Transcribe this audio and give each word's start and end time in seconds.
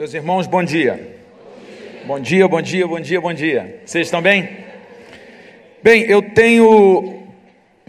Meus 0.00 0.14
irmãos, 0.14 0.46
bom 0.46 0.64
dia. 0.64 1.18
Bom 2.06 2.18
dia, 2.18 2.48
bom 2.48 2.62
dia, 2.62 2.86
bom 2.88 2.98
dia, 2.98 3.20
bom 3.20 3.34
dia. 3.34 3.82
Vocês 3.84 4.06
estão 4.06 4.22
bem? 4.22 4.48
Bem, 5.82 6.04
eu 6.04 6.22
tenho 6.22 7.24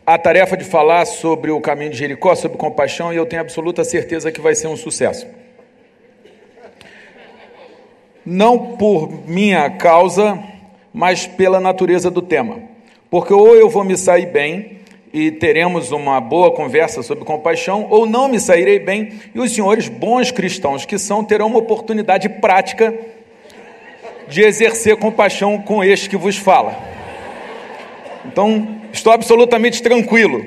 a 0.05 0.17
tarefa 0.17 0.57
de 0.57 0.65
falar 0.65 1.05
sobre 1.05 1.51
o 1.51 1.61
caminho 1.61 1.89
de 1.89 1.97
Jericó, 1.97 2.35
sobre 2.35 2.57
compaixão, 2.57 3.13
e 3.13 3.15
eu 3.15 3.25
tenho 3.25 3.41
absoluta 3.41 3.85
certeza 3.85 4.29
que 4.29 4.41
vai 4.41 4.53
ser 4.53 4.67
um 4.67 4.75
sucesso. 4.75 5.25
Não 8.25 8.75
por 8.75 9.25
minha 9.25 9.69
causa, 9.69 10.37
mas 10.93 11.25
pela 11.25 11.61
natureza 11.61 12.11
do 12.11 12.21
tema. 12.21 12.59
Porque 13.09 13.33
ou 13.33 13.55
eu 13.55 13.69
vou 13.69 13.85
me 13.85 13.95
sair 13.95 14.25
bem, 14.25 14.80
e 15.13 15.31
teremos 15.31 15.91
uma 15.91 16.21
boa 16.21 16.51
conversa 16.51 17.03
sobre 17.03 17.25
compaixão, 17.25 17.87
ou 17.89 18.05
não 18.05 18.27
me 18.27 18.39
sairei 18.39 18.79
bem, 18.79 19.13
e 19.33 19.39
os 19.39 19.51
senhores, 19.51 19.89
bons 19.89 20.31
cristãos 20.31 20.85
que 20.85 20.97
são, 20.97 21.23
terão 21.23 21.47
uma 21.47 21.59
oportunidade 21.59 22.29
prática 22.29 22.93
de 24.27 24.41
exercer 24.41 24.95
compaixão 24.97 25.61
com 25.61 25.83
este 25.83 26.09
que 26.09 26.15
vos 26.15 26.37
fala. 26.37 26.77
Então, 28.25 28.79
estou 28.93 29.11
absolutamente 29.11 29.81
tranquilo. 29.81 30.45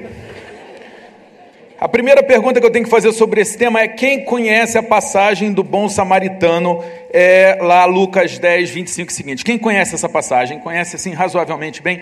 A 1.79 1.89
primeira 1.89 2.23
pergunta 2.23 2.61
que 2.61 2.67
eu 2.67 2.71
tenho 2.71 2.85
que 2.85 2.91
fazer 2.91 3.13
sobre 3.13 3.43
esse 3.43 3.59
tema 3.59 3.81
é: 3.81 3.89
quem 3.89 4.25
conhece 4.25 4.79
a 4.79 4.83
passagem 4.83 5.53
do 5.53 5.63
bom 5.63 5.87
samaritano, 5.87 6.83
é, 7.13 7.59
lá 7.61 7.85
Lucas 7.85 8.39
10, 8.39 8.71
25 8.71 9.13
seguinte? 9.13 9.45
Quem 9.45 9.59
conhece 9.59 9.95
essa 9.95 10.09
passagem? 10.09 10.61
Conhece 10.61 10.97
assim 10.97 11.13
razoavelmente 11.13 11.83
bem? 11.83 12.01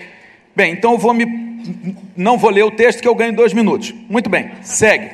Bem, 0.54 0.72
então 0.72 0.92
eu 0.92 0.98
vou 0.98 1.14
me. 1.14 1.24
Não 2.16 2.36
vou 2.36 2.50
ler 2.50 2.64
o 2.64 2.70
texto 2.70 3.00
que 3.00 3.08
eu 3.08 3.14
ganho 3.14 3.32
dois 3.32 3.52
minutos. 3.52 3.94
Muito 4.08 4.28
bem, 4.28 4.50
segue. 4.62 5.12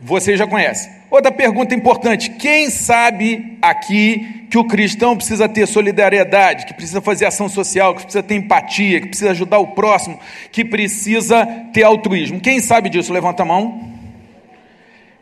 Você 0.00 0.36
já 0.36 0.46
conhece. 0.46 0.88
Outra 1.10 1.32
pergunta 1.32 1.74
importante: 1.74 2.30
quem 2.30 2.70
sabe 2.70 3.58
aqui 3.60 4.46
que 4.50 4.56
o 4.56 4.64
cristão 4.64 5.16
precisa 5.16 5.48
ter 5.48 5.66
solidariedade, 5.66 6.64
que 6.64 6.74
precisa 6.74 7.00
fazer 7.00 7.26
ação 7.26 7.48
social, 7.48 7.94
que 7.94 8.02
precisa 8.02 8.22
ter 8.22 8.36
empatia, 8.36 9.00
que 9.00 9.08
precisa 9.08 9.30
ajudar 9.32 9.58
o 9.58 9.68
próximo, 9.68 10.18
que 10.50 10.64
precisa 10.64 11.46
ter 11.72 11.82
altruísmo? 11.82 12.40
Quem 12.40 12.60
sabe 12.60 12.88
disso? 12.88 13.12
Levanta 13.12 13.42
a 13.42 13.46
mão. 13.46 13.92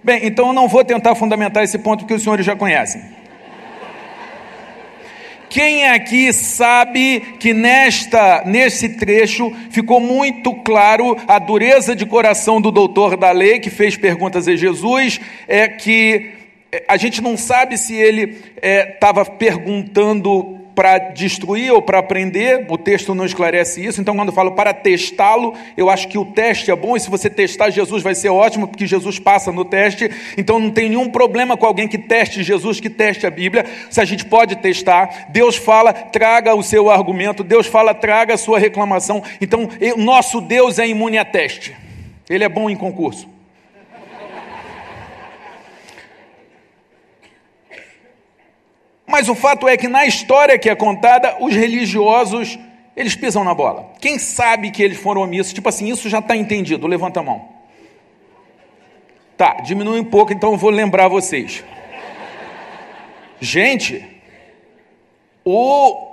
Bem, 0.05 0.21
então 0.25 0.49
eu 0.49 0.53
não 0.53 0.69
vou 0.69 0.85
tentar 0.85 1.15
fundamentar 1.17 1.65
esse 1.65 1.79
ponto 1.79 2.01
porque 2.01 2.15
os 2.15 2.23
senhores 2.23 2.47
já 2.47 2.55
conhecem. 2.55 3.03
Quem 5.49 5.89
aqui 5.89 6.33
sabe 6.33 7.21
que 7.39 7.55
nesta 7.55 8.43
nesse 8.45 8.91
trecho 8.91 9.53
ficou 9.71 10.01
muito 10.01 10.53
claro 10.55 11.17
a 11.27 11.39
dureza 11.39 11.95
de 11.95 12.05
coração 12.05 12.61
do 12.61 12.71
doutor 12.71 13.17
da 13.17 13.31
lei 13.31 13.59
que 13.59 13.71
fez 13.71 13.97
perguntas 13.97 14.49
a 14.49 14.57
Jesus, 14.57 15.21
é 15.47 15.69
que 15.69 16.31
é, 16.73 16.85
a 16.89 16.97
gente 16.97 17.23
não 17.23 17.37
sabe 17.37 17.79
se 17.79 17.95
ele 17.95 18.39
estava 18.61 19.23
é, 19.23 19.25
perguntando 19.25 20.56
para 20.77 20.99
destruir 20.99 21.73
ou 21.73 21.81
para 21.81 21.99
aprender, 21.99 22.67
o 22.69 22.77
texto 22.77 23.15
não 23.15 23.25
esclarece 23.25 23.83
isso, 23.83 23.99
então 23.99 24.15
quando 24.15 24.29
eu 24.29 24.35
falo 24.35 24.53
para 24.53 24.75
testá-lo, 24.75 25.55
eu 25.75 25.89
acho 25.89 26.07
que 26.07 26.19
o 26.19 26.25
teste 26.27 26.71
é 26.71 26.77
bom, 26.77 26.95
e 26.95 27.01
se 27.01 27.09
você 27.09 27.31
testar 27.31 27.71
Jesus 27.71 28.03
vai 28.03 28.15
ser 28.15 28.29
ótimo, 28.29 28.69
porque 28.69 28.87
Jesus 28.87 29.19
passa 29.19 29.51
no 29.51 29.65
teste, 29.65 30.11
então 30.37 30.59
não 30.59 30.71
tem 30.71 30.91
nenhum 30.91 31.09
problema 31.09 31.57
com 31.57 31.65
alguém 31.65 31.89
que 31.89 31.97
teste 31.97 32.43
Jesus, 32.43 32.79
que 32.79 32.91
teste 32.91 33.27
a 33.27 33.31
Bíblia, 33.31 33.65
se 33.89 34.03
a 34.03 34.05
gente 34.05 34.27
pode 34.27 34.57
testar, 34.57 35.29
Deus 35.31 35.57
fala, 35.57 35.95
traga 35.95 36.55
o 36.55 36.63
seu 36.63 36.91
argumento, 36.91 37.43
Deus 37.43 37.67
fala, 37.67 37.95
traga 37.95 38.35
a 38.35 38.39
sua 38.39 38.59
reclamação, 38.59 39.23
então 39.41 39.71
o 39.97 40.01
nosso 40.03 40.43
Deus 40.43 40.79
é 40.79 40.87
imune 40.87 41.17
a 41.17 41.25
teste, 41.25 41.75
Ele 42.29 42.45
é 42.45 42.49
bom 42.51 42.69
em 42.69 42.77
concurso. 42.77 43.36
Mas 49.07 49.29
o 49.29 49.35
fato 49.35 49.69
é 49.69 49.77
que 49.77 49.87
na 49.87 50.05
história 50.05 50.59
que 50.59 50.69
é 50.69 50.75
contada, 50.75 51.37
os 51.41 51.55
religiosos, 51.55 52.59
eles 52.97 53.15
pisam 53.15 53.45
na 53.45 53.55
bola. 53.55 53.93
Quem 54.01 54.19
sabe 54.19 54.71
que 54.71 54.83
eles 54.83 54.99
foram 54.99 55.23
omissos? 55.23 55.53
Tipo 55.53 55.69
assim, 55.69 55.89
isso 55.89 56.09
já 56.09 56.19
está 56.19 56.35
entendido, 56.35 56.87
levanta 56.87 57.21
a 57.21 57.23
mão. 57.23 57.49
Tá, 59.37 59.55
diminui 59.63 60.01
um 60.01 60.05
pouco, 60.05 60.33
então 60.33 60.53
eu 60.53 60.57
vou 60.57 60.71
lembrar 60.71 61.09
vocês. 61.09 61.63
Gente, 63.39 64.05
o 65.45 66.09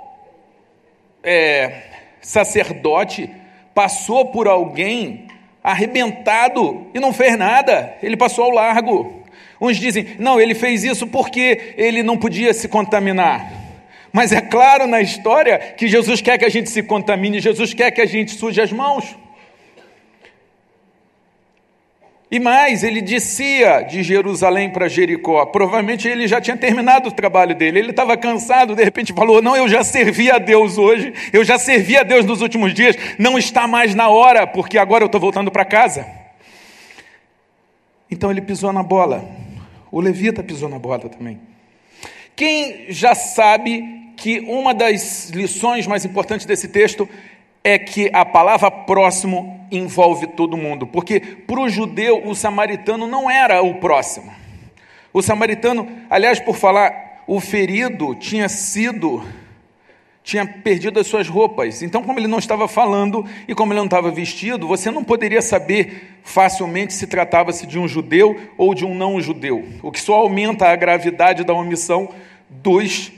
é, 1.22 1.82
sacerdote 2.20 3.30
passou 3.74 4.26
por 4.26 4.46
alguém 4.46 5.26
arrebentado 5.62 6.86
e 6.92 7.00
não 7.00 7.14
fez 7.14 7.36
nada, 7.38 7.96
ele 8.02 8.16
passou 8.16 8.44
ao 8.44 8.50
largo. 8.50 9.23
Uns 9.60 9.76
dizem, 9.76 10.16
não, 10.18 10.40
ele 10.40 10.54
fez 10.54 10.84
isso 10.84 11.06
porque 11.06 11.74
ele 11.76 12.02
não 12.02 12.16
podia 12.16 12.52
se 12.52 12.68
contaminar. 12.68 13.50
Mas 14.12 14.30
é 14.30 14.40
claro 14.40 14.86
na 14.86 15.00
história 15.00 15.58
que 15.58 15.88
Jesus 15.88 16.20
quer 16.20 16.38
que 16.38 16.44
a 16.44 16.48
gente 16.48 16.70
se 16.70 16.82
contamine, 16.82 17.40
Jesus 17.40 17.74
quer 17.74 17.90
que 17.90 18.00
a 18.00 18.06
gente 18.06 18.32
suje 18.32 18.60
as 18.60 18.70
mãos. 18.72 19.16
E 22.30 22.40
mais, 22.40 22.82
ele 22.82 23.00
descia 23.00 23.82
de 23.82 24.02
Jerusalém 24.02 24.68
para 24.68 24.88
Jericó. 24.88 25.46
Provavelmente 25.46 26.08
ele 26.08 26.26
já 26.26 26.40
tinha 26.40 26.56
terminado 26.56 27.08
o 27.08 27.12
trabalho 27.12 27.54
dele. 27.54 27.78
Ele 27.78 27.90
estava 27.90 28.16
cansado, 28.16 28.74
de 28.74 28.82
repente 28.82 29.12
falou: 29.12 29.40
Não, 29.40 29.56
eu 29.56 29.68
já 29.68 29.84
servi 29.84 30.30
a 30.30 30.38
Deus 30.38 30.76
hoje, 30.76 31.12
eu 31.32 31.44
já 31.44 31.58
servi 31.58 31.96
a 31.96 32.02
Deus 32.02 32.24
nos 32.24 32.40
últimos 32.40 32.74
dias, 32.74 32.96
não 33.18 33.38
está 33.38 33.68
mais 33.68 33.94
na 33.94 34.08
hora, 34.08 34.46
porque 34.46 34.78
agora 34.78 35.04
eu 35.04 35.06
estou 35.06 35.20
voltando 35.20 35.50
para 35.50 35.64
casa. 35.64 36.06
Então 38.10 38.30
ele 38.30 38.40
pisou 38.40 38.72
na 38.72 38.82
bola. 38.82 39.43
O 39.94 40.00
levita 40.00 40.42
pisou 40.42 40.68
na 40.68 40.76
bola 40.76 40.98
também. 40.98 41.38
Quem 42.34 42.86
já 42.88 43.14
sabe 43.14 44.10
que 44.16 44.40
uma 44.40 44.74
das 44.74 45.30
lições 45.30 45.86
mais 45.86 46.04
importantes 46.04 46.44
desse 46.44 46.66
texto 46.66 47.08
é 47.62 47.78
que 47.78 48.10
a 48.12 48.24
palavra 48.24 48.72
próximo 48.72 49.64
envolve 49.70 50.26
todo 50.26 50.56
mundo, 50.56 50.84
porque 50.84 51.20
para 51.20 51.60
o 51.60 51.68
judeu 51.68 52.26
o 52.26 52.34
samaritano 52.34 53.06
não 53.06 53.30
era 53.30 53.62
o 53.62 53.76
próximo. 53.76 54.32
O 55.12 55.22
samaritano, 55.22 55.88
aliás, 56.10 56.40
por 56.40 56.56
falar, 56.56 57.22
o 57.24 57.38
ferido 57.38 58.16
tinha 58.16 58.48
sido 58.48 59.22
tinha 60.24 60.46
perdido 60.46 60.98
as 60.98 61.06
suas 61.06 61.28
roupas. 61.28 61.82
Então, 61.82 62.02
como 62.02 62.18
ele 62.18 62.26
não 62.26 62.38
estava 62.38 62.66
falando 62.66 63.26
e 63.46 63.54
como 63.54 63.72
ele 63.72 63.78
não 63.78 63.84
estava 63.84 64.10
vestido, 64.10 64.66
você 64.66 64.90
não 64.90 65.04
poderia 65.04 65.42
saber 65.42 66.18
facilmente 66.24 66.94
se 66.94 67.06
tratava-se 67.06 67.66
de 67.66 67.78
um 67.78 67.86
judeu 67.86 68.40
ou 68.56 68.74
de 68.74 68.86
um 68.86 68.94
não 68.94 69.20
judeu, 69.20 69.68
o 69.82 69.92
que 69.92 70.00
só 70.00 70.14
aumenta 70.14 70.66
a 70.66 70.74
gravidade 70.74 71.44
da 71.44 71.52
omissão 71.52 72.08
dos 72.48 73.12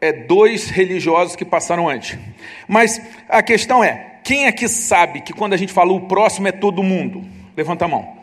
é, 0.00 0.10
dois 0.12 0.70
religiosos 0.70 1.36
que 1.36 1.44
passaram 1.44 1.86
antes. 1.86 2.18
Mas 2.66 3.02
a 3.28 3.42
questão 3.42 3.84
é: 3.84 4.16
quem 4.24 4.46
é 4.46 4.52
que 4.52 4.66
sabe 4.66 5.20
que 5.20 5.34
quando 5.34 5.52
a 5.52 5.58
gente 5.58 5.74
fala 5.74 5.92
o 5.92 6.08
próximo 6.08 6.48
é 6.48 6.52
todo 6.52 6.82
mundo? 6.82 7.22
Levanta 7.54 7.84
a 7.84 7.88
mão. 7.88 8.18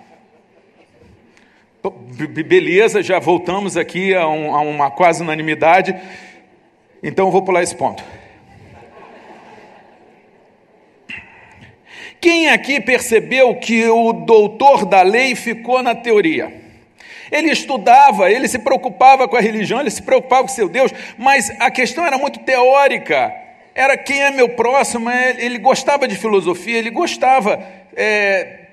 Beleza, 2.47 3.03
já 3.03 3.19
voltamos 3.19 3.77
aqui 3.77 4.15
a, 4.15 4.27
um, 4.27 4.55
a 4.55 4.61
uma 4.61 4.89
quase 4.89 5.21
unanimidade. 5.21 5.95
Então 7.01 7.27
eu 7.27 7.31
vou 7.31 7.41
pular 7.41 7.63
esse 7.63 7.75
ponto. 7.75 8.03
Quem 12.19 12.49
aqui 12.49 12.81
percebeu 12.81 13.55
que 13.55 13.87
o 13.87 14.11
doutor 14.11 14.85
da 14.85 15.01
lei 15.01 15.35
ficou 15.35 15.83
na 15.83 15.93
teoria? 15.93 16.51
Ele 17.31 17.51
estudava, 17.51 18.31
ele 18.31 18.47
se 18.47 18.59
preocupava 18.59 19.27
com 19.27 19.35
a 19.35 19.41
religião, 19.41 19.79
ele 19.79 19.91
se 19.91 20.01
preocupava 20.01 20.43
com 20.43 20.47
seu 20.47 20.67
Deus, 20.67 20.91
mas 21.17 21.51
a 21.59 21.69
questão 21.69 22.05
era 22.05 22.17
muito 22.17 22.39
teórica. 22.39 23.33
Era 23.75 23.95
quem 23.95 24.23
é 24.23 24.31
meu 24.31 24.49
próximo, 24.49 25.09
é, 25.09 25.35
ele 25.37 25.59
gostava 25.59 26.07
de 26.07 26.15
filosofia, 26.15 26.79
ele 26.79 26.89
gostava 26.89 27.63
é, 27.95 28.66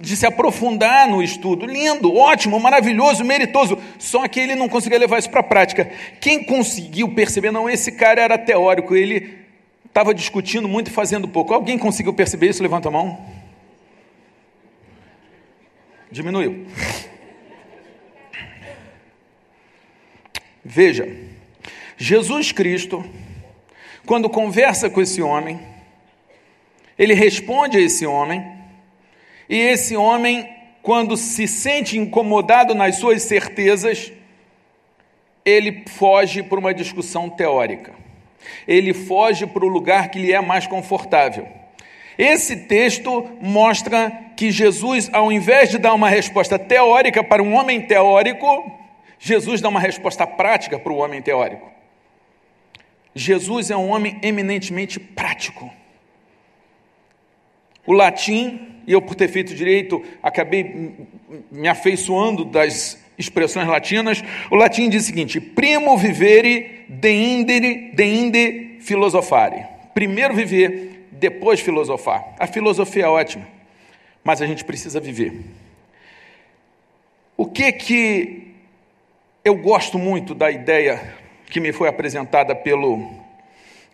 de 0.00 0.16
se 0.16 0.26
aprofundar 0.26 1.08
no 1.08 1.22
estudo. 1.22 1.66
Lindo, 1.66 2.14
ótimo, 2.14 2.58
maravilhoso, 2.60 3.24
meritoso. 3.24 3.78
Só 3.98 4.26
que 4.28 4.40
ele 4.40 4.54
não 4.54 4.68
conseguia 4.68 4.98
levar 4.98 5.18
isso 5.18 5.30
para 5.30 5.40
a 5.40 5.44
prática. 5.44 5.90
Quem 6.20 6.44
conseguiu 6.44 7.08
perceber, 7.14 7.50
não, 7.50 7.68
esse 7.68 7.92
cara 7.92 8.20
era 8.20 8.38
teórico, 8.38 8.94
ele 8.94 9.38
estava 9.84 10.14
discutindo 10.14 10.68
muito 10.68 10.88
e 10.88 10.92
fazendo 10.92 11.26
pouco. 11.26 11.52
Alguém 11.52 11.78
conseguiu 11.78 12.12
perceber 12.12 12.50
isso? 12.50 12.62
Levanta 12.62 12.88
a 12.88 12.92
mão. 12.92 13.18
Diminuiu. 16.10 16.66
Veja, 20.64 21.08
Jesus 21.96 22.52
Cristo, 22.52 23.04
quando 24.06 24.28
conversa 24.28 24.88
com 24.88 25.00
esse 25.00 25.20
homem, 25.20 25.58
ele 26.98 27.14
responde 27.14 27.78
a 27.78 27.80
esse 27.80 28.06
homem 28.06 28.57
e 29.48 29.56
esse 29.56 29.96
homem, 29.96 30.48
quando 30.82 31.16
se 31.16 31.48
sente 31.48 31.96
incomodado 31.96 32.74
nas 32.74 32.96
suas 32.96 33.22
certezas, 33.22 34.12
ele 35.44 35.84
foge 35.88 36.42
para 36.42 36.58
uma 36.58 36.74
discussão 36.74 37.30
teórica. 37.30 37.92
Ele 38.66 38.92
foge 38.92 39.46
para 39.46 39.64
o 39.64 39.68
lugar 39.68 40.10
que 40.10 40.18
lhe 40.18 40.32
é 40.32 40.40
mais 40.40 40.66
confortável. 40.66 41.48
Esse 42.18 42.56
texto 42.56 43.26
mostra 43.40 44.10
que 44.36 44.50
Jesus, 44.50 45.08
ao 45.12 45.32
invés 45.32 45.70
de 45.70 45.78
dar 45.78 45.94
uma 45.94 46.08
resposta 46.08 46.58
teórica 46.58 47.24
para 47.24 47.42
um 47.42 47.54
homem 47.54 47.80
teórico, 47.80 48.70
Jesus 49.18 49.60
dá 49.60 49.68
uma 49.68 49.80
resposta 49.80 50.26
prática 50.26 50.78
para 50.78 50.92
o 50.92 50.98
homem 50.98 51.22
teórico. 51.22 51.70
Jesus 53.14 53.70
é 53.70 53.76
um 53.76 53.88
homem 53.90 54.18
eminentemente 54.22 55.00
prático. 55.00 55.70
O 57.86 57.92
latim, 57.92 58.67
e 58.88 58.92
eu 58.92 59.02
por 59.02 59.14
ter 59.14 59.28
feito 59.28 59.54
direito, 59.54 60.02
acabei 60.22 60.94
me 61.52 61.68
afeiçoando 61.68 62.42
das 62.42 62.98
expressões 63.18 63.68
latinas. 63.68 64.24
O 64.50 64.56
latim 64.56 64.88
diz 64.88 65.02
o 65.02 65.06
seguinte: 65.06 65.38
primo 65.38 65.98
vivere 65.98 66.86
deinde, 66.88 67.92
deinde 67.92 68.78
filosofare. 68.80 69.66
Primeiro 69.92 70.34
viver, 70.34 71.06
depois 71.12 71.60
filosofar. 71.60 72.34
A 72.38 72.46
filosofia 72.46 73.04
é 73.04 73.08
ótima, 73.08 73.46
mas 74.24 74.40
a 74.40 74.46
gente 74.46 74.64
precisa 74.64 74.98
viver. 74.98 75.34
O 77.36 77.44
que 77.44 77.70
que 77.72 78.54
eu 79.44 79.54
gosto 79.54 79.98
muito 79.98 80.34
da 80.34 80.50
ideia 80.50 81.14
que 81.50 81.60
me 81.60 81.72
foi 81.72 81.90
apresentada 81.90 82.54
pelo 82.54 83.06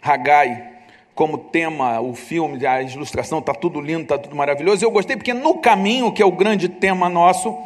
Hagai 0.00 0.74
como 1.14 1.38
tema, 1.38 2.00
o 2.00 2.14
filme, 2.14 2.66
a 2.66 2.82
ilustração, 2.82 3.38
está 3.38 3.55
tudo 3.55 3.81
lindo, 3.81 4.02
está 4.02 4.19
tudo 4.19 4.34
maravilhoso. 4.34 4.84
Eu 4.84 4.90
gostei 4.90 5.16
porque 5.16 5.32
no 5.32 5.58
caminho, 5.58 6.12
que 6.12 6.20
é 6.20 6.26
o 6.26 6.32
grande 6.32 6.69
tema 6.69 7.08
nosso, 7.08 7.56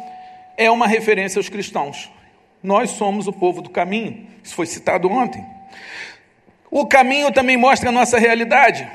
é 0.55 0.69
uma 0.69 0.87
referência 0.87 1.39
aos 1.39 1.49
cristãos. 1.49 2.11
Nós 2.61 2.91
somos 2.91 3.27
o 3.27 3.33
povo 3.33 3.61
do 3.61 3.69
caminho. 3.69 4.27
Isso 4.43 4.53
foi 4.53 4.65
citado 4.65 5.09
ontem. 5.09 5.43
O 6.69 6.85
caminho 6.85 7.31
também 7.31 7.57
mostra 7.57 7.89
a 7.89 7.91
nossa 7.91 8.19
realidade, 8.19 8.87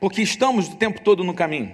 porque 0.00 0.22
estamos 0.22 0.66
o 0.66 0.74
tempo 0.74 1.00
todo 1.00 1.22
no 1.22 1.32
caminho. 1.32 1.72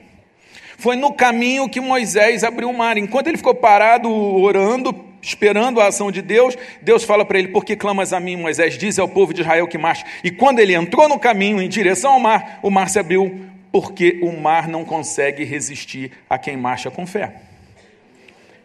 Foi 0.77 0.95
no 0.95 1.15
caminho 1.15 1.69
que 1.71 1.81
Moisés 1.81 2.45
abriu 2.45 2.69
o 2.69 2.77
mar. 2.77 2.99
Enquanto 2.99 3.29
ele 3.29 3.39
ficou 3.39 3.55
parado 3.55 4.11
orando, 4.13 4.93
esperando 5.27 5.81
a 5.81 5.89
ação 5.89 6.11
de 6.13 6.23
Deus, 6.23 6.57
Deus 6.81 7.03
fala 7.03 7.25
para 7.25 7.39
ele: 7.39 7.49
Por 7.49 7.65
que 7.65 7.75
clamas 7.75 8.13
a 8.13 8.21
mim, 8.21 8.37
Moisés? 8.37 8.79
Diz 8.79 8.99
ao 8.99 9.09
povo 9.09 9.35
de 9.35 9.41
Israel 9.41 9.67
que 9.67 9.77
marche. 9.77 10.05
E 10.23 10.31
quando 10.31 10.61
ele 10.61 10.75
entrou 10.75 11.09
no 11.09 11.19
caminho 11.19 11.61
em 11.61 11.69
direção 11.69 12.13
ao 12.13 12.21
mar, 12.21 12.61
o 12.63 12.71
mar 12.71 12.89
se 12.89 12.99
abriu, 12.99 13.41
porque 13.73 14.21
o 14.23 14.33
mar 14.33 14.69
não 14.69 14.85
consegue 14.85 15.45
resistir 15.45 16.13
a 16.31 16.39
quem 16.39 16.57
marcha 16.57 16.91
com 16.91 17.05
fé. 17.07 17.35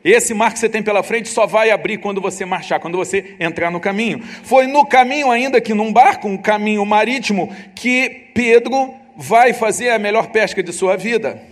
Esse 0.04 0.34
mar 0.34 0.52
que 0.54 0.60
você 0.60 0.70
tem 0.70 0.82
pela 0.82 1.04
frente 1.04 1.30
só 1.30 1.46
vai 1.46 1.70
abrir 1.70 1.98
quando 1.98 2.22
você 2.22 2.46
marchar, 2.46 2.80
quando 2.80 2.98
você 2.98 3.36
entrar 3.40 3.70
no 3.70 3.80
caminho. 3.80 4.22
Foi 4.44 4.66
no 4.66 4.86
caminho, 4.86 5.30
ainda 5.30 5.60
que 5.62 5.74
num 5.74 5.92
barco, 5.92 6.28
um 6.28 6.38
caminho 6.38 6.84
marítimo, 6.86 7.54
que 7.76 8.30
Pedro 8.34 8.94
vai 9.16 9.54
fazer 9.54 9.90
a 9.90 10.00
melhor 10.00 10.28
pesca 10.28 10.64
de 10.64 10.74
sua 10.74 10.96
vida. 10.96 11.51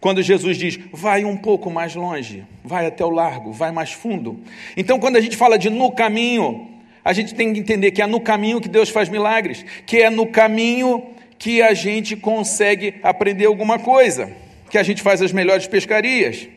Quando 0.00 0.22
Jesus 0.22 0.56
diz, 0.56 0.78
vai 0.92 1.24
um 1.24 1.36
pouco 1.36 1.70
mais 1.70 1.94
longe, 1.94 2.44
vai 2.64 2.86
até 2.86 3.04
o 3.04 3.10
largo, 3.10 3.52
vai 3.52 3.70
mais 3.70 3.92
fundo. 3.92 4.40
Então, 4.76 4.98
quando 4.98 5.16
a 5.16 5.20
gente 5.20 5.36
fala 5.36 5.58
de 5.58 5.68
no 5.68 5.92
caminho, 5.92 6.68
a 7.04 7.12
gente 7.12 7.34
tem 7.34 7.52
que 7.52 7.60
entender 7.60 7.90
que 7.90 8.00
é 8.00 8.06
no 8.06 8.20
caminho 8.20 8.60
que 8.60 8.68
Deus 8.68 8.88
faz 8.88 9.10
milagres, 9.10 9.64
que 9.84 9.98
é 9.98 10.08
no 10.08 10.26
caminho 10.26 11.04
que 11.38 11.60
a 11.60 11.74
gente 11.74 12.16
consegue 12.16 12.94
aprender 13.02 13.44
alguma 13.44 13.78
coisa, 13.78 14.32
que 14.70 14.78
a 14.78 14.82
gente 14.82 15.02
faz 15.02 15.20
as 15.20 15.32
melhores 15.32 15.66
pescarias. 15.66 16.48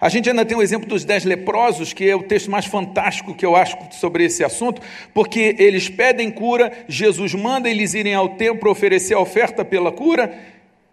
A 0.00 0.08
gente 0.08 0.28
ainda 0.28 0.44
tem 0.44 0.56
o 0.56 0.62
exemplo 0.62 0.88
dos 0.88 1.04
dez 1.04 1.24
leprosos, 1.24 1.92
que 1.92 2.08
é 2.08 2.14
o 2.14 2.22
texto 2.22 2.50
mais 2.50 2.66
fantástico 2.66 3.34
que 3.34 3.46
eu 3.46 3.56
acho 3.56 3.76
sobre 3.92 4.24
esse 4.24 4.44
assunto, 4.44 4.82
porque 5.14 5.56
eles 5.58 5.88
pedem 5.88 6.30
cura, 6.30 6.70
Jesus 6.86 7.34
manda 7.34 7.70
eles 7.70 7.94
irem 7.94 8.14
ao 8.14 8.30
templo 8.30 8.70
oferecer 8.70 9.14
a 9.14 9.20
oferta 9.20 9.64
pela 9.64 9.90
cura, 9.90 10.36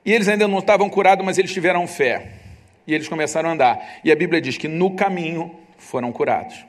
e 0.05 0.11
eles 0.11 0.27
ainda 0.27 0.47
não 0.47 0.59
estavam 0.59 0.89
curados, 0.89 1.23
mas 1.25 1.37
eles 1.37 1.53
tiveram 1.53 1.85
fé. 1.87 2.33
E 2.87 2.93
eles 2.93 3.07
começaram 3.07 3.49
a 3.49 3.53
andar. 3.53 3.99
E 4.03 4.11
a 4.11 4.15
Bíblia 4.15 4.41
diz 4.41 4.57
que 4.57 4.67
no 4.67 4.91
caminho 4.95 5.55
foram 5.77 6.11
curados. 6.11 6.65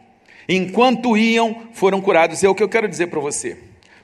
Enquanto 0.49 1.17
iam, 1.17 1.69
foram 1.73 2.01
curados. 2.01 2.45
É 2.45 2.49
o 2.49 2.55
que 2.55 2.63
eu 2.63 2.69
quero 2.69 2.89
dizer 2.89 3.07
para 3.07 3.21
você. 3.21 3.57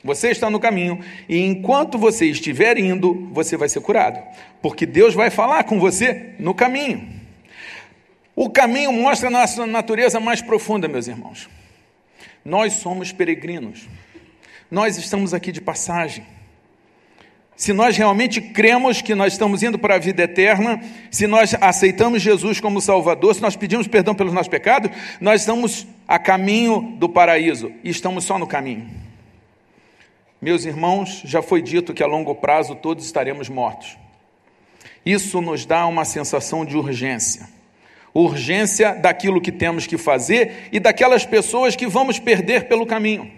Você 0.02 0.30
está 0.30 0.48
no 0.48 0.60
caminho 0.60 1.00
e 1.28 1.38
enquanto 1.38 1.98
você 1.98 2.26
estiver 2.26 2.78
indo, 2.78 3.28
você 3.32 3.56
vai 3.56 3.68
ser 3.68 3.80
curado. 3.80 4.22
Porque 4.62 4.86
Deus 4.86 5.12
vai 5.12 5.28
falar 5.28 5.64
com 5.64 5.78
você 5.78 6.34
no 6.38 6.54
caminho. 6.54 7.18
O 8.34 8.48
caminho 8.48 8.92
mostra 8.92 9.26
a 9.28 9.30
nossa 9.30 9.66
natureza 9.66 10.20
mais 10.20 10.40
profunda, 10.40 10.86
meus 10.86 11.08
irmãos. 11.08 11.48
Nós 12.44 12.74
somos 12.74 13.12
peregrinos. 13.12 13.88
Nós 14.70 14.96
estamos 14.96 15.34
aqui 15.34 15.50
de 15.50 15.60
passagem 15.60 16.24
se 17.58 17.72
nós 17.72 17.96
realmente 17.96 18.40
cremos 18.40 19.02
que 19.02 19.16
nós 19.16 19.32
estamos 19.32 19.64
indo 19.64 19.80
para 19.80 19.96
a 19.96 19.98
vida 19.98 20.22
eterna, 20.22 20.80
se 21.10 21.26
nós 21.26 21.56
aceitamos 21.60 22.22
Jesus 22.22 22.60
como 22.60 22.80
Salvador, 22.80 23.34
se 23.34 23.42
nós 23.42 23.56
pedimos 23.56 23.88
perdão 23.88 24.14
pelos 24.14 24.32
nossos 24.32 24.46
pecados, 24.46 24.92
nós 25.20 25.40
estamos 25.40 25.84
a 26.06 26.20
caminho 26.20 26.94
do 26.98 27.08
paraíso 27.08 27.72
e 27.82 27.90
estamos 27.90 28.22
só 28.22 28.38
no 28.38 28.46
caminho. 28.46 28.88
Meus 30.40 30.64
irmãos, 30.64 31.20
já 31.24 31.42
foi 31.42 31.60
dito 31.60 31.92
que 31.92 32.00
a 32.00 32.06
longo 32.06 32.32
prazo 32.36 32.76
todos 32.76 33.04
estaremos 33.04 33.48
mortos. 33.48 33.98
Isso 35.04 35.40
nos 35.40 35.66
dá 35.66 35.84
uma 35.84 36.04
sensação 36.04 36.64
de 36.64 36.76
urgência. 36.76 37.48
Urgência 38.14 38.94
daquilo 38.94 39.40
que 39.40 39.50
temos 39.50 39.84
que 39.84 39.98
fazer 39.98 40.68
e 40.70 40.78
daquelas 40.78 41.26
pessoas 41.26 41.74
que 41.74 41.88
vamos 41.88 42.20
perder 42.20 42.68
pelo 42.68 42.86
caminho. 42.86 43.28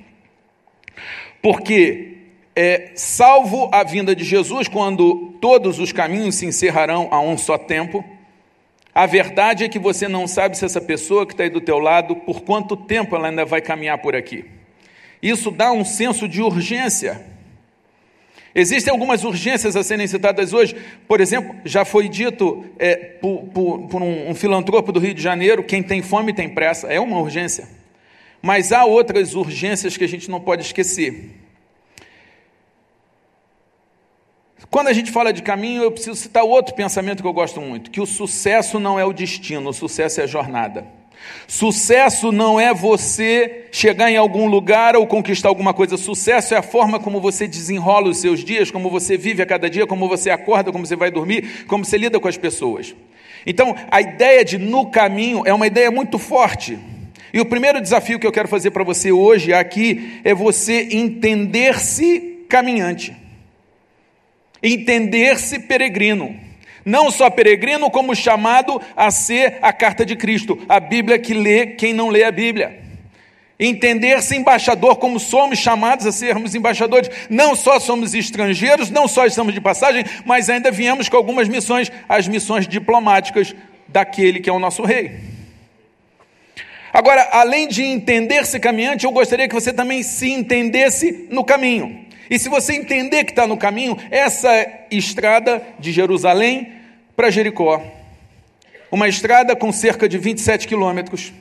Porque 1.40 2.09
é, 2.62 2.90
salvo 2.94 3.70
a 3.72 3.82
vinda 3.82 4.14
de 4.14 4.22
Jesus, 4.22 4.68
quando 4.68 5.32
todos 5.40 5.78
os 5.78 5.92
caminhos 5.92 6.34
se 6.34 6.44
encerrarão 6.44 7.08
a 7.10 7.18
um 7.18 7.38
só 7.38 7.56
tempo, 7.56 8.04
a 8.94 9.06
verdade 9.06 9.64
é 9.64 9.68
que 9.70 9.78
você 9.78 10.06
não 10.06 10.28
sabe 10.28 10.58
se 10.58 10.66
essa 10.66 10.78
pessoa 10.78 11.24
que 11.24 11.32
está 11.32 11.44
aí 11.44 11.48
do 11.48 11.62
teu 11.62 11.78
lado, 11.78 12.14
por 12.16 12.42
quanto 12.42 12.76
tempo 12.76 13.16
ela 13.16 13.28
ainda 13.28 13.46
vai 13.46 13.62
caminhar 13.62 13.96
por 13.96 14.14
aqui. 14.14 14.44
Isso 15.22 15.50
dá 15.50 15.72
um 15.72 15.86
senso 15.86 16.28
de 16.28 16.42
urgência. 16.42 17.24
Existem 18.54 18.92
algumas 18.92 19.24
urgências 19.24 19.74
a 19.74 19.82
serem 19.82 20.06
citadas 20.06 20.52
hoje. 20.52 20.76
Por 21.08 21.18
exemplo, 21.18 21.56
já 21.64 21.86
foi 21.86 22.10
dito 22.10 22.62
é, 22.78 22.94
por, 22.94 23.44
por, 23.54 23.88
por 23.88 24.02
um, 24.02 24.28
um 24.28 24.34
filantropo 24.34 24.92
do 24.92 25.00
Rio 25.00 25.14
de 25.14 25.22
Janeiro: 25.22 25.64
quem 25.64 25.82
tem 25.82 26.02
fome 26.02 26.34
tem 26.34 26.50
pressa. 26.50 26.88
É 26.88 27.00
uma 27.00 27.18
urgência. 27.20 27.66
Mas 28.42 28.70
há 28.70 28.84
outras 28.84 29.34
urgências 29.34 29.96
que 29.96 30.04
a 30.04 30.08
gente 30.08 30.30
não 30.30 30.42
pode 30.42 30.60
esquecer. 30.60 31.40
Quando 34.68 34.88
a 34.88 34.92
gente 34.92 35.10
fala 35.10 35.32
de 35.32 35.42
caminho, 35.42 35.82
eu 35.82 35.90
preciso 35.90 36.16
citar 36.16 36.44
outro 36.44 36.74
pensamento 36.74 37.22
que 37.22 37.28
eu 37.28 37.32
gosto 37.32 37.60
muito: 37.60 37.90
que 37.90 38.00
o 38.00 38.06
sucesso 38.06 38.78
não 38.78 38.98
é 38.98 39.04
o 39.04 39.12
destino, 39.12 39.70
o 39.70 39.72
sucesso 39.72 40.20
é 40.20 40.24
a 40.24 40.26
jornada. 40.26 40.84
Sucesso 41.46 42.32
não 42.32 42.58
é 42.58 42.72
você 42.72 43.66
chegar 43.70 44.10
em 44.10 44.16
algum 44.16 44.46
lugar 44.46 44.96
ou 44.96 45.06
conquistar 45.06 45.48
alguma 45.48 45.74
coisa. 45.74 45.96
Sucesso 45.96 46.54
é 46.54 46.56
a 46.56 46.62
forma 46.62 46.98
como 46.98 47.20
você 47.20 47.46
desenrola 47.46 48.08
os 48.08 48.18
seus 48.18 48.42
dias, 48.42 48.70
como 48.70 48.88
você 48.88 49.16
vive 49.16 49.42
a 49.42 49.46
cada 49.46 49.68
dia, 49.68 49.86
como 49.86 50.08
você 50.08 50.30
acorda, 50.30 50.72
como 50.72 50.86
você 50.86 50.96
vai 50.96 51.10
dormir, 51.10 51.64
como 51.66 51.84
você 51.84 51.98
lida 51.98 52.18
com 52.18 52.28
as 52.28 52.38
pessoas. 52.38 52.94
Então, 53.46 53.74
a 53.90 54.00
ideia 54.00 54.44
de 54.44 54.58
no 54.58 54.90
caminho 54.90 55.42
é 55.44 55.52
uma 55.52 55.66
ideia 55.66 55.90
muito 55.90 56.18
forte. 56.18 56.78
E 57.32 57.40
o 57.40 57.46
primeiro 57.46 57.80
desafio 57.80 58.18
que 58.18 58.26
eu 58.26 58.32
quero 58.32 58.48
fazer 58.48 58.70
para 58.70 58.84
você 58.84 59.12
hoje 59.12 59.52
aqui 59.52 60.20
é 60.24 60.34
você 60.34 60.88
entender-se 60.90 62.44
caminhante 62.48 63.19
entender-se 64.62 65.58
peregrino. 65.60 66.36
Não 66.84 67.10
só 67.10 67.28
peregrino, 67.28 67.90
como 67.90 68.14
chamado 68.14 68.80
a 68.96 69.10
ser 69.10 69.58
a 69.60 69.72
carta 69.72 70.04
de 70.04 70.16
Cristo, 70.16 70.58
a 70.68 70.80
Bíblia 70.80 71.18
que 71.18 71.34
lê 71.34 71.66
quem 71.68 71.92
não 71.92 72.08
lê 72.08 72.24
a 72.24 72.32
Bíblia. 72.32 72.80
Entender-se 73.58 74.34
embaixador, 74.34 74.96
como 74.96 75.20
somos 75.20 75.58
chamados 75.58 76.06
a 76.06 76.12
sermos 76.12 76.54
embaixadores. 76.54 77.10
Não 77.28 77.54
só 77.54 77.78
somos 77.78 78.14
estrangeiros, 78.14 78.90
não 78.90 79.06
só 79.06 79.26
estamos 79.26 79.52
de 79.52 79.60
passagem, 79.60 80.02
mas 80.24 80.48
ainda 80.48 80.70
viemos 80.70 81.10
com 81.10 81.16
algumas 81.18 81.46
missões, 81.46 81.92
as 82.08 82.26
missões 82.26 82.66
diplomáticas 82.66 83.54
daquele 83.86 84.40
que 84.40 84.48
é 84.48 84.52
o 84.52 84.58
nosso 84.58 84.82
rei. 84.82 85.12
Agora, 86.92 87.28
além 87.32 87.68
de 87.68 87.84
entender-se 87.84 88.58
caminhante, 88.58 89.04
eu 89.04 89.12
gostaria 89.12 89.46
que 89.46 89.54
você 89.54 89.72
também 89.72 90.02
se 90.02 90.30
entendesse 90.30 91.28
no 91.30 91.44
caminho. 91.44 92.06
E 92.30 92.38
se 92.38 92.48
você 92.48 92.74
entender 92.74 93.24
que 93.24 93.32
está 93.32 93.44
no 93.44 93.56
caminho, 93.56 93.98
essa 94.08 94.48
estrada 94.88 95.60
de 95.80 95.90
Jerusalém 95.90 96.72
para 97.16 97.28
Jericó, 97.28 97.82
uma 98.88 99.08
estrada 99.08 99.56
com 99.56 99.72
cerca 99.72 100.08
de 100.08 100.16
27 100.16 100.68
quilômetros, 100.68 101.32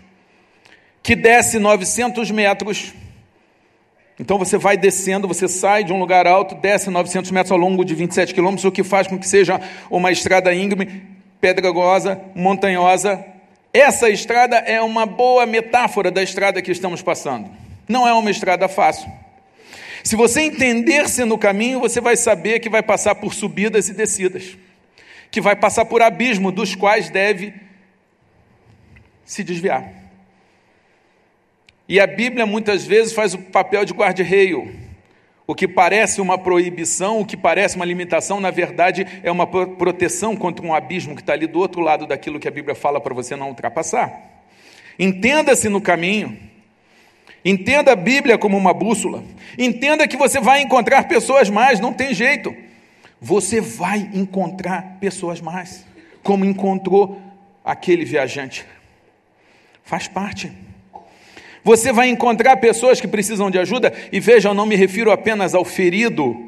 que 1.03 1.15
desce 1.15 1.59
900 1.59 2.31
metros. 2.31 2.91
Então 4.19 4.39
você 4.39 4.57
vai 4.57 4.75
descendo, 4.75 5.27
você 5.27 5.47
sai 5.47 5.83
de 5.83 5.93
um 5.93 5.99
lugar 5.99 6.25
alto, 6.25 6.55
desce 6.55 6.89
900 6.89 7.29
metros 7.29 7.51
ao 7.51 7.57
longo 7.57 7.85
de 7.85 7.93
27 7.93 8.33
quilômetros, 8.33 8.65
o 8.65 8.71
que 8.71 8.83
faz 8.83 9.05
com 9.05 9.17
que 9.17 9.27
seja 9.27 9.61
uma 9.91 10.11
estrada 10.11 10.51
íngreme, 10.53 11.03
pedregosa, 11.39 12.19
montanhosa. 12.33 13.23
Essa 13.71 14.09
estrada 14.09 14.57
é 14.57 14.81
uma 14.81 15.05
boa 15.05 15.45
metáfora 15.45 16.09
da 16.09 16.23
estrada 16.23 16.63
que 16.63 16.71
estamos 16.71 17.03
passando. 17.03 17.47
Não 17.87 18.07
é 18.07 18.13
uma 18.13 18.31
estrada 18.31 18.67
fácil. 18.67 19.18
Se 20.03 20.15
você 20.15 20.41
entender-se 20.41 21.25
no 21.25 21.37
caminho, 21.37 21.79
você 21.79 21.99
vai 21.99 22.15
saber 22.15 22.59
que 22.59 22.69
vai 22.69 22.81
passar 22.81 23.15
por 23.15 23.33
subidas 23.33 23.89
e 23.89 23.93
descidas, 23.93 24.57
que 25.29 25.41
vai 25.41 25.55
passar 25.55 25.85
por 25.85 26.01
abismos 26.01 26.53
dos 26.53 26.75
quais 26.75 27.09
deve 27.09 27.53
se 29.25 29.43
desviar. 29.43 29.99
E 31.87 31.99
a 31.99 32.07
Bíblia 32.07 32.45
muitas 32.45 32.85
vezes 32.85 33.13
faz 33.13 33.33
o 33.33 33.39
papel 33.39 33.83
de 33.83 33.93
guarda-reio. 33.93 34.71
O 35.47 35.55
que 35.55 35.67
parece 35.67 36.21
uma 36.21 36.37
proibição, 36.37 37.19
o 37.19 37.25
que 37.25 37.35
parece 37.35 37.75
uma 37.75 37.85
limitação, 37.85 38.39
na 38.39 38.51
verdade 38.51 39.07
é 39.23 39.31
uma 39.31 39.47
proteção 39.47 40.35
contra 40.35 40.63
um 40.63 40.73
abismo 40.73 41.15
que 41.15 41.21
está 41.21 41.33
ali 41.33 41.47
do 41.47 41.57
outro 41.57 41.81
lado 41.81 42.05
daquilo 42.05 42.39
que 42.39 42.47
a 42.47 42.51
Bíblia 42.51 42.75
fala 42.75 43.01
para 43.01 43.15
você 43.15 43.35
não 43.35 43.49
ultrapassar. 43.49 44.13
Entenda-se 44.99 45.67
no 45.67 45.81
caminho. 45.81 46.48
Entenda 47.43 47.93
a 47.93 47.95
Bíblia 47.95 48.37
como 48.37 48.57
uma 48.57 48.73
bússola. 48.73 49.23
Entenda 49.57 50.07
que 50.07 50.17
você 50.17 50.39
vai 50.39 50.61
encontrar 50.61 51.07
pessoas 51.07 51.49
mais, 51.49 51.79
não 51.79 51.93
tem 51.93 52.13
jeito. 52.13 52.55
Você 53.21 53.59
vai 53.59 54.09
encontrar 54.13 54.97
pessoas 54.99 55.41
mais, 55.41 55.85
como 56.23 56.45
encontrou 56.45 57.21
aquele 57.63 58.05
viajante. 58.05 58.65
Faz 59.83 60.07
parte. 60.07 60.51
Você 61.63 61.91
vai 61.91 62.09
encontrar 62.09 62.57
pessoas 62.57 63.01
que 63.01 63.07
precisam 63.07 63.51
de 63.51 63.59
ajuda, 63.59 63.93
e 64.11 64.19
veja, 64.19 64.49
eu 64.49 64.53
não 64.53 64.65
me 64.65 64.75
refiro 64.75 65.11
apenas 65.11 65.53
ao 65.53 65.65
ferido, 65.65 66.47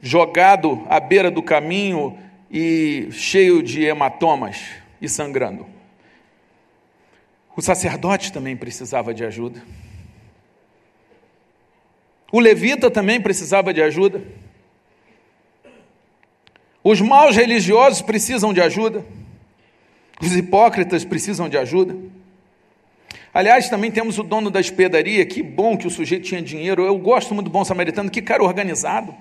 jogado 0.00 0.82
à 0.88 0.98
beira 0.98 1.30
do 1.30 1.42
caminho 1.42 2.16
e 2.50 3.08
cheio 3.12 3.62
de 3.62 3.84
hematomas 3.84 4.58
e 5.00 5.08
sangrando. 5.08 5.66
O 7.56 7.62
sacerdote 7.62 8.32
também 8.32 8.56
precisava 8.56 9.14
de 9.14 9.24
ajuda. 9.24 9.62
O 12.36 12.38
levita 12.38 12.90
também 12.90 13.18
precisava 13.18 13.72
de 13.72 13.80
ajuda. 13.80 14.22
Os 16.84 17.00
maus 17.00 17.34
religiosos 17.34 18.02
precisam 18.02 18.52
de 18.52 18.60
ajuda. 18.60 19.02
Os 20.20 20.36
hipócritas 20.36 21.02
precisam 21.02 21.48
de 21.48 21.56
ajuda. 21.56 21.96
Aliás, 23.32 23.70
também 23.70 23.90
temos 23.90 24.18
o 24.18 24.22
dono 24.22 24.50
da 24.50 24.60
hospedaria. 24.60 25.24
Que 25.24 25.42
bom 25.42 25.78
que 25.78 25.86
o 25.86 25.90
sujeito 25.90 26.24
tinha 26.24 26.42
dinheiro. 26.42 26.84
Eu 26.84 26.98
gosto 26.98 27.32
muito 27.32 27.46
do 27.46 27.50
bom 27.50 27.64
samaritano. 27.64 28.10
Que 28.10 28.20
cara 28.20 28.44
organizado. 28.44 29.14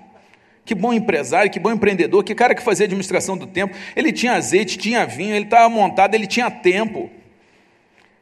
Que 0.65 0.75
bom 0.75 0.91
empresário, 0.91 1.49
que 1.49 1.57
bom 1.57 1.71
empreendedor, 1.71 2.21
que 2.21 2.35
cara 2.35 2.53
que 2.53 2.61
fazia 2.61 2.85
administração 2.85 3.37
do 3.37 3.47
tempo. 3.47 3.77
Ele 3.95 4.11
tinha 4.11 4.33
azeite, 4.33 4.77
tinha 4.77 5.05
vinho, 5.05 5.33
ele 5.33 5.45
estava 5.45 5.69
montado, 5.69 6.15
ele 6.15 6.27
tinha 6.27 6.51
tempo. 6.51 7.09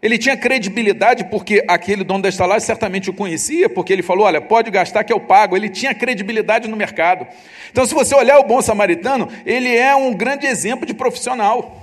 Ele 0.04 0.18
tinha 0.18 0.36
credibilidade 0.36 1.24
porque 1.24 1.64
aquele 1.66 2.04
dono 2.04 2.24
da 2.24 2.28
estalagem 2.28 2.66
certamente 2.66 3.10
o 3.10 3.14
conhecia, 3.14 3.70
porque 3.70 3.94
ele 3.94 4.04
falou: 4.04 4.26
Olha, 4.26 4.42
pode 4.42 4.70
gastar 4.70 5.06
que 5.06 5.14
eu 5.14 5.20
pago. 5.22 5.56
Ele 5.56 5.70
tinha 5.70 5.96
credibilidade 5.96 6.68
no 6.68 6.76
mercado. 6.76 7.26
Então, 7.72 7.86
se 7.86 7.94
você 7.94 8.14
olhar 8.14 8.38
o 8.38 8.44
bom 8.44 8.62
samaritano, 8.62 9.30
ele 9.46 9.74
é 9.74 9.96
um 9.96 10.14
grande 10.14 10.46
exemplo 10.46 10.86
de 10.86 10.94
profissional. 10.94 11.82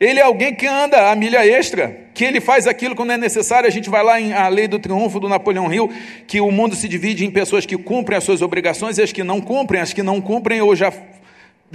Ele 0.00 0.18
é 0.18 0.24
alguém 0.24 0.52
que 0.52 0.66
anda 0.66 1.12
a 1.12 1.14
milha 1.14 1.46
extra, 1.46 1.96
que 2.12 2.24
ele 2.24 2.40
faz 2.40 2.66
aquilo 2.66 2.96
quando 2.96 3.12
é 3.12 3.16
necessário. 3.16 3.68
A 3.68 3.72
gente 3.72 3.88
vai 3.88 4.02
lá 4.02 4.20
em 4.20 4.32
A 4.32 4.48
Lei 4.48 4.66
do 4.66 4.80
Triunfo 4.80 5.20
do 5.20 5.28
Napoleão 5.28 5.72
Hill, 5.72 5.88
que 6.26 6.40
o 6.40 6.50
mundo 6.50 6.74
se 6.74 6.88
divide 6.88 7.24
em 7.24 7.30
pessoas 7.30 7.64
que 7.64 7.76
cumprem 7.76 8.18
as 8.18 8.24
suas 8.24 8.42
obrigações 8.42 8.98
e 8.98 9.02
as 9.02 9.12
que 9.12 9.22
não 9.22 9.40
cumprem. 9.40 9.80
As 9.80 9.92
que 9.92 10.02
não 10.02 10.20
cumprem 10.20 10.60
ou 10.60 10.74
já, 10.74 10.92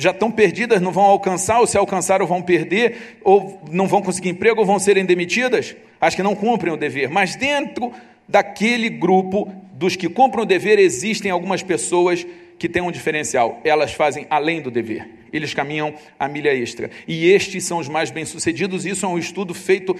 já 0.02 0.12
estão 0.12 0.32
perdidas, 0.32 0.82
não 0.82 0.92
vão 0.92 1.04
alcançar, 1.04 1.60
ou 1.60 1.68
se 1.68 1.78
alcançaram 1.78 2.26
vão 2.26 2.42
perder, 2.42 3.18
ou 3.24 3.62
não 3.72 3.88
vão 3.88 4.02
conseguir 4.02 4.30
emprego, 4.30 4.60
ou 4.60 4.66
vão 4.66 4.80
serem 4.80 5.06
demitidas. 5.06 5.76
As 6.00 6.16
que 6.16 6.24
não 6.24 6.36
cumprem 6.36 6.74
o 6.74 6.78
dever. 6.78 7.10
Mas 7.10 7.36
dentro 7.36 7.92
daquele 8.28 8.90
grupo 8.90 9.52
dos 9.74 9.96
que 9.96 10.10
cumprem 10.10 10.44
o 10.44 10.48
dever, 10.48 10.80
existem 10.80 11.32
algumas 11.32 11.62
pessoas 11.62 12.26
que 12.58 12.70
têm 12.70 12.82
um 12.82 12.92
diferencial. 12.92 13.60
Elas 13.64 13.94
fazem 13.94 14.26
além 14.30 14.62
do 14.62 14.72
dever 14.72 15.20
eles 15.32 15.54
caminham 15.54 15.94
a 16.20 16.28
milha 16.28 16.54
extra. 16.54 16.90
E 17.08 17.30
estes 17.32 17.64
são 17.64 17.78
os 17.78 17.88
mais 17.88 18.12
bem-sucedidos, 18.12 18.86
isso 18.86 19.06
é 19.06 19.10
um 19.10 19.18
estudo 19.18 19.54
feito 19.54 19.96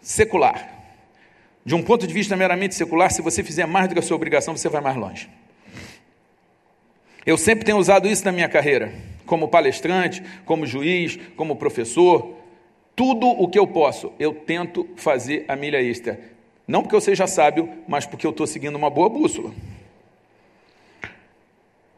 secular. 0.00 0.74
De 1.64 1.74
um 1.74 1.82
ponto 1.82 2.06
de 2.06 2.14
vista 2.14 2.36
meramente 2.36 2.74
secular, 2.74 3.10
se 3.10 3.22
você 3.22 3.42
fizer 3.42 3.66
mais 3.66 3.88
do 3.88 3.94
que 3.94 3.98
a 3.98 4.02
sua 4.02 4.16
obrigação, 4.16 4.56
você 4.56 4.68
vai 4.68 4.80
mais 4.80 4.96
longe. 4.96 5.28
Eu 7.26 7.36
sempre 7.36 7.64
tenho 7.64 7.78
usado 7.78 8.06
isso 8.06 8.24
na 8.24 8.30
minha 8.30 8.48
carreira, 8.48 8.94
como 9.26 9.48
palestrante, 9.48 10.22
como 10.44 10.64
juiz, 10.64 11.18
como 11.36 11.56
professor. 11.56 12.36
Tudo 12.94 13.26
o 13.26 13.48
que 13.48 13.58
eu 13.58 13.66
posso, 13.66 14.12
eu 14.16 14.32
tento 14.32 14.88
fazer 14.94 15.44
a 15.48 15.56
milha 15.56 15.82
extra. 15.82 16.20
Não 16.68 16.82
porque 16.82 16.94
eu 16.94 17.00
seja 17.00 17.26
sábio, 17.26 17.68
mas 17.88 18.06
porque 18.06 18.24
eu 18.24 18.30
estou 18.30 18.46
seguindo 18.46 18.76
uma 18.76 18.88
boa 18.88 19.08
bússola. 19.08 19.52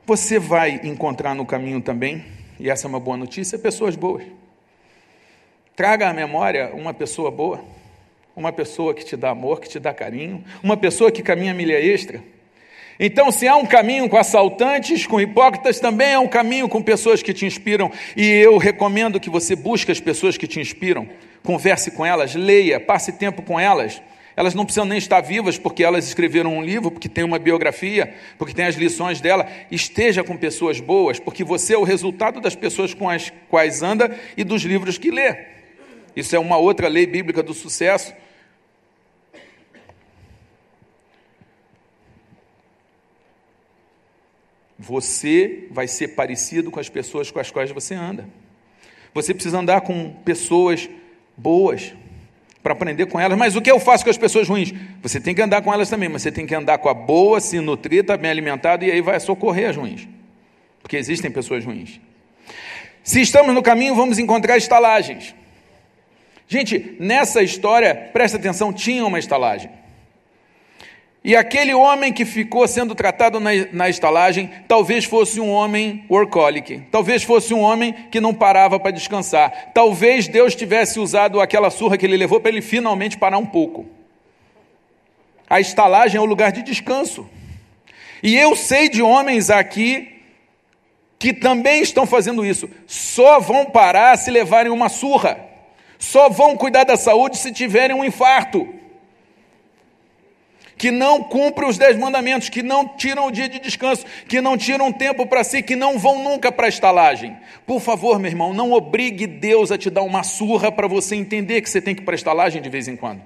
Você 0.06 0.38
vai 0.38 0.80
encontrar 0.82 1.34
no 1.34 1.44
caminho 1.44 1.82
também 1.82 2.24
e 2.58 2.70
essa 2.70 2.86
é 2.86 2.88
uma 2.88 2.98
boa 2.98 3.16
notícia, 3.16 3.58
pessoas 3.58 3.94
boas. 3.94 4.24
Traga 5.76 6.08
à 6.08 6.14
memória 6.14 6.74
uma 6.74 6.94
pessoa 6.94 7.30
boa, 7.30 7.62
uma 8.34 8.50
pessoa 8.50 8.94
que 8.94 9.04
te 9.04 9.14
dá 9.14 9.30
amor, 9.30 9.60
que 9.60 9.68
te 9.68 9.78
dá 9.78 9.92
carinho, 9.92 10.42
uma 10.62 10.76
pessoa 10.76 11.12
que 11.12 11.22
caminha 11.22 11.52
milha 11.52 11.78
extra. 11.78 12.22
Então, 13.00 13.30
se 13.30 13.46
há 13.46 13.54
um 13.54 13.64
caminho 13.64 14.08
com 14.08 14.16
assaltantes, 14.16 15.06
com 15.06 15.20
hipócritas, 15.20 15.78
também 15.78 16.14
há 16.14 16.20
um 16.20 16.26
caminho 16.26 16.68
com 16.68 16.82
pessoas 16.82 17.22
que 17.22 17.32
te 17.32 17.46
inspiram. 17.46 17.92
E 18.16 18.24
eu 18.26 18.56
recomendo 18.56 19.20
que 19.20 19.30
você 19.30 19.54
busque 19.54 19.92
as 19.92 20.00
pessoas 20.00 20.36
que 20.36 20.48
te 20.48 20.58
inspiram, 20.58 21.08
converse 21.44 21.92
com 21.92 22.04
elas, 22.04 22.34
leia, 22.34 22.80
passe 22.80 23.12
tempo 23.12 23.40
com 23.42 23.58
elas. 23.58 24.02
Elas 24.34 24.54
não 24.54 24.64
precisam 24.64 24.84
nem 24.84 24.98
estar 24.98 25.20
vivas 25.20 25.58
porque 25.58 25.82
elas 25.82 26.06
escreveram 26.06 26.56
um 26.56 26.62
livro, 26.62 26.90
porque 26.90 27.08
tem 27.08 27.24
uma 27.24 27.38
biografia, 27.38 28.14
porque 28.36 28.54
tem 28.54 28.66
as 28.66 28.76
lições 28.76 29.20
dela. 29.20 29.48
Esteja 29.70 30.24
com 30.24 30.36
pessoas 30.36 30.80
boas, 30.80 31.18
porque 31.20 31.42
você 31.42 31.74
é 31.74 31.78
o 31.78 31.84
resultado 31.84 32.40
das 32.40 32.54
pessoas 32.54 32.94
com 32.94 33.08
as 33.08 33.32
quais 33.48 33.82
anda 33.82 34.16
e 34.36 34.42
dos 34.42 34.62
livros 34.62 34.98
que 34.98 35.10
lê. 35.10 35.36
Isso 36.16 36.34
é 36.34 36.38
uma 36.38 36.56
outra 36.56 36.88
lei 36.88 37.06
bíblica 37.06 37.42
do 37.42 37.54
sucesso. 37.54 38.12
Você 44.78 45.66
vai 45.70 45.88
ser 45.88 46.08
parecido 46.08 46.70
com 46.70 46.78
as 46.78 46.88
pessoas 46.88 47.30
com 47.30 47.40
as 47.40 47.50
quais 47.50 47.70
você 47.70 47.94
anda. 47.94 48.28
Você 49.12 49.34
precisa 49.34 49.58
andar 49.58 49.80
com 49.80 50.12
pessoas 50.24 50.88
boas 51.36 51.92
para 52.62 52.72
aprender 52.72 53.06
com 53.06 53.18
elas. 53.18 53.36
Mas 53.36 53.56
o 53.56 53.62
que 53.62 53.70
eu 53.70 53.80
faço 53.80 54.04
com 54.04 54.10
as 54.10 54.18
pessoas 54.18 54.48
ruins? 54.48 54.72
Você 55.02 55.20
tem 55.20 55.34
que 55.34 55.42
andar 55.42 55.62
com 55.62 55.72
elas 55.72 55.88
também, 55.88 56.08
mas 56.08 56.22
você 56.22 56.30
tem 56.30 56.46
que 56.46 56.54
andar 56.54 56.78
com 56.78 56.88
a 56.88 56.94
boa, 56.94 57.40
se 57.40 57.58
nutrir, 57.60 58.00
estar 58.00 58.16
tá 58.16 58.22
bem 58.22 58.30
alimentado, 58.30 58.84
e 58.84 58.90
aí 58.90 59.00
vai 59.00 59.18
socorrer 59.18 59.70
as 59.70 59.76
ruins. 59.76 60.06
Porque 60.80 60.96
existem 60.96 61.30
pessoas 61.30 61.64
ruins. 61.64 62.00
Se 63.02 63.20
estamos 63.20 63.54
no 63.54 63.62
caminho, 63.62 63.94
vamos 63.94 64.18
encontrar 64.18 64.56
estalagens. 64.56 65.34
Gente, 66.46 66.96
nessa 66.98 67.42
história, 67.42 67.94
presta 68.12 68.38
atenção, 68.38 68.72
tinha 68.72 69.04
uma 69.04 69.18
estalagem. 69.18 69.70
E 71.28 71.36
aquele 71.36 71.74
homem 71.74 72.10
que 72.10 72.24
ficou 72.24 72.66
sendo 72.66 72.94
tratado 72.94 73.38
na, 73.38 73.50
na 73.70 73.90
estalagem, 73.90 74.50
talvez 74.66 75.04
fosse 75.04 75.38
um 75.38 75.50
homem 75.50 76.02
workaholic, 76.08 76.84
talvez 76.90 77.22
fosse 77.22 77.52
um 77.52 77.60
homem 77.60 77.92
que 78.10 78.18
não 78.18 78.32
parava 78.32 78.80
para 78.80 78.92
descansar, 78.92 79.72
talvez 79.74 80.26
Deus 80.26 80.54
tivesse 80.54 80.98
usado 80.98 81.38
aquela 81.38 81.68
surra 81.68 81.98
que 81.98 82.06
ele 82.06 82.16
levou 82.16 82.40
para 82.40 82.50
ele 82.50 82.62
finalmente 82.62 83.18
parar 83.18 83.36
um 83.36 83.44
pouco. 83.44 83.84
A 85.50 85.60
estalagem 85.60 86.16
é 86.16 86.20
o 86.22 86.24
lugar 86.24 86.50
de 86.50 86.62
descanso. 86.62 87.28
E 88.22 88.34
eu 88.34 88.56
sei 88.56 88.88
de 88.88 89.02
homens 89.02 89.50
aqui 89.50 90.22
que 91.18 91.34
também 91.34 91.82
estão 91.82 92.06
fazendo 92.06 92.42
isso, 92.42 92.70
só 92.86 93.38
vão 93.38 93.66
parar 93.66 94.16
se 94.16 94.30
levarem 94.30 94.72
uma 94.72 94.88
surra, 94.88 95.38
só 95.98 96.30
vão 96.30 96.56
cuidar 96.56 96.84
da 96.84 96.96
saúde 96.96 97.36
se 97.36 97.52
tiverem 97.52 97.94
um 97.94 98.02
infarto 98.02 98.77
que 100.78 100.92
não 100.92 101.22
cumprem 101.22 101.68
os 101.68 101.76
dez 101.76 101.98
mandamentos, 101.98 102.48
que 102.48 102.62
não 102.62 102.86
tiram 102.86 103.26
o 103.26 103.30
dia 103.32 103.48
de 103.48 103.58
descanso, 103.58 104.06
que 104.28 104.40
não 104.40 104.56
tiram 104.56 104.92
tempo 104.92 105.26
para 105.26 105.42
si, 105.42 105.60
que 105.60 105.74
não 105.74 105.98
vão 105.98 106.22
nunca 106.22 106.52
para 106.52 106.66
a 106.66 106.68
estalagem. 106.68 107.36
Por 107.66 107.80
favor, 107.80 108.18
meu 108.20 108.30
irmão, 108.30 108.54
não 108.54 108.72
obrigue 108.72 109.26
Deus 109.26 109.72
a 109.72 109.76
te 109.76 109.90
dar 109.90 110.02
uma 110.02 110.22
surra 110.22 110.70
para 110.70 110.86
você 110.86 111.16
entender 111.16 111.60
que 111.60 111.68
você 111.68 111.82
tem 111.82 111.94
que 111.94 112.02
ir 112.02 112.04
para 112.04 112.14
a 112.14 112.16
estalagem 112.16 112.62
de 112.62 112.68
vez 112.68 112.86
em 112.86 112.94
quando. 112.94 113.20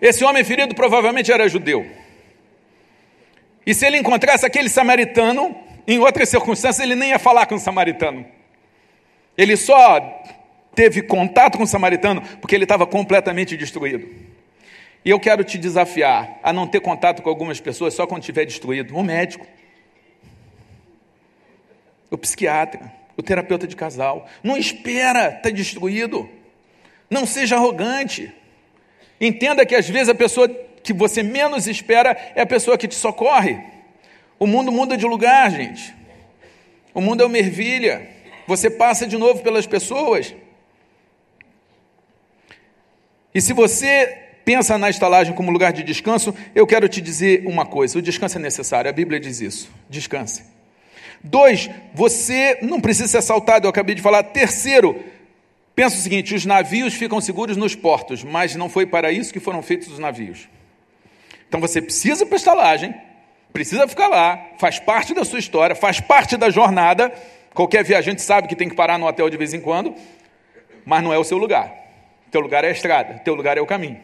Esse 0.00 0.24
homem 0.24 0.42
ferido 0.42 0.74
provavelmente 0.74 1.30
era 1.30 1.48
judeu. 1.48 1.86
E 3.66 3.74
se 3.74 3.86
ele 3.86 3.98
encontrasse 3.98 4.46
aquele 4.46 4.68
samaritano, 4.68 5.54
em 5.86 5.98
outras 5.98 6.28
circunstâncias, 6.28 6.84
ele 6.84 6.94
nem 6.94 7.10
ia 7.10 7.18
falar 7.18 7.46
com 7.46 7.54
o 7.54 7.58
samaritano. 7.58 8.24
Ele 9.36 9.56
só 9.56 10.00
teve 10.74 11.02
contato 11.02 11.58
com 11.58 11.64
o 11.64 11.66
samaritano 11.66 12.22
porque 12.40 12.54
ele 12.54 12.64
estava 12.64 12.86
completamente 12.86 13.56
destruído. 13.56 14.08
E 15.04 15.10
eu 15.10 15.18
quero 15.18 15.42
te 15.44 15.56
desafiar 15.56 16.38
a 16.42 16.52
não 16.52 16.66
ter 16.66 16.80
contato 16.80 17.22
com 17.22 17.28
algumas 17.28 17.60
pessoas 17.60 17.94
só 17.94 18.06
quando 18.06 18.22
estiver 18.22 18.44
destruído. 18.44 18.94
O 18.94 19.02
médico, 19.02 19.46
o 22.10 22.18
psiquiatra, 22.18 22.92
o 23.16 23.22
terapeuta 23.22 23.66
de 23.66 23.76
casal. 23.76 24.26
Não 24.42 24.56
espera 24.56 25.28
estar 25.36 25.50
destruído. 25.50 26.28
Não 27.08 27.26
seja 27.26 27.56
arrogante. 27.56 28.32
Entenda 29.20 29.66
que 29.66 29.74
às 29.74 29.88
vezes 29.88 30.08
a 30.08 30.14
pessoa 30.14 30.48
que 30.82 30.92
você 30.92 31.22
menos 31.22 31.66
espera 31.66 32.16
é 32.34 32.40
a 32.40 32.46
pessoa 32.46 32.78
que 32.78 32.88
te 32.88 32.94
socorre. 32.94 33.58
O 34.38 34.46
mundo 34.46 34.72
muda 34.72 34.96
de 34.96 35.04
lugar, 35.04 35.50
gente. 35.50 35.94
O 36.94 37.00
mundo 37.00 37.22
é 37.22 37.26
uma 37.26 37.38
ervilha. 37.38 38.08
Você 38.46 38.70
passa 38.70 39.06
de 39.06 39.18
novo 39.18 39.42
pelas 39.42 39.66
pessoas. 39.66 40.34
E 43.34 43.40
se 43.40 43.52
você 43.52 44.18
pensa 44.44 44.76
na 44.76 44.90
estalagem 44.90 45.34
como 45.34 45.52
lugar 45.52 45.72
de 45.72 45.82
descanso, 45.82 46.34
eu 46.54 46.66
quero 46.66 46.88
te 46.88 47.00
dizer 47.00 47.46
uma 47.46 47.66
coisa: 47.66 47.98
o 47.98 48.02
descanso 48.02 48.38
é 48.38 48.40
necessário, 48.40 48.88
a 48.88 48.92
Bíblia 48.92 49.20
diz 49.20 49.40
isso. 49.40 49.70
Descanse. 49.88 50.44
Dois, 51.22 51.68
você 51.92 52.58
não 52.62 52.80
precisa 52.80 53.06
ser 53.06 53.18
assaltado, 53.18 53.66
eu 53.66 53.70
acabei 53.70 53.94
de 53.94 54.02
falar. 54.02 54.22
Terceiro, 54.22 55.04
pensa 55.74 55.96
o 55.96 56.00
seguinte: 56.00 56.34
os 56.34 56.44
navios 56.44 56.94
ficam 56.94 57.20
seguros 57.20 57.56
nos 57.56 57.74
portos, 57.74 58.22
mas 58.24 58.54
não 58.54 58.68
foi 58.68 58.86
para 58.86 59.10
isso 59.10 59.32
que 59.32 59.40
foram 59.40 59.62
feitos 59.62 59.88
os 59.88 59.98
navios. 59.98 60.48
Então 61.48 61.60
você 61.60 61.82
precisa 61.82 62.24
para 62.24 62.36
estalagem, 62.36 62.94
precisa 63.52 63.88
ficar 63.88 64.08
lá, 64.08 64.40
faz 64.58 64.78
parte 64.78 65.12
da 65.12 65.24
sua 65.24 65.38
história, 65.38 65.74
faz 65.74 66.00
parte 66.00 66.36
da 66.36 66.50
jornada. 66.50 67.12
Qualquer 67.52 67.84
viajante 67.84 68.22
sabe 68.22 68.46
que 68.46 68.54
tem 68.54 68.68
que 68.68 68.76
parar 68.76 68.98
no 68.98 69.06
hotel 69.06 69.28
de 69.28 69.36
vez 69.36 69.52
em 69.52 69.60
quando, 69.60 69.94
mas 70.84 71.02
não 71.02 71.12
é 71.12 71.18
o 71.18 71.24
seu 71.24 71.36
lugar. 71.36 71.72
Teu 72.30 72.40
lugar 72.40 72.64
é 72.64 72.68
a 72.68 72.72
estrada, 72.72 73.14
teu 73.24 73.34
lugar 73.34 73.58
é 73.58 73.60
o 73.60 73.66
caminho. 73.66 74.00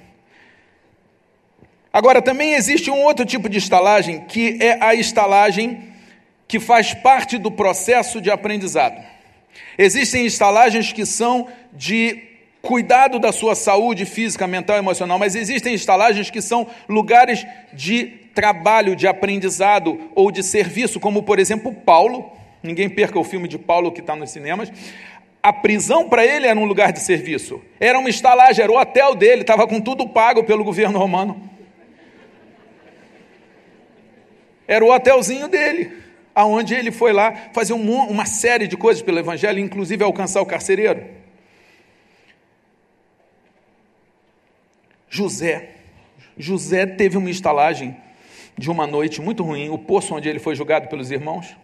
Agora, 1.93 2.21
também 2.21 2.55
existe 2.55 2.91
um 2.91 3.05
outro 3.05 3.25
tipo 3.25 3.49
de 3.49 3.57
estalagem, 3.57 4.21
que 4.27 4.59
é 4.61 4.85
a 4.85 4.95
estalagem 4.95 5.95
que 6.47 6.61
faz 6.61 6.93
parte 6.93 7.39
do 7.39 7.51
processo 7.51 8.21
de 8.21 8.31
aprendizado. 8.31 9.03
Existem 9.79 10.27
estalagens 10.27 10.93
que 10.93 11.05
são 11.05 11.49
de 11.73 12.23
cuidado 12.63 13.19
da 13.19 13.31
sua 13.31 13.55
saúde 13.55 14.05
física, 14.05 14.47
mental 14.47 14.77
e 14.77 14.81
emocional, 14.81 15.19
mas 15.19 15.37
existem 15.37 15.73
estalagens 15.73 16.31
que 16.31 16.43
são 16.43 16.67
lugares 16.89 17.47
de 17.73 18.07
trabalho, 18.35 18.97
de 18.97 19.07
aprendizado 19.07 20.11
ou 20.15 20.31
de 20.31 20.43
serviço, 20.43 20.99
como 20.99 21.23
por 21.23 21.39
exemplo 21.39 21.73
Paulo. 21.73 22.33
Ninguém 22.63 22.89
perca 22.89 23.19
o 23.19 23.25
filme 23.25 23.47
de 23.47 23.57
Paulo 23.57 23.93
que 23.93 24.01
está 24.01 24.17
nos 24.17 24.31
cinemas. 24.31 24.73
A 25.43 25.53
prisão 25.53 26.09
para 26.09 26.27
ele 26.27 26.49
era 26.49 26.59
um 26.59 26.65
lugar 26.65 26.93
de 26.93 26.99
serviço, 26.99 27.63
era 27.79 27.99
uma 27.99 28.11
estalagem, 28.11 28.65
era 28.65 28.73
o 28.73 28.77
hotel 28.77 29.15
dele, 29.15 29.43
estava 29.43 29.67
com 29.67 29.81
tudo 29.81 30.09
pago 30.09 30.43
pelo 30.43 30.65
governo 30.65 30.99
romano. 30.99 31.41
Era 34.67 34.85
o 34.85 34.93
hotelzinho 34.93 35.47
dele, 35.47 35.93
aonde 36.37 36.75
ele 36.75 36.93
foi 36.93 37.15
lá 37.15 37.33
fazer 37.55 37.73
um, 37.73 37.91
uma 38.11 38.27
série 38.27 38.69
de 38.69 38.77
coisas 38.77 39.03
pelo 39.03 39.19
Evangelho, 39.19 39.59
inclusive 39.59 40.05
alcançar 40.05 40.43
o 40.43 40.47
carcereiro. 40.47 41.03
José. 45.09 45.71
José 46.37 46.85
teve 46.85 47.17
uma 47.17 47.31
estalagem 47.31 47.97
de 48.59 48.71
uma 48.71 48.87
noite 48.87 49.23
muito 49.23 49.43
ruim, 49.43 49.71
o 49.71 49.79
poço 49.79 50.15
onde 50.15 50.29
ele 50.29 50.39
foi 50.39 50.55
julgado 50.55 50.89
pelos 50.89 51.11
irmãos. 51.11 51.57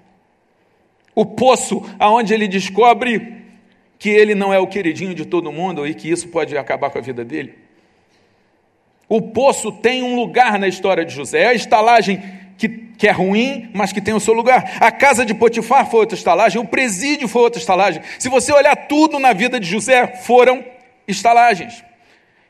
O 1.14 1.26
poço 1.26 1.84
aonde 1.98 2.32
ele 2.32 2.48
descobre 2.48 3.42
que 3.98 4.08
ele 4.08 4.34
não 4.34 4.54
é 4.54 4.58
o 4.58 4.66
queridinho 4.66 5.14
de 5.14 5.26
todo 5.26 5.52
mundo 5.52 5.86
e 5.86 5.94
que 5.94 6.10
isso 6.10 6.28
pode 6.28 6.56
acabar 6.56 6.88
com 6.88 6.96
a 6.96 7.02
vida 7.02 7.22
dele. 7.22 7.58
O 9.06 9.20
poço 9.20 9.70
tem 9.70 10.02
um 10.02 10.16
lugar 10.16 10.58
na 10.58 10.66
história 10.66 11.04
de 11.04 11.14
José, 11.14 11.48
a 11.48 11.54
estalagem 11.54 12.22
que, 12.62 12.68
que, 12.96 13.08
é 13.08 13.10
ruim, 13.10 13.68
mas 13.74 13.92
que 13.92 14.00
tem 14.00 14.14
o 14.14 14.20
seu 14.20 14.32
lugar. 14.32 14.76
A 14.78 14.92
casa 14.92 15.26
de 15.26 15.34
Potifar 15.34 15.90
foi 15.90 15.98
outra 15.98 16.16
estalagem, 16.16 16.60
o 16.60 16.64
presídio 16.64 17.26
foi 17.26 17.42
outra 17.42 17.58
estalagem. 17.58 18.00
Se 18.20 18.28
você 18.28 18.52
olhar 18.52 18.76
tudo 18.86 19.18
na 19.18 19.32
vida 19.32 19.58
de 19.58 19.66
José, 19.68 20.06
foram 20.06 20.64
estalagens. 21.08 21.82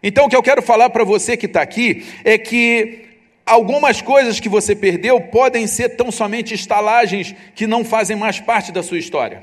Então, 0.03 0.27
o 0.27 0.29
que 0.29 0.37
eu 0.37 0.43
quero 0.43 0.61
falar 0.61 0.91
para 0.91 1.03
você 1.03 1.35
que 1.35 1.47
está 1.47 1.63
aqui 1.63 2.05
é 2.25 2.37
que 2.37 3.07
algumas 3.47 4.03
coisas 4.03 4.39
que 4.39 4.51
você 4.51 4.77
perdeu 4.77 5.19
podem 5.19 5.67
ser 5.67 5.97
tão 5.97 6.13
somente 6.13 6.53
estalagens 6.53 7.35
que 7.55 7.67
não 7.67 7.83
fazem 7.83 8.15
mais 8.15 8.39
parte 8.39 8.71
da 8.71 8.83
sua 8.83 8.99
história. 8.99 9.43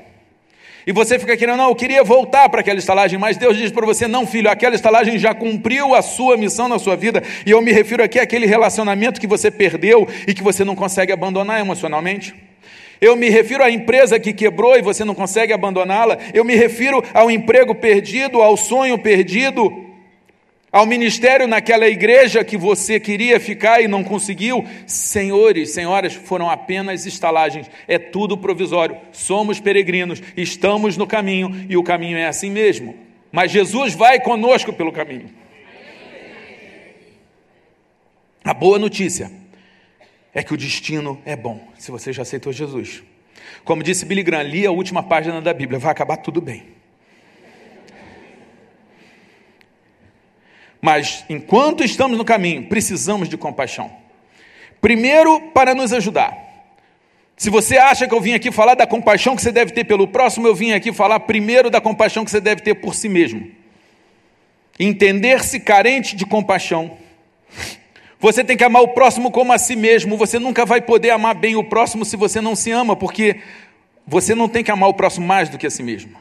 E 0.86 0.92
você 0.92 1.18
fica 1.18 1.36
querendo, 1.36 1.58
não, 1.58 1.68
eu 1.68 1.74
queria 1.74 2.02
voltar 2.02 2.48
para 2.48 2.60
aquela 2.60 2.78
estalagem, 2.78 3.18
mas 3.18 3.36
Deus 3.36 3.56
diz 3.56 3.70
para 3.70 3.84
você, 3.84 4.08
não, 4.08 4.26
filho, 4.26 4.50
aquela 4.50 4.74
estalagem 4.74 5.18
já 5.18 5.34
cumpriu 5.34 5.94
a 5.94 6.02
sua 6.02 6.36
missão 6.36 6.68
na 6.68 6.78
sua 6.78 6.96
vida, 6.96 7.22
e 7.44 7.50
eu 7.50 7.60
me 7.60 7.72
refiro 7.72 8.02
aqui 8.02 8.18
àquele 8.18 8.46
relacionamento 8.46 9.20
que 9.20 9.26
você 9.26 9.50
perdeu 9.50 10.08
e 10.26 10.32
que 10.32 10.42
você 10.42 10.64
não 10.64 10.74
consegue 10.74 11.12
abandonar 11.12 11.60
emocionalmente. 11.60 12.34
Eu 13.00 13.16
me 13.16 13.30
refiro 13.30 13.64
à 13.64 13.70
empresa 13.70 14.20
que 14.20 14.32
quebrou 14.32 14.76
e 14.76 14.82
você 14.82 15.04
não 15.06 15.14
consegue 15.14 15.54
abandoná-la. 15.54 16.18
Eu 16.34 16.44
me 16.44 16.54
refiro 16.54 17.02
ao 17.14 17.30
emprego 17.30 17.74
perdido, 17.74 18.42
ao 18.42 18.58
sonho 18.58 18.98
perdido, 18.98 19.89
ao 20.72 20.86
ministério 20.86 21.48
naquela 21.48 21.88
igreja 21.88 22.44
que 22.44 22.56
você 22.56 23.00
queria 23.00 23.40
ficar 23.40 23.80
e 23.80 23.88
não 23.88 24.04
conseguiu. 24.04 24.64
Senhores, 24.86 25.70
senhoras, 25.70 26.14
foram 26.14 26.48
apenas 26.48 27.06
estalagens, 27.06 27.68
é 27.88 27.98
tudo 27.98 28.38
provisório. 28.38 28.96
Somos 29.12 29.58
peregrinos, 29.58 30.22
estamos 30.36 30.96
no 30.96 31.06
caminho 31.06 31.66
e 31.68 31.76
o 31.76 31.82
caminho 31.82 32.16
é 32.16 32.26
assim 32.26 32.50
mesmo. 32.50 32.94
Mas 33.32 33.50
Jesus 33.50 33.94
vai 33.94 34.20
conosco 34.20 34.72
pelo 34.72 34.92
caminho. 34.92 35.30
A 38.44 38.54
boa 38.54 38.78
notícia 38.78 39.30
é 40.32 40.42
que 40.42 40.54
o 40.54 40.56
destino 40.56 41.20
é 41.24 41.36
bom, 41.36 41.68
se 41.78 41.90
você 41.90 42.12
já 42.12 42.22
aceitou 42.22 42.52
Jesus. 42.52 43.02
Como 43.64 43.82
disse 43.82 44.06
Billy 44.06 44.22
Graham, 44.22 44.42
li 44.44 44.66
a 44.66 44.70
última 44.70 45.02
página 45.02 45.40
da 45.40 45.52
Bíblia, 45.52 45.78
vai 45.78 45.90
acabar 45.90 46.16
tudo 46.16 46.40
bem. 46.40 46.79
Mas 50.80 51.24
enquanto 51.28 51.84
estamos 51.84 52.16
no 52.16 52.24
caminho, 52.24 52.66
precisamos 52.66 53.28
de 53.28 53.36
compaixão. 53.36 53.90
Primeiro, 54.80 55.40
para 55.52 55.74
nos 55.74 55.92
ajudar. 55.92 56.36
Se 57.36 57.48
você 57.50 57.78
acha 57.78 58.06
que 58.06 58.14
eu 58.14 58.20
vim 58.20 58.34
aqui 58.34 58.50
falar 58.50 58.74
da 58.74 58.86
compaixão 58.86 59.34
que 59.34 59.42
você 59.42 59.52
deve 59.52 59.72
ter 59.72 59.84
pelo 59.84 60.06
próximo, 60.06 60.46
eu 60.46 60.54
vim 60.54 60.72
aqui 60.72 60.92
falar 60.92 61.20
primeiro 61.20 61.70
da 61.70 61.80
compaixão 61.80 62.24
que 62.24 62.30
você 62.30 62.40
deve 62.40 62.62
ter 62.62 62.74
por 62.74 62.94
si 62.94 63.08
mesmo. 63.08 63.50
Entender-se 64.78 65.60
carente 65.60 66.16
de 66.16 66.24
compaixão. 66.24 66.98
Você 68.18 68.44
tem 68.44 68.56
que 68.56 68.64
amar 68.64 68.82
o 68.82 68.88
próximo 68.88 69.30
como 69.30 69.52
a 69.52 69.58
si 69.58 69.74
mesmo. 69.74 70.16
Você 70.18 70.38
nunca 70.38 70.66
vai 70.66 70.82
poder 70.82 71.10
amar 71.10 71.34
bem 71.34 71.56
o 71.56 71.64
próximo 71.64 72.04
se 72.04 72.14
você 72.14 72.40
não 72.42 72.54
se 72.54 72.70
ama, 72.70 72.94
porque 72.94 73.40
você 74.06 74.34
não 74.34 74.46
tem 74.46 74.62
que 74.62 74.70
amar 74.70 74.90
o 74.90 74.94
próximo 74.94 75.26
mais 75.26 75.48
do 75.48 75.56
que 75.56 75.66
a 75.66 75.70
si 75.70 75.82
mesmo. 75.82 76.19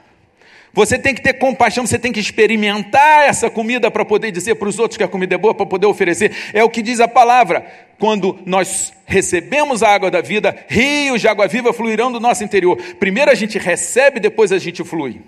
Você 0.71 0.99
tem 0.99 1.15
que 1.15 1.21
ter 1.21 1.34
compaixão, 1.34 1.86
você 1.86 1.97
tem 1.97 2.12
que 2.12 2.19
experimentar 2.19 3.27
essa 3.27 3.49
comida 3.49 3.89
para 3.89 4.05
poder 4.05 4.32
dizer 4.32 4.55
para 4.55 4.69
os 4.69 4.77
outros 4.77 4.97
que 4.97 5.03
a 5.03 5.08
comida 5.08 5.36
é 5.36 5.38
boa, 5.38 5.53
para 5.53 5.65
poder 5.65 5.88
oferecer. 5.88 6.32
É 6.53 6.63
o 6.63 6.69
que 6.69 6.82
diz 6.82 6.99
a 6.99 7.08
palavra. 7.08 7.65
Quando 7.97 8.39
nós 8.45 8.93
recebemos 9.05 9.82
a 9.82 9.89
água 9.89 10.12
da 10.12 10.21
vida, 10.21 10.55
rios 10.67 11.21
de 11.21 11.27
água 11.27 11.47
viva 11.47 11.73
fluirão 11.73 12.12
do 12.12 12.19
nosso 12.19 12.43
interior. 12.43 12.77
Primeiro 12.99 13.32
a 13.32 13.36
gente 13.36 13.58
recebe, 13.58 14.19
depois 14.19 14.51
a 14.51 14.60
gente 14.60 14.84
flui. 14.84 15.21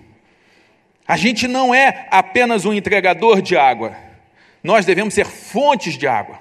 A 1.07 1.17
gente 1.17 1.47
não 1.47 1.73
é 1.73 2.07
apenas 2.11 2.63
um 2.63 2.73
entregador 2.73 3.41
de 3.41 3.57
água. 3.57 3.95
Nós 4.63 4.85
devemos 4.85 5.13
ser 5.13 5.25
fontes 5.25 5.97
de 5.97 6.07
água. 6.07 6.39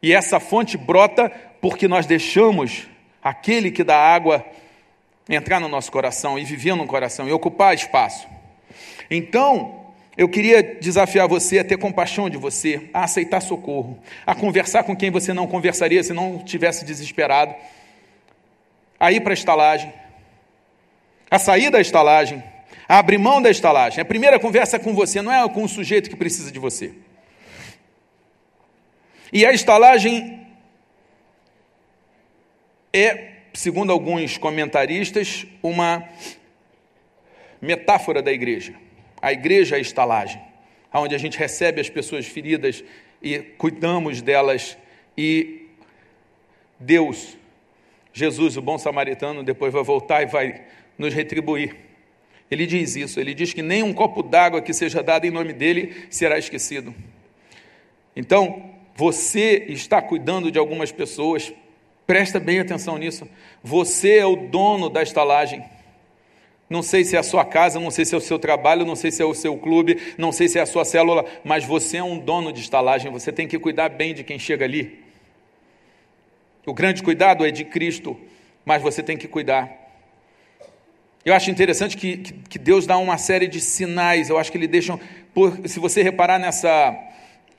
E 0.00 0.12
essa 0.12 0.38
fonte 0.38 0.76
brota 0.76 1.30
porque 1.60 1.88
nós 1.88 2.06
deixamos 2.06 2.86
aquele 3.22 3.70
que 3.70 3.82
dá 3.82 3.98
água 3.98 4.44
entrar 5.28 5.60
no 5.60 5.68
nosso 5.68 5.90
coração 5.90 6.38
e 6.38 6.44
viver 6.44 6.74
no 6.74 6.86
coração 6.86 7.28
e 7.28 7.32
ocupar 7.32 7.74
espaço. 7.74 8.26
Então, 9.10 9.84
eu 10.16 10.28
queria 10.28 10.62
desafiar 10.62 11.26
você 11.26 11.58
a 11.58 11.64
ter 11.64 11.76
compaixão 11.76 12.30
de 12.30 12.36
você, 12.36 12.88
a 12.92 13.04
aceitar 13.04 13.40
socorro, 13.40 13.98
a 14.24 14.34
conversar 14.34 14.84
com 14.84 14.94
quem 14.94 15.10
você 15.10 15.32
não 15.32 15.46
conversaria 15.46 16.02
se 16.02 16.12
não 16.12 16.38
tivesse 16.38 16.84
desesperado, 16.84 17.54
a 18.98 19.10
ir 19.10 19.20
para 19.20 19.32
a 19.32 19.34
estalagem, 19.34 19.92
a 21.30 21.38
sair 21.38 21.70
da 21.70 21.80
estalagem, 21.80 22.42
a 22.88 22.98
abrir 22.98 23.18
mão 23.18 23.42
da 23.42 23.50
estalagem. 23.50 24.00
A 24.00 24.04
primeira 24.04 24.38
conversa 24.38 24.76
é 24.76 24.78
com 24.78 24.94
você, 24.94 25.20
não 25.20 25.32
é 25.32 25.48
com 25.48 25.64
o 25.64 25.68
sujeito 25.68 26.08
que 26.08 26.16
precisa 26.16 26.52
de 26.52 26.58
você. 26.58 26.92
E 29.32 29.44
a 29.44 29.52
estalagem 29.52 30.46
é 32.92 33.33
segundo 33.54 33.92
alguns 33.92 34.36
comentaristas, 34.36 35.46
uma 35.62 36.06
metáfora 37.62 38.20
da 38.20 38.32
igreja. 38.32 38.74
A 39.22 39.32
igreja 39.32 39.76
é 39.76 39.78
a 39.78 39.80
estalagem, 39.80 40.40
onde 40.92 41.14
a 41.14 41.18
gente 41.18 41.38
recebe 41.38 41.80
as 41.80 41.88
pessoas 41.88 42.26
feridas 42.26 42.84
e 43.22 43.38
cuidamos 43.38 44.20
delas 44.20 44.76
e 45.16 45.68
Deus, 46.78 47.38
Jesus, 48.12 48.56
o 48.56 48.62
bom 48.62 48.76
samaritano, 48.76 49.42
depois 49.42 49.72
vai 49.72 49.82
voltar 49.82 50.22
e 50.22 50.26
vai 50.26 50.62
nos 50.98 51.14
retribuir. 51.14 51.76
Ele 52.50 52.66
diz 52.66 52.96
isso, 52.96 53.18
ele 53.18 53.32
diz 53.32 53.52
que 53.52 53.62
nem 53.62 53.82
um 53.82 53.94
copo 53.94 54.22
d'água 54.22 54.60
que 54.60 54.72
seja 54.72 55.02
dado 55.02 55.24
em 55.24 55.30
nome 55.30 55.52
dele 55.52 56.06
será 56.10 56.38
esquecido. 56.38 56.94
Então, 58.14 58.70
você 58.94 59.64
está 59.68 60.02
cuidando 60.02 60.50
de 60.50 60.58
algumas 60.58 60.92
pessoas 60.92 61.52
Presta 62.06 62.38
bem 62.38 62.58
atenção 62.58 62.98
nisso. 62.98 63.26
Você 63.62 64.18
é 64.18 64.26
o 64.26 64.36
dono 64.36 64.90
da 64.90 65.02
estalagem. 65.02 65.64
Não 66.68 66.82
sei 66.82 67.04
se 67.04 67.14
é 67.14 67.18
a 67.18 67.22
sua 67.22 67.44
casa, 67.44 67.78
não 67.78 67.90
sei 67.90 68.04
se 68.04 68.14
é 68.14 68.18
o 68.18 68.20
seu 68.20 68.38
trabalho, 68.38 68.86
não 68.86 68.96
sei 68.96 69.10
se 69.10 69.22
é 69.22 69.24
o 69.24 69.34
seu 69.34 69.56
clube, 69.56 69.98
não 70.16 70.32
sei 70.32 70.48
se 70.48 70.58
é 70.58 70.62
a 70.62 70.66
sua 70.66 70.84
célula, 70.84 71.24
mas 71.44 71.64
você 71.64 71.98
é 71.98 72.02
um 72.02 72.18
dono 72.18 72.52
de 72.52 72.60
estalagem, 72.60 73.12
você 73.12 73.30
tem 73.30 73.46
que 73.46 73.58
cuidar 73.58 73.90
bem 73.90 74.14
de 74.14 74.24
quem 74.24 74.38
chega 74.38 74.64
ali. 74.64 75.02
O 76.66 76.72
grande 76.72 77.02
cuidado 77.02 77.44
é 77.44 77.50
de 77.50 77.64
Cristo, 77.64 78.18
mas 78.64 78.82
você 78.82 79.02
tem 79.02 79.16
que 79.16 79.28
cuidar. 79.28 79.70
Eu 81.24 81.34
acho 81.34 81.50
interessante 81.50 81.96
que, 81.96 82.16
que, 82.18 82.32
que 82.32 82.58
Deus 82.58 82.86
dá 82.86 82.96
uma 82.96 83.18
série 83.18 83.46
de 83.46 83.60
sinais, 83.60 84.28
eu 84.28 84.38
acho 84.38 84.50
que 84.50 84.58
ele 84.58 84.66
deixa, 84.66 84.98
por, 85.34 85.68
se 85.68 85.78
você 85.78 86.02
reparar 86.02 86.38
nessa 86.38 86.94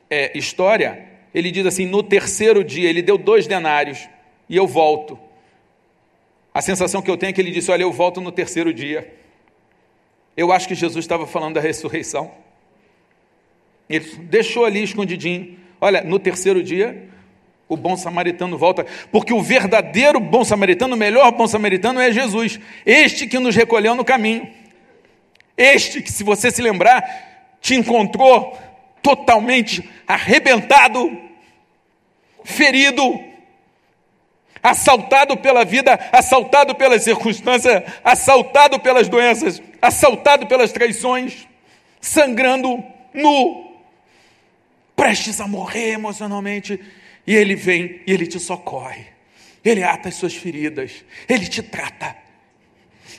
é, 0.10 0.36
história, 0.38 1.08
ele 1.34 1.52
diz 1.52 1.66
assim: 1.66 1.86
no 1.86 2.02
terceiro 2.02 2.64
dia, 2.64 2.90
ele 2.90 3.02
deu 3.02 3.18
dois 3.18 3.48
denários 3.48 4.10
e 4.50 4.56
eu 4.56 4.68
volto. 4.68 5.20
A 6.54 6.62
sensação 6.62 7.02
que 7.02 7.12
eu 7.12 7.18
tenho 7.18 7.32
é 7.32 7.34
que 7.34 7.42
ele 7.42 7.52
disse: 7.52 7.72
Olha, 7.72 7.84
eu 7.84 7.92
volto 7.92 8.22
no 8.22 8.32
terceiro 8.32 8.74
dia. 8.74 9.14
Eu 10.38 10.52
acho 10.52 10.68
que 10.68 10.76
Jesus 10.76 11.04
estava 11.04 11.26
falando 11.26 11.56
da 11.56 11.62
ressurreição. 11.62 12.32
Ele 13.90 14.06
deixou 14.24 14.66
ali 14.66 14.84
escondidinho. 14.84 15.58
Olha, 15.80 16.04
no 16.04 16.20
terceiro 16.20 16.64
dia, 16.64 17.10
o 17.68 17.76
bom 17.76 17.96
samaritano 17.96 18.58
volta, 18.58 18.86
porque 19.12 19.34
o 19.34 19.42
verdadeiro 19.42 20.20
bom 20.20 20.44
samaritano, 20.44 20.96
o 20.96 20.98
melhor 20.98 21.32
bom 21.32 21.48
samaritano 21.48 22.00
é 22.00 22.12
Jesus, 22.12 22.60
este 22.86 23.28
que 23.28 23.40
nos 23.40 23.56
recolheu 23.56 23.96
no 23.96 24.06
caminho, 24.06 24.48
este 25.58 26.02
que, 26.02 26.12
se 26.12 26.24
você 26.24 26.52
se 26.52 26.62
lembrar, 26.62 27.58
te 27.62 27.76
encontrou 27.76 28.58
totalmente 29.02 29.88
arrebentado, 30.08 31.18
ferido, 32.44 33.20
assaltado 34.66 35.38
pela 35.38 35.64
vida, 35.64 36.00
assaltado 36.12 36.74
pelas 36.74 37.04
circunstâncias, 37.04 37.84
assaltado 38.04 38.80
pelas 38.80 39.08
doenças, 39.08 39.62
assaltado 39.80 40.48
pelas 40.48 40.72
traições, 40.72 41.48
sangrando, 42.02 42.84
nu, 43.14 43.76
prestes 44.96 45.40
a 45.40 45.48
morrer 45.48 45.92
emocionalmente, 45.92 46.80
e 47.28 47.36
ele 47.36 47.56
vem 47.56 48.02
e 48.08 48.12
ele 48.12 48.26
te 48.26 48.40
socorre, 48.40 49.06
ele 49.64 49.84
ata 49.84 50.10
as 50.10 50.16
suas 50.16 50.34
feridas, 50.34 51.06
ele 51.30 51.46
te 51.46 51.62
trata, 51.62 52.16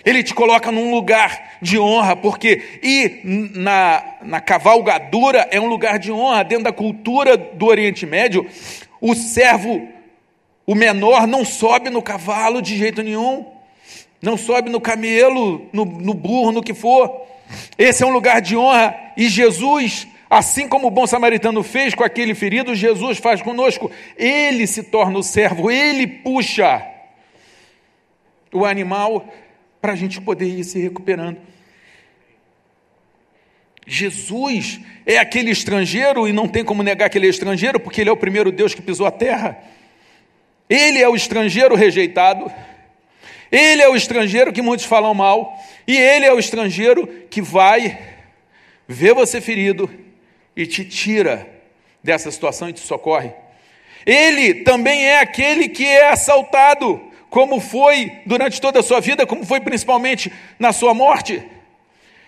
ele 0.05 0.25
te 0.25 0.35
coloca 0.35 0.73
num 0.73 0.91
lugar 0.91 1.59
de 1.63 1.79
honra, 1.79 2.17
porque 2.17 2.81
ir 2.83 3.21
na, 3.25 4.17
na 4.23 4.41
cavalgadura 4.41 5.47
é 5.53 5.61
um 5.61 5.67
lugar 5.67 6.01
de 6.01 6.11
honra, 6.11 6.43
dentro 6.43 6.65
da 6.65 6.73
cultura 6.73 7.37
do 7.37 7.67
Oriente 7.67 8.05
Médio, 8.05 8.45
o 9.01 9.15
servo 9.15 9.96
o 10.67 10.75
menor 10.75 11.27
não 11.27 11.45
sobe 11.45 11.91
no 11.91 12.03
cavalo 12.03 12.61
de 12.61 12.77
jeito 12.77 13.03
nenhum, 13.03 13.47
não 14.21 14.37
sobe 14.37 14.69
no 14.69 14.81
camelo, 14.81 15.69
no, 15.73 15.85
no 15.85 16.13
burro, 16.13 16.51
no 16.51 16.63
que 16.63 16.75
for. 16.75 17.23
Esse 17.79 18.03
é 18.03 18.07
um 18.07 18.13
lugar 18.13 18.41
de 18.41 18.57
honra 18.57 18.95
e 19.17 19.29
Jesus, 19.29 20.09
assim 20.29 20.69
como 20.69 20.89
o 20.89 20.91
bom 20.91 21.07
samaritano 21.07 21.63
fez 21.63 21.95
com 21.95 22.03
aquele 22.03 22.35
ferido, 22.35 22.75
Jesus 22.75 23.19
faz 23.19 23.41
conosco. 23.41 23.91
Ele 24.17 24.67
se 24.67 24.83
torna 24.83 25.19
o 25.19 25.23
servo, 25.23 25.71
ele 25.71 26.07
puxa 26.07 26.85
o 28.53 28.65
animal 28.65 29.25
para 29.81 29.93
a 29.93 29.97
gente 29.97 30.21
poder 30.21 30.47
ir 30.47 30.65
se 30.65 30.81
recuperando. 30.81 31.39
Jesus 33.87 34.81
é 35.07 35.19
aquele 35.19 35.53
estrangeiro, 35.53 36.27
e 36.27 36.33
não 36.33 36.49
tem 36.49 36.65
como 36.65 36.83
negar 36.83 37.09
que 37.09 37.17
ele 37.17 37.29
é 37.29 37.31
estrangeiro, 37.31 37.79
porque 37.79 38.01
ele 38.01 38.11
é 38.11 38.13
o 38.13 38.17
primeiro 38.17 38.51
Deus 38.51 38.75
que 38.75 38.83
pisou 38.83 39.07
a 39.07 39.13
terra. 39.13 39.57
Ele 40.69 41.01
é 41.01 41.09
o 41.09 41.15
estrangeiro 41.15 41.75
rejeitado, 41.75 42.51
ele 43.51 43.81
é 43.81 43.89
o 43.89 43.95
estrangeiro 43.95 44.53
que 44.53 44.61
muitos 44.61 44.85
falam 44.85 45.15
mal, 45.15 45.57
e 45.87 45.97
ele 45.97 46.27
é 46.27 46.33
o 46.33 46.39
estrangeiro 46.39 47.07
que 47.31 47.41
vai 47.41 47.99
ver 48.89 49.15
você 49.15 49.41
ferido 49.41 49.89
e 50.57 50.67
te 50.67 50.85
tira 50.85 51.49
dessa 52.03 52.31
situação 52.31 52.69
e 52.69 52.73
te 52.73 52.81
socorre. 52.81 53.33
Ele 54.05 54.55
também 54.55 55.05
é 55.05 55.21
aquele 55.21 55.69
que 55.69 55.85
é 55.85 56.09
assaltado, 56.11 57.01
como 57.31 57.61
foi 57.61 58.13
durante 58.25 58.61
toda 58.61 58.81
a 58.81 58.83
sua 58.83 59.01
vida, 59.01 59.27
como 59.27 59.45
foi 59.45 59.61
principalmente 59.61 60.33
na 60.59 60.73
sua 60.73 60.95
morte. 60.95 61.43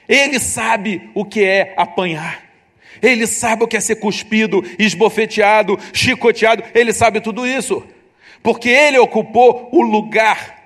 Ele 0.08 0.38
sabe 0.38 1.10
o 1.14 1.24
que 1.24 1.44
é 1.44 1.74
apanhar. 1.76 2.44
Ele 3.00 3.26
sabe 3.26 3.62
o 3.62 3.68
que 3.68 3.76
é 3.76 3.80
ser 3.80 3.96
cuspido, 3.96 4.64
esbofeteado, 4.78 5.78
chicoteado. 5.92 6.64
Ele 6.74 6.92
sabe 6.92 7.20
tudo 7.20 7.46
isso 7.46 7.86
porque 8.42 8.68
ele 8.68 8.98
ocupou 8.98 9.68
o 9.72 9.82
lugar 9.82 10.56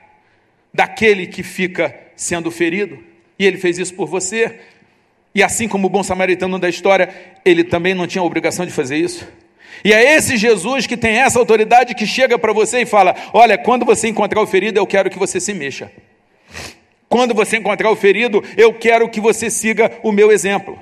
daquele 0.72 1.26
que 1.26 1.42
fica 1.42 1.94
sendo 2.16 2.50
ferido, 2.50 2.98
e 3.38 3.46
ele 3.46 3.58
fez 3.58 3.78
isso 3.78 3.94
por 3.94 4.06
você. 4.06 4.60
E 5.34 5.42
assim 5.42 5.66
como 5.66 5.86
o 5.86 5.90
bom 5.90 6.02
samaritano 6.02 6.58
da 6.58 6.68
história, 6.68 7.08
ele 7.44 7.64
também 7.64 7.94
não 7.94 8.06
tinha 8.06 8.22
obrigação 8.22 8.66
de 8.66 8.72
fazer 8.72 8.96
isso. 8.96 9.26
E 9.84 9.92
é 9.92 10.14
esse 10.14 10.36
Jesus 10.36 10.86
que 10.86 10.96
tem 10.96 11.18
essa 11.18 11.38
autoridade 11.38 11.94
que 11.94 12.06
chega 12.06 12.38
para 12.38 12.52
você 12.52 12.82
e 12.82 12.86
fala: 12.86 13.16
Olha, 13.32 13.58
quando 13.58 13.84
você 13.84 14.08
encontrar 14.08 14.40
o 14.40 14.46
ferido, 14.46 14.78
eu 14.78 14.86
quero 14.86 15.10
que 15.10 15.18
você 15.18 15.40
se 15.40 15.52
mexa. 15.54 15.90
Quando 17.08 17.34
você 17.34 17.56
encontrar 17.56 17.90
o 17.90 17.96
ferido, 17.96 18.42
eu 18.56 18.72
quero 18.72 19.08
que 19.08 19.20
você 19.20 19.50
siga 19.50 19.90
o 20.02 20.12
meu 20.12 20.30
exemplo. 20.30 20.78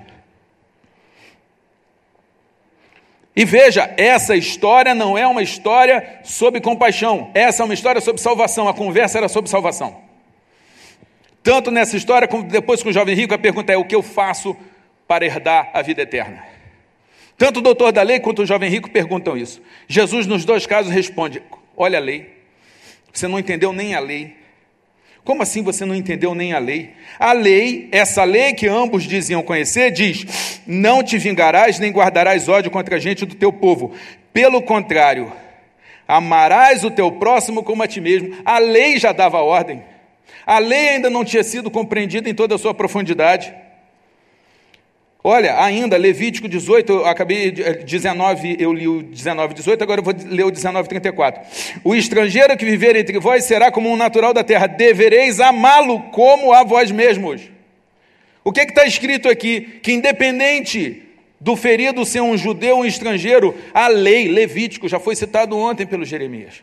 E 3.40 3.44
veja, 3.46 3.90
essa 3.96 4.36
história 4.36 4.94
não 4.94 5.16
é 5.16 5.26
uma 5.26 5.42
história 5.42 6.20
sobre 6.22 6.60
compaixão, 6.60 7.30
essa 7.32 7.62
é 7.62 7.64
uma 7.64 7.72
história 7.72 7.98
sobre 7.98 8.20
salvação. 8.20 8.68
A 8.68 8.74
conversa 8.74 9.16
era 9.16 9.30
sobre 9.30 9.50
salvação. 9.50 9.96
Tanto 11.42 11.70
nessa 11.70 11.96
história 11.96 12.28
como 12.28 12.42
depois 12.42 12.82
com 12.82 12.90
o 12.90 12.92
jovem 12.92 13.14
rico, 13.14 13.32
a 13.32 13.38
pergunta 13.38 13.72
é: 13.72 13.78
o 13.78 13.84
que 13.86 13.94
eu 13.94 14.02
faço 14.02 14.54
para 15.08 15.24
herdar 15.24 15.70
a 15.72 15.80
vida 15.80 16.02
eterna? 16.02 16.44
Tanto 17.38 17.60
o 17.60 17.62
doutor 17.62 17.92
da 17.92 18.02
lei 18.02 18.20
quanto 18.20 18.42
o 18.42 18.46
jovem 18.46 18.68
rico 18.68 18.90
perguntam 18.90 19.38
isso. 19.38 19.62
Jesus, 19.88 20.26
nos 20.26 20.44
dois 20.44 20.66
casos, 20.66 20.92
responde: 20.92 21.42
Olha 21.74 21.96
a 21.96 22.02
lei, 22.02 22.44
você 23.10 23.26
não 23.26 23.38
entendeu 23.38 23.72
nem 23.72 23.94
a 23.94 24.00
lei, 24.00 24.36
como 25.24 25.42
assim 25.42 25.62
você 25.62 25.84
não 25.84 25.94
entendeu 25.94 26.34
nem 26.34 26.52
a 26.52 26.58
lei? 26.58 26.90
A 27.18 27.32
lei, 27.32 27.88
essa 27.92 28.24
lei 28.24 28.54
que 28.54 28.66
ambos 28.66 29.04
diziam 29.04 29.42
conhecer, 29.42 29.90
diz: 29.90 30.60
Não 30.66 31.02
te 31.02 31.18
vingarás 31.18 31.78
nem 31.78 31.92
guardarás 31.92 32.48
ódio 32.48 32.70
contra 32.70 32.96
a 32.96 32.98
gente 32.98 33.26
do 33.26 33.34
teu 33.34 33.52
povo. 33.52 33.92
Pelo 34.32 34.62
contrário, 34.62 35.30
amarás 36.08 36.84
o 36.84 36.90
teu 36.90 37.12
próximo 37.12 37.62
como 37.62 37.82
a 37.82 37.86
ti 37.86 38.00
mesmo. 38.00 38.36
A 38.44 38.58
lei 38.58 38.98
já 38.98 39.12
dava 39.12 39.42
ordem. 39.42 39.82
A 40.46 40.58
lei 40.58 40.90
ainda 40.90 41.10
não 41.10 41.24
tinha 41.24 41.44
sido 41.44 41.70
compreendida 41.70 42.28
em 42.28 42.34
toda 42.34 42.54
a 42.54 42.58
sua 42.58 42.72
profundidade. 42.72 43.54
Olha, 45.22 45.62
ainda, 45.62 45.98
Levítico 45.98 46.48
18, 46.48 46.92
eu 46.92 47.06
acabei 47.06 47.50
19, 47.50 48.56
eu 48.58 48.72
li 48.72 48.88
o 48.88 49.02
19, 49.02 49.52
18, 49.52 49.82
agora 49.82 50.00
eu 50.00 50.04
vou 50.04 50.14
ler 50.24 50.44
o 50.44 50.50
19, 50.50 50.88
34. 50.88 51.42
O 51.84 51.94
estrangeiro 51.94 52.56
que 52.56 52.64
viver 52.64 52.96
entre 52.96 53.18
vós 53.18 53.44
será 53.44 53.70
como 53.70 53.90
um 53.90 53.96
natural 53.96 54.32
da 54.32 54.42
terra, 54.42 54.66
devereis 54.66 55.38
amá-lo 55.38 56.00
como 56.10 56.54
a 56.54 56.64
vós 56.64 56.90
mesmos. 56.90 57.42
O 58.42 58.50
que 58.50 58.60
é 58.60 58.64
está 58.64 58.86
escrito 58.86 59.28
aqui? 59.28 59.80
Que 59.82 59.92
independente 59.92 61.02
do 61.38 61.54
ferido 61.54 62.04
ser 62.06 62.22
um 62.22 62.36
judeu 62.36 62.76
ou 62.76 62.82
um 62.82 62.86
estrangeiro, 62.86 63.54
a 63.74 63.88
lei, 63.88 64.26
Levítico, 64.26 64.88
já 64.88 64.98
foi 64.98 65.14
citado 65.14 65.56
ontem 65.56 65.86
pelo 65.86 66.04
Jeremias. 66.04 66.62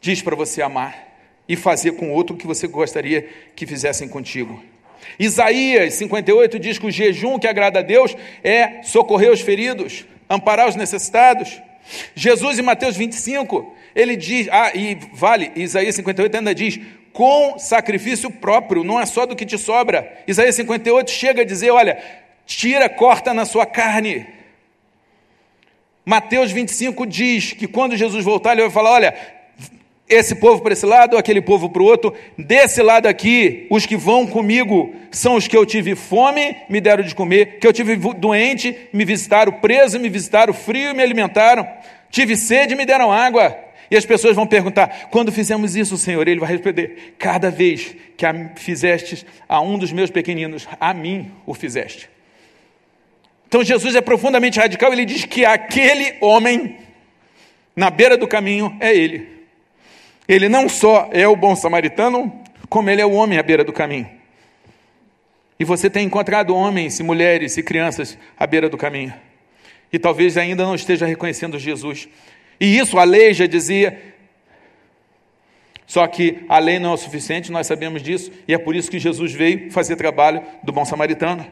Diz 0.00 0.22
para 0.22 0.34
você 0.34 0.62
amar 0.62 1.08
e 1.46 1.56
fazer 1.56 1.92
com 1.92 2.10
outro 2.10 2.34
o 2.34 2.38
que 2.38 2.46
você 2.46 2.66
gostaria 2.66 3.28
que 3.54 3.66
fizessem 3.66 4.08
contigo. 4.08 4.62
Isaías 5.18 5.94
58 5.94 6.58
diz 6.58 6.78
que 6.78 6.86
o 6.86 6.90
jejum 6.90 7.38
que 7.38 7.46
agrada 7.46 7.80
a 7.80 7.82
Deus 7.82 8.16
é 8.42 8.82
socorrer 8.82 9.30
os 9.30 9.40
feridos, 9.40 10.04
amparar 10.28 10.68
os 10.68 10.76
necessitados. 10.76 11.60
Jesus 12.14 12.58
em 12.58 12.62
Mateus 12.62 12.96
25, 12.96 13.74
ele 13.94 14.16
diz, 14.16 14.48
ah, 14.50 14.72
e 14.74 14.98
vale, 15.12 15.52
Isaías 15.56 15.94
58 15.94 16.36
ainda 16.36 16.54
diz, 16.54 16.78
com 17.12 17.58
sacrifício 17.58 18.30
próprio, 18.30 18.84
não 18.84 19.00
é 19.00 19.06
só 19.06 19.26
do 19.26 19.34
que 19.34 19.46
te 19.46 19.58
sobra. 19.58 20.12
Isaías 20.26 20.54
58 20.54 21.10
chega 21.10 21.42
a 21.42 21.44
dizer, 21.44 21.70
olha, 21.70 21.98
tira, 22.46 22.88
corta 22.88 23.34
na 23.34 23.44
sua 23.44 23.66
carne. 23.66 24.26
Mateus 26.08 26.50
25 26.50 27.06
diz 27.06 27.52
que 27.52 27.68
quando 27.68 27.94
Jesus 27.94 28.24
voltar, 28.24 28.52
ele 28.52 28.62
vai 28.62 28.70
falar: 28.70 28.92
olha, 28.92 29.14
esse 30.08 30.34
povo 30.34 30.62
para 30.62 30.72
esse 30.72 30.86
lado, 30.86 31.16
aquele 31.16 31.40
povo 31.40 31.68
para 31.68 31.82
o 31.82 31.84
outro. 31.84 32.14
Desse 32.36 32.82
lado 32.82 33.06
aqui, 33.06 33.66
os 33.70 33.84
que 33.84 33.96
vão 33.96 34.26
comigo 34.26 34.94
são 35.10 35.36
os 35.36 35.46
que 35.46 35.56
eu 35.56 35.66
tive 35.66 35.94
fome, 35.94 36.56
me 36.68 36.80
deram 36.80 37.04
de 37.04 37.14
comer, 37.14 37.58
que 37.58 37.66
eu 37.66 37.72
tive 37.72 37.96
doente, 37.96 38.76
me 38.92 39.04
visitaram, 39.04 39.52
preso, 39.52 39.98
me 40.00 40.08
visitaram, 40.08 40.54
frio, 40.54 40.94
me 40.94 41.02
alimentaram, 41.02 41.68
tive 42.10 42.36
sede, 42.36 42.74
me 42.74 42.86
deram 42.86 43.12
água. 43.12 43.56
E 43.90 43.96
as 43.96 44.04
pessoas 44.04 44.34
vão 44.34 44.46
perguntar: 44.46 45.08
quando 45.10 45.32
fizemos 45.32 45.76
isso, 45.76 45.96
Senhor? 45.96 46.26
Ele 46.26 46.40
vai 46.40 46.50
responder: 46.50 47.14
cada 47.18 47.50
vez 47.50 47.94
que 48.16 48.26
fizestes 48.56 49.24
a 49.48 49.60
um 49.60 49.78
dos 49.78 49.92
meus 49.92 50.10
pequeninos, 50.10 50.66
a 50.80 50.92
mim 50.92 51.30
o 51.46 51.54
fizeste. 51.54 52.08
Então 53.46 53.64
Jesus 53.64 53.94
é 53.94 54.02
profundamente 54.02 54.58
radical, 54.58 54.92
ele 54.92 55.06
diz 55.06 55.24
que 55.24 55.44
aquele 55.44 56.16
homem 56.20 56.76
na 57.74 57.88
beira 57.88 58.16
do 58.16 58.28
caminho 58.28 58.76
é 58.78 58.94
ele. 58.94 59.37
Ele 60.28 60.48
não 60.48 60.68
só 60.68 61.08
é 61.10 61.26
o 61.26 61.34
bom 61.34 61.56
samaritano, 61.56 62.30
como 62.68 62.90
ele 62.90 63.00
é 63.00 63.06
o 63.06 63.12
homem 63.12 63.38
à 63.38 63.42
beira 63.42 63.64
do 63.64 63.72
caminho. 63.72 64.08
E 65.58 65.64
você 65.64 65.88
tem 65.88 66.06
encontrado 66.06 66.54
homens 66.54 67.00
e 67.00 67.02
mulheres 67.02 67.56
e 67.56 67.62
crianças 67.62 68.16
à 68.38 68.46
beira 68.46 68.68
do 68.68 68.76
caminho. 68.76 69.12
E 69.92 69.98
talvez 69.98 70.36
ainda 70.36 70.64
não 70.64 70.74
esteja 70.74 71.06
reconhecendo 71.06 71.58
Jesus. 71.58 72.08
E 72.60 72.78
isso 72.78 72.98
a 72.98 73.04
lei 73.04 73.32
já 73.32 73.46
dizia. 73.46 74.00
Só 75.86 76.06
que 76.06 76.44
a 76.48 76.58
lei 76.58 76.78
não 76.78 76.90
é 76.90 76.94
o 76.94 76.98
suficiente, 76.98 77.50
nós 77.50 77.66
sabemos 77.66 78.02
disso, 78.02 78.30
e 78.46 78.52
é 78.52 78.58
por 78.58 78.76
isso 78.76 78.90
que 78.90 78.98
Jesus 78.98 79.32
veio 79.32 79.72
fazer 79.72 79.96
trabalho 79.96 80.42
do 80.62 80.70
bom 80.70 80.84
samaritano. 80.84 81.46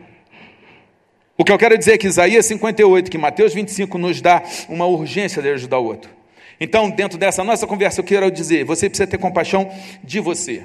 O 1.39 1.45
que 1.45 1.51
eu 1.51 1.59
quero 1.59 1.77
dizer 1.77 1.95
é 1.95 1.99
que 1.99 2.07
Isaías 2.07 2.45
58, 2.45 3.11
que 3.11 3.17
Mateus 3.17 3.55
25 3.55 3.97
nos 3.97 4.21
dá 4.21 4.43
uma 4.69 4.85
urgência 4.85 5.41
de 5.41 5.49
ajudar 5.49 5.79
o 5.79 5.87
outro. 5.87 6.16
Então, 6.61 6.91
dentro 6.91 7.19
dessa 7.19 7.45
nossa 7.45 7.67
conversa, 7.67 8.01
eu 8.01 8.05
quero 8.05 8.31
dizer: 8.31 8.65
você 8.65 8.89
precisa 8.89 9.07
ter 9.07 9.19
compaixão 9.19 9.71
de 10.03 10.21
você. 10.21 10.63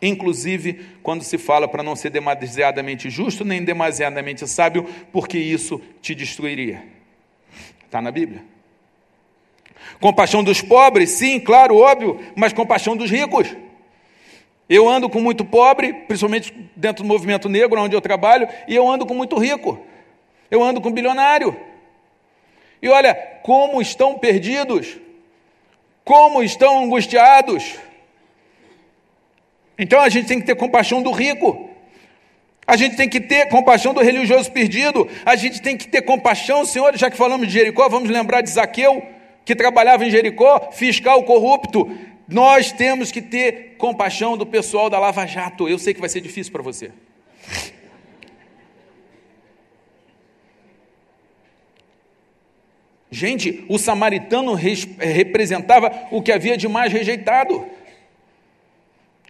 Inclusive, 0.00 0.80
quando 1.02 1.22
se 1.22 1.38
fala 1.38 1.66
para 1.66 1.82
não 1.82 1.96
ser 1.96 2.10
demasiadamente 2.10 3.08
justo 3.08 3.44
nem 3.44 3.64
demasiadamente 3.64 4.46
sábio, 4.46 4.86
porque 5.12 5.38
isso 5.38 5.80
te 6.02 6.14
destruiria. 6.14 6.82
Está 7.84 8.00
na 8.00 8.10
Bíblia. 8.10 8.44
Compaixão 10.00 10.44
dos 10.44 10.60
pobres, 10.60 11.10
sim, 11.10 11.40
claro, 11.40 11.76
óbvio, 11.78 12.20
mas 12.34 12.52
compaixão 12.52 12.96
dos 12.96 13.10
ricos. 13.10 13.48
Eu 14.68 14.88
ando 14.88 15.08
com 15.08 15.20
muito 15.20 15.44
pobre, 15.44 15.92
principalmente 15.92 16.52
dentro 16.74 17.02
do 17.02 17.08
movimento 17.08 17.48
negro, 17.48 17.80
onde 17.80 17.94
eu 17.94 18.00
trabalho, 18.00 18.48
e 18.66 18.74
eu 18.74 18.86
ando 18.88 19.06
com 19.06 19.14
muito 19.14 19.38
rico. 19.38 19.80
Eu 20.50 20.62
ando 20.62 20.80
com 20.80 20.90
bilionário. 20.90 21.56
E 22.82 22.88
olha, 22.88 23.14
como 23.42 23.80
estão 23.80 24.18
perdidos, 24.18 24.98
como 26.06 26.40
estão 26.40 26.84
angustiados. 26.84 27.74
Então 29.76 30.00
a 30.00 30.08
gente 30.08 30.28
tem 30.28 30.38
que 30.38 30.46
ter 30.46 30.54
compaixão 30.54 31.02
do 31.02 31.10
rico. 31.10 31.68
A 32.64 32.76
gente 32.76 32.94
tem 32.94 33.08
que 33.08 33.20
ter 33.20 33.48
compaixão 33.48 33.92
do 33.92 34.00
religioso 34.00 34.50
perdido. 34.52 35.08
A 35.24 35.34
gente 35.34 35.60
tem 35.60 35.76
que 35.76 35.88
ter 35.88 36.02
compaixão, 36.02 36.64
Senhor, 36.64 36.96
já 36.96 37.10
que 37.10 37.16
falamos 37.16 37.48
de 37.48 37.54
Jericó, 37.54 37.88
vamos 37.88 38.08
lembrar 38.08 38.40
de 38.40 38.50
Zaqueu, 38.50 39.02
que 39.44 39.56
trabalhava 39.56 40.06
em 40.06 40.10
Jericó, 40.10 40.70
fiscal 40.70 41.24
corrupto. 41.24 41.90
Nós 42.28 42.70
temos 42.70 43.10
que 43.10 43.20
ter 43.20 43.74
compaixão 43.76 44.36
do 44.36 44.46
pessoal 44.46 44.88
da 44.88 45.00
Lava 45.00 45.26
Jato. 45.26 45.68
Eu 45.68 45.78
sei 45.78 45.92
que 45.92 46.00
vai 46.00 46.08
ser 46.08 46.20
difícil 46.20 46.52
para 46.52 46.62
você. 46.62 46.92
Gente, 53.10 53.64
o 53.68 53.78
samaritano 53.78 54.54
representava 54.54 56.08
o 56.10 56.20
que 56.20 56.32
havia 56.32 56.56
de 56.56 56.66
mais 56.66 56.92
rejeitado 56.92 57.64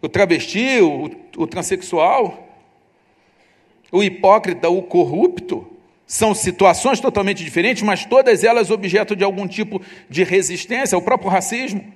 o 0.01 0.07
travesti, 0.07 0.79
o, 0.81 1.11
o 1.37 1.47
transexual, 1.47 2.47
o 3.91 4.03
hipócrita, 4.03 4.69
o 4.69 4.83
corrupto, 4.83 5.67
são 6.05 6.33
situações 6.33 6.99
totalmente 6.99 7.43
diferentes, 7.43 7.83
mas 7.83 8.05
todas 8.05 8.43
elas 8.43 8.71
objeto 8.71 9.15
de 9.15 9.23
algum 9.23 9.47
tipo 9.47 9.81
de 10.09 10.23
resistência, 10.23 10.97
o 10.97 11.01
próprio 11.01 11.29
racismo. 11.29 11.93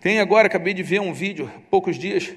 Tem 0.00 0.20
agora, 0.20 0.46
acabei 0.46 0.72
de 0.72 0.82
ver 0.82 1.00
um 1.00 1.12
vídeo, 1.12 1.50
poucos 1.70 1.98
dias, 1.98 2.32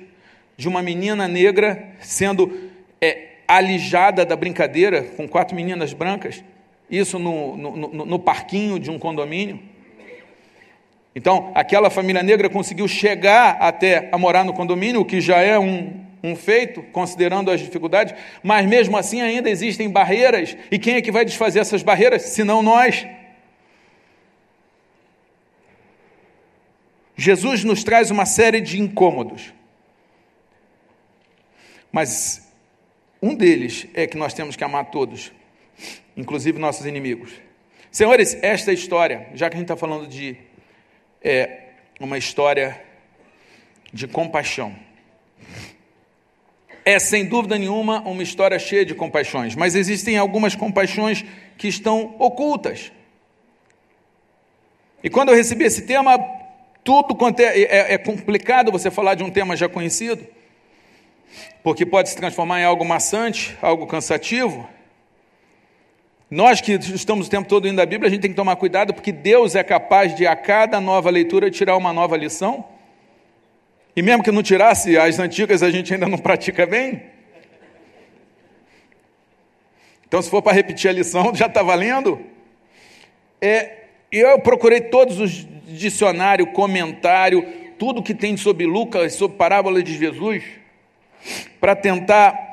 de 0.58 0.68
uma 0.68 0.82
menina 0.82 1.28
negra 1.28 1.94
sendo 2.00 2.72
é, 3.00 3.31
alijada 3.56 4.26
da 4.26 4.36
brincadeira 4.36 5.04
com 5.04 5.28
quatro 5.28 5.56
meninas 5.56 5.94
brancas, 5.94 6.44
isso 6.90 7.18
no, 7.18 7.58
no, 7.58 7.78
no, 7.78 8.06
no 8.06 8.20
parquinho 8.20 8.80
de 8.80 8.90
um 8.90 9.00
condomínio. 9.00 9.60
Então, 11.16 11.52
aquela 11.54 11.90
família 11.90 12.24
negra 12.24 12.50
conseguiu 12.50 12.88
chegar 12.88 13.58
até 13.60 14.10
a 14.12 14.18
morar 14.18 14.46
no 14.46 14.54
condomínio, 14.54 15.02
o 15.02 15.06
que 15.06 15.20
já 15.20 15.40
é 15.40 15.60
um, 15.60 16.06
um 16.24 16.36
feito, 16.36 16.82
considerando 16.84 17.52
as 17.52 17.60
dificuldades, 17.60 18.16
mas 18.42 18.66
mesmo 18.66 18.96
assim 18.98 19.22
ainda 19.22 19.50
existem 19.50 19.90
barreiras, 19.90 20.56
e 20.72 20.80
quem 20.80 20.96
é 20.96 21.02
que 21.02 21.12
vai 21.12 21.26
desfazer 21.26 21.60
essas 21.60 21.84
barreiras, 21.84 22.22
se 22.24 22.44
não 22.44 22.64
nós? 22.64 23.06
Jesus 27.18 27.64
nos 27.64 27.84
traz 27.84 28.10
uma 28.10 28.26
série 28.26 28.62
de 28.62 28.80
incômodos, 28.80 29.54
mas 31.92 32.51
um 33.22 33.36
deles 33.36 33.88
é 33.94 34.08
que 34.08 34.18
nós 34.18 34.34
temos 34.34 34.56
que 34.56 34.64
amar 34.64 34.86
todos, 34.92 35.32
inclusive 36.18 36.58
nossos 36.58 36.86
inimigos. 36.86 37.32
Senhores, 37.92 38.38
esta 38.42 38.72
história, 38.72 39.28
já 39.34 39.50
que 39.50 39.56
a 39.56 39.60
gente 39.60 39.66
está 39.66 39.78
falando 39.78 40.08
de 40.08 40.38
é 41.24 41.60
uma 42.00 42.18
história 42.18 42.82
de 43.94 44.08
compaixão. 44.08 44.76
É, 46.84 46.98
sem 46.98 47.26
dúvida 47.26 47.60
nenhuma, 47.60 48.02
uma 48.02 48.24
história 48.24 48.58
cheia 48.58 48.84
de 48.84 48.96
compaixões, 48.96 49.56
mas 49.56 49.76
existem 49.76 50.18
algumas 50.18 50.56
compaixões 50.56 51.24
que 51.58 51.68
estão 51.68 52.16
ocultas. 52.18 52.92
E 55.04 55.10
quando 55.10 55.30
eu 55.30 55.36
recebi 55.36 55.64
esse 55.64 55.84
tema, 55.84 56.18
tudo 56.84 57.14
quanto 57.14 57.40
é, 57.40 57.60
é, 57.60 57.94
é 57.94 57.98
complicado 58.00 58.72
você 58.72 58.90
falar 58.90 59.14
de 59.14 59.24
um 59.24 59.30
tema 59.30 59.56
já 59.56 59.70
conhecido, 59.70 60.26
porque 61.64 61.86
pode 61.86 62.10
se 62.10 62.16
transformar 62.16 62.62
em 62.62 62.64
algo 62.64 62.84
maçante, 62.84 63.58
algo 63.62 63.86
cansativo. 63.88 64.68
Nós 66.30 66.62
que 66.62 66.74
estamos 66.74 67.28
o 67.28 67.30
tempo 67.30 67.48
todo 67.48 67.68
indo 67.68 67.82
à 67.82 67.86
Bíblia, 67.86 68.08
a 68.08 68.12
gente 68.12 68.22
tem 68.22 68.32
que 68.32 68.38
tomar 68.38 68.56
cuidado, 68.56 68.94
porque 68.94 69.12
Deus 69.12 69.54
é 69.54 69.64
capaz 69.64 70.16
de, 70.16 70.26
a 70.26 70.36
cada 70.36 70.80
nova 70.80 71.10
leitura, 71.10 71.52
tirar 71.52 71.76
uma 71.76 71.92
nova 71.92 72.16
lição. 72.16 72.64
E 73.94 74.02
mesmo 74.02 74.24
que 74.24 74.32
não 74.32 74.42
tirasse 74.42 74.98
as 74.98 75.20
antigas, 75.20 75.62
a 75.62 75.70
gente 75.70 75.94
ainda 75.94 76.08
não 76.08 76.18
pratica 76.18 76.66
bem. 76.66 77.04
Então, 80.08 80.22
se 80.22 80.30
for 80.30 80.42
para 80.42 80.54
repetir 80.54 80.90
a 80.90 80.94
lição, 80.94 81.32
já 81.36 81.48
está 81.48 81.62
valendo. 81.62 82.20
É, 83.42 83.86
eu 84.12 84.40
procurei 84.40 84.82
todos 84.82 85.20
os 85.20 85.48
dicionários, 85.68 86.50
comentário, 86.54 87.46
tudo 87.78 88.04
que 88.04 88.14
tem 88.14 88.38
sobre 88.38 88.66
Lucas, 88.66 89.14
sobre 89.14 89.38
parábola 89.38 89.82
de 89.84 89.98
Jesus, 89.98 90.44
para 91.60 91.76
tentar 91.76 92.52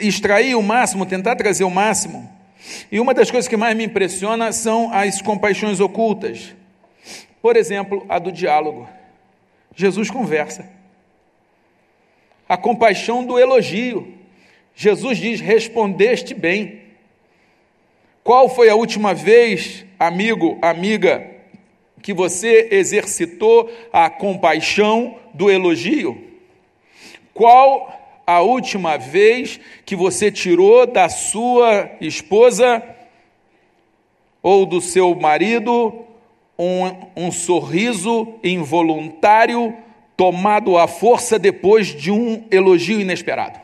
extrair 0.00 0.54
o 0.54 0.62
máximo, 0.62 1.06
tentar 1.06 1.36
trazer 1.36 1.64
o 1.64 1.70
máximo. 1.70 2.28
E 2.90 3.00
uma 3.00 3.14
das 3.14 3.30
coisas 3.30 3.48
que 3.48 3.56
mais 3.56 3.76
me 3.76 3.84
impressiona 3.84 4.52
são 4.52 4.92
as 4.92 5.22
compaixões 5.22 5.80
ocultas. 5.80 6.54
Por 7.40 7.56
exemplo, 7.56 8.04
a 8.08 8.18
do 8.18 8.32
diálogo. 8.32 8.88
Jesus 9.74 10.10
conversa. 10.10 10.68
A 12.48 12.56
compaixão 12.56 13.24
do 13.24 13.38
elogio. 13.38 14.14
Jesus 14.74 15.18
diz: 15.18 15.40
Respondeste 15.40 16.34
bem. 16.34 16.82
Qual 18.24 18.48
foi 18.48 18.68
a 18.68 18.74
última 18.74 19.14
vez, 19.14 19.86
amigo, 19.98 20.58
amiga, 20.60 21.26
que 22.02 22.12
você 22.12 22.68
exercitou 22.72 23.70
a 23.92 24.10
compaixão 24.10 25.16
do 25.32 25.50
elogio? 25.50 26.27
Qual 27.38 28.20
a 28.26 28.40
última 28.40 28.96
vez 28.96 29.60
que 29.86 29.94
você 29.94 30.28
tirou 30.28 30.84
da 30.88 31.08
sua 31.08 31.88
esposa 32.00 32.82
ou 34.42 34.66
do 34.66 34.80
seu 34.80 35.14
marido 35.14 36.04
um, 36.58 37.26
um 37.26 37.30
sorriso 37.30 38.34
involuntário 38.42 39.72
tomado 40.16 40.76
à 40.76 40.88
força 40.88 41.38
depois 41.38 41.86
de 41.86 42.10
um 42.10 42.44
elogio 42.50 43.00
inesperado? 43.00 43.60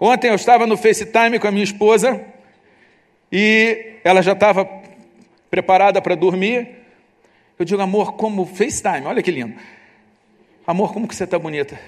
Ontem 0.00 0.30
eu 0.30 0.34
estava 0.34 0.66
no 0.66 0.78
FaceTime 0.78 1.38
com 1.38 1.46
a 1.46 1.52
minha 1.52 1.62
esposa 1.62 2.24
e 3.30 3.96
ela 4.02 4.22
já 4.22 4.32
estava 4.32 4.66
preparada 5.50 6.00
para 6.00 6.14
dormir. 6.14 6.83
Eu 7.58 7.64
digo, 7.64 7.80
amor, 7.80 8.14
como 8.14 8.46
FaceTime, 8.46 9.06
olha 9.06 9.22
que 9.22 9.30
lindo. 9.30 9.54
Amor, 10.66 10.92
como 10.92 11.06
que 11.06 11.14
você 11.14 11.24
está 11.24 11.38
bonita. 11.38 11.78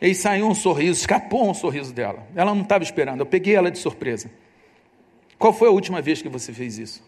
E 0.00 0.06
aí 0.06 0.14
saiu 0.14 0.46
um 0.46 0.54
sorriso, 0.54 1.00
escapou 1.00 1.48
um 1.48 1.54
sorriso 1.54 1.92
dela. 1.92 2.26
Ela 2.34 2.54
não 2.54 2.62
estava 2.62 2.84
esperando, 2.84 3.20
eu 3.20 3.26
peguei 3.26 3.54
ela 3.54 3.70
de 3.70 3.78
surpresa. 3.78 4.30
Qual 5.38 5.52
foi 5.52 5.68
a 5.68 5.72
última 5.72 6.00
vez 6.00 6.22
que 6.22 6.28
você 6.28 6.52
fez 6.52 6.78
isso? 6.78 7.02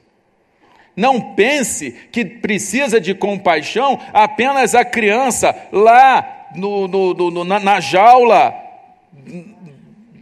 Não 0.96 1.34
pense 1.34 1.92
que 2.10 2.24
precisa 2.24 3.00
de 3.00 3.14
compaixão 3.14 4.00
apenas 4.12 4.74
a 4.74 4.84
criança 4.84 5.54
lá 5.70 6.48
no, 6.56 6.88
no, 6.88 7.14
no, 7.14 7.44
na, 7.44 7.60
na 7.60 7.80
jaula 7.80 8.54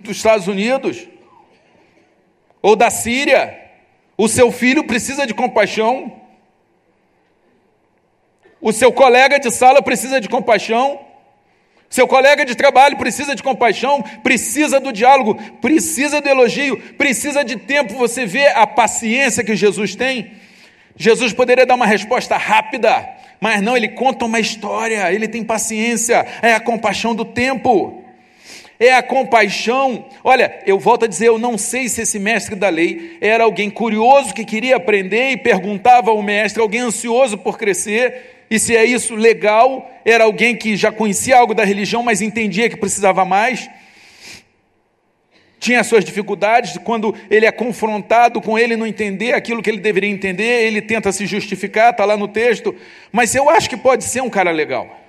dos 0.02 0.16
Estados 0.16 0.46
Unidos 0.46 1.08
ou 2.60 2.76
da 2.76 2.90
Síria. 2.90 3.58
O 4.18 4.28
seu 4.28 4.50
filho 4.52 4.84
precisa 4.84 5.26
de 5.26 5.32
compaixão. 5.32 6.12
O 8.60 8.72
seu 8.72 8.90
colega 8.90 9.38
de 9.38 9.50
sala 9.50 9.82
precisa 9.82 10.20
de 10.20 10.28
compaixão. 10.28 11.00
Seu 11.88 12.08
colega 12.08 12.44
de 12.44 12.54
trabalho 12.54 12.96
precisa 12.96 13.34
de 13.34 13.42
compaixão, 13.42 14.02
precisa 14.22 14.80
do 14.80 14.92
diálogo, 14.92 15.34
precisa 15.60 16.20
do 16.20 16.28
elogio, 16.28 16.76
precisa 16.98 17.44
de 17.44 17.56
tempo. 17.56 17.94
Você 17.94 18.26
vê 18.26 18.48
a 18.48 18.66
paciência 18.66 19.44
que 19.44 19.54
Jesus 19.54 19.94
tem. 19.94 20.32
Jesus 20.96 21.32
poderia 21.32 21.66
dar 21.66 21.74
uma 21.74 21.86
resposta 21.86 22.36
rápida, 22.36 23.08
mas 23.40 23.60
não, 23.60 23.76
ele 23.76 23.88
conta 23.88 24.24
uma 24.24 24.40
história, 24.40 25.12
ele 25.12 25.28
tem 25.28 25.44
paciência, 25.44 26.26
é 26.42 26.54
a 26.54 26.60
compaixão 26.60 27.14
do 27.14 27.24
tempo. 27.24 28.02
É 28.78 28.92
a 28.92 29.02
compaixão. 29.02 30.06
Olha, 30.22 30.58
eu 30.66 30.78
volto 30.78 31.04
a 31.04 31.08
dizer, 31.08 31.28
eu 31.28 31.38
não 31.38 31.56
sei 31.56 31.88
se 31.88 32.02
esse 32.02 32.18
mestre 32.18 32.54
da 32.54 32.68
lei 32.68 33.16
era 33.20 33.44
alguém 33.44 33.70
curioso 33.70 34.34
que 34.34 34.44
queria 34.44 34.76
aprender 34.76 35.30
e 35.30 35.36
perguntava 35.36 36.10
ao 36.10 36.22
mestre, 36.22 36.60
alguém 36.60 36.80
ansioso 36.80 37.38
por 37.38 37.56
crescer, 37.56 38.35
e 38.50 38.58
se 38.58 38.76
é 38.76 38.84
isso 38.84 39.14
legal, 39.14 39.90
era 40.04 40.24
alguém 40.24 40.56
que 40.56 40.76
já 40.76 40.92
conhecia 40.92 41.36
algo 41.36 41.54
da 41.54 41.64
religião, 41.64 42.02
mas 42.02 42.22
entendia 42.22 42.68
que 42.68 42.76
precisava 42.76 43.24
mais. 43.24 43.68
Tinha 45.58 45.82
suas 45.82 46.04
dificuldades, 46.04 46.78
quando 46.84 47.14
ele 47.28 47.44
é 47.44 47.50
confrontado 47.50 48.40
com 48.40 48.58
ele 48.58 48.76
não 48.76 48.86
entender 48.86 49.32
aquilo 49.32 49.62
que 49.62 49.70
ele 49.70 49.80
deveria 49.80 50.10
entender, 50.10 50.64
ele 50.64 50.80
tenta 50.80 51.10
se 51.10 51.26
justificar, 51.26 51.90
está 51.90 52.04
lá 52.04 52.16
no 52.16 52.28
texto, 52.28 52.74
mas 53.10 53.34
eu 53.34 53.50
acho 53.50 53.68
que 53.68 53.76
pode 53.76 54.04
ser 54.04 54.20
um 54.20 54.30
cara 54.30 54.52
legal. 54.52 55.00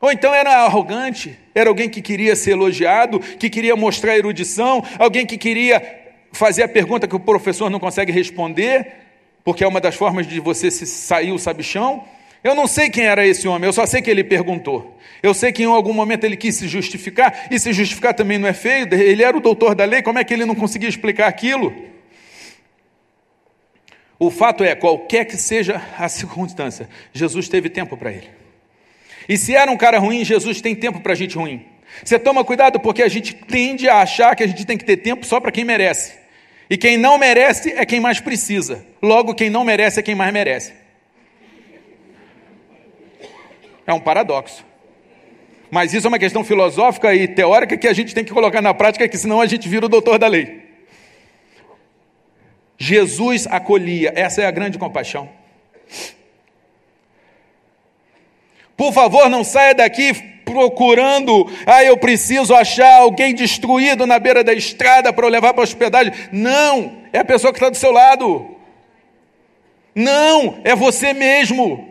Ou 0.00 0.12
então 0.12 0.34
era 0.34 0.58
arrogante, 0.58 1.38
era 1.54 1.70
alguém 1.70 1.88
que 1.88 2.02
queria 2.02 2.36
ser 2.36 2.52
elogiado, 2.52 3.18
que 3.18 3.48
queria 3.48 3.74
mostrar 3.74 4.16
erudição, 4.16 4.84
alguém 4.98 5.24
que 5.24 5.38
queria 5.38 5.82
fazer 6.30 6.62
a 6.62 6.68
pergunta 6.68 7.08
que 7.08 7.16
o 7.16 7.20
professor 7.20 7.70
não 7.70 7.80
consegue 7.80 8.12
responder 8.12 9.07
porque 9.48 9.64
é 9.64 9.66
uma 9.66 9.80
das 9.80 9.94
formas 9.94 10.26
de 10.26 10.40
você 10.40 10.70
se 10.70 10.84
sair 10.84 11.32
o 11.32 11.38
sabichão. 11.38 12.04
Eu 12.44 12.54
não 12.54 12.66
sei 12.66 12.90
quem 12.90 13.06
era 13.06 13.26
esse 13.26 13.48
homem, 13.48 13.66
eu 13.66 13.72
só 13.72 13.86
sei 13.86 14.02
que 14.02 14.10
ele 14.10 14.22
perguntou. 14.22 14.98
Eu 15.22 15.32
sei 15.32 15.50
que 15.52 15.62
em 15.62 15.66
algum 15.66 15.94
momento 15.94 16.24
ele 16.24 16.36
quis 16.36 16.56
se 16.56 16.68
justificar, 16.68 17.46
e 17.50 17.58
se 17.58 17.72
justificar 17.72 18.12
também 18.12 18.36
não 18.36 18.46
é 18.46 18.52
feio, 18.52 18.86
ele 18.92 19.22
era 19.22 19.34
o 19.34 19.40
doutor 19.40 19.74
da 19.74 19.86
lei, 19.86 20.02
como 20.02 20.18
é 20.18 20.24
que 20.24 20.34
ele 20.34 20.44
não 20.44 20.54
conseguia 20.54 20.86
explicar 20.86 21.28
aquilo? 21.28 21.74
O 24.18 24.30
fato 24.30 24.62
é, 24.62 24.74
qualquer 24.74 25.24
que 25.24 25.38
seja 25.38 25.80
a 25.96 26.06
circunstância, 26.10 26.86
Jesus 27.14 27.48
teve 27.48 27.70
tempo 27.70 27.96
para 27.96 28.12
ele. 28.12 28.28
E 29.26 29.38
se 29.38 29.56
era 29.56 29.70
um 29.70 29.78
cara 29.78 29.98
ruim, 29.98 30.26
Jesus 30.26 30.60
tem 30.60 30.74
tempo 30.74 31.00
para 31.00 31.14
gente 31.14 31.38
ruim. 31.38 31.64
Você 32.04 32.18
toma 32.18 32.44
cuidado 32.44 32.78
porque 32.78 33.02
a 33.02 33.08
gente 33.08 33.34
tende 33.34 33.88
a 33.88 34.02
achar 34.02 34.36
que 34.36 34.42
a 34.42 34.46
gente 34.46 34.66
tem 34.66 34.76
que 34.76 34.84
ter 34.84 34.98
tempo 34.98 35.24
só 35.24 35.40
para 35.40 35.50
quem 35.50 35.64
merece. 35.64 36.27
E 36.70 36.76
quem 36.76 36.96
não 36.96 37.16
merece 37.18 37.72
é 37.72 37.86
quem 37.86 38.00
mais 38.00 38.20
precisa. 38.20 38.84
Logo, 39.02 39.34
quem 39.34 39.48
não 39.48 39.64
merece 39.64 40.00
é 40.00 40.02
quem 40.02 40.14
mais 40.14 40.32
merece. 40.32 40.72
É 43.86 43.92
um 43.92 44.00
paradoxo. 44.00 44.66
Mas 45.70 45.92
isso 45.92 46.06
é 46.06 46.08
uma 46.08 46.18
questão 46.18 46.44
filosófica 46.44 47.14
e 47.14 47.26
teórica 47.26 47.76
que 47.76 47.88
a 47.88 47.92
gente 47.92 48.14
tem 48.14 48.24
que 48.24 48.32
colocar 48.32 48.60
na 48.60 48.74
prática, 48.74 49.08
que 49.08 49.16
senão 49.16 49.40
a 49.40 49.46
gente 49.46 49.68
vira 49.68 49.86
o 49.86 49.88
doutor 49.88 50.18
da 50.18 50.26
lei. 50.26 50.68
Jesus 52.78 53.46
acolhia, 53.46 54.12
essa 54.14 54.42
é 54.42 54.46
a 54.46 54.50
grande 54.50 54.78
compaixão. 54.78 55.28
Por 58.76 58.92
favor, 58.92 59.28
não 59.28 59.42
saia 59.42 59.74
daqui 59.74 60.12
procurando, 60.50 61.50
ah, 61.66 61.84
eu 61.84 61.96
preciso 61.96 62.54
achar 62.54 63.00
alguém 63.00 63.34
destruído 63.34 64.06
na 64.06 64.18
beira 64.18 64.42
da 64.42 64.52
estrada 64.52 65.12
para 65.12 65.26
eu 65.26 65.30
levar 65.30 65.52
para 65.52 65.62
a 65.62 65.64
hospedagem. 65.64 66.12
Não, 66.32 66.98
é 67.12 67.18
a 67.18 67.24
pessoa 67.24 67.52
que 67.52 67.58
está 67.58 67.68
do 67.68 67.76
seu 67.76 67.92
lado. 67.92 68.56
Não, 69.94 70.60
é 70.64 70.74
você 70.74 71.12
mesmo. 71.12 71.88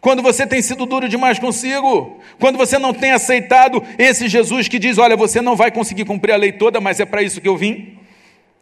Quando 0.00 0.22
você 0.22 0.46
tem 0.46 0.62
sido 0.62 0.86
duro 0.86 1.08
demais 1.08 1.38
consigo, 1.38 2.20
quando 2.38 2.56
você 2.56 2.78
não 2.78 2.94
tem 2.94 3.10
aceitado 3.10 3.82
esse 3.98 4.28
Jesus 4.28 4.66
que 4.66 4.78
diz: 4.78 4.96
Olha, 4.96 5.16
você 5.16 5.42
não 5.42 5.54
vai 5.54 5.70
conseguir 5.70 6.06
cumprir 6.06 6.32
a 6.32 6.36
lei 6.36 6.52
toda, 6.52 6.80
mas 6.80 7.00
é 7.00 7.04
para 7.04 7.22
isso 7.22 7.40
que 7.40 7.48
eu 7.48 7.56
vim. 7.56 7.98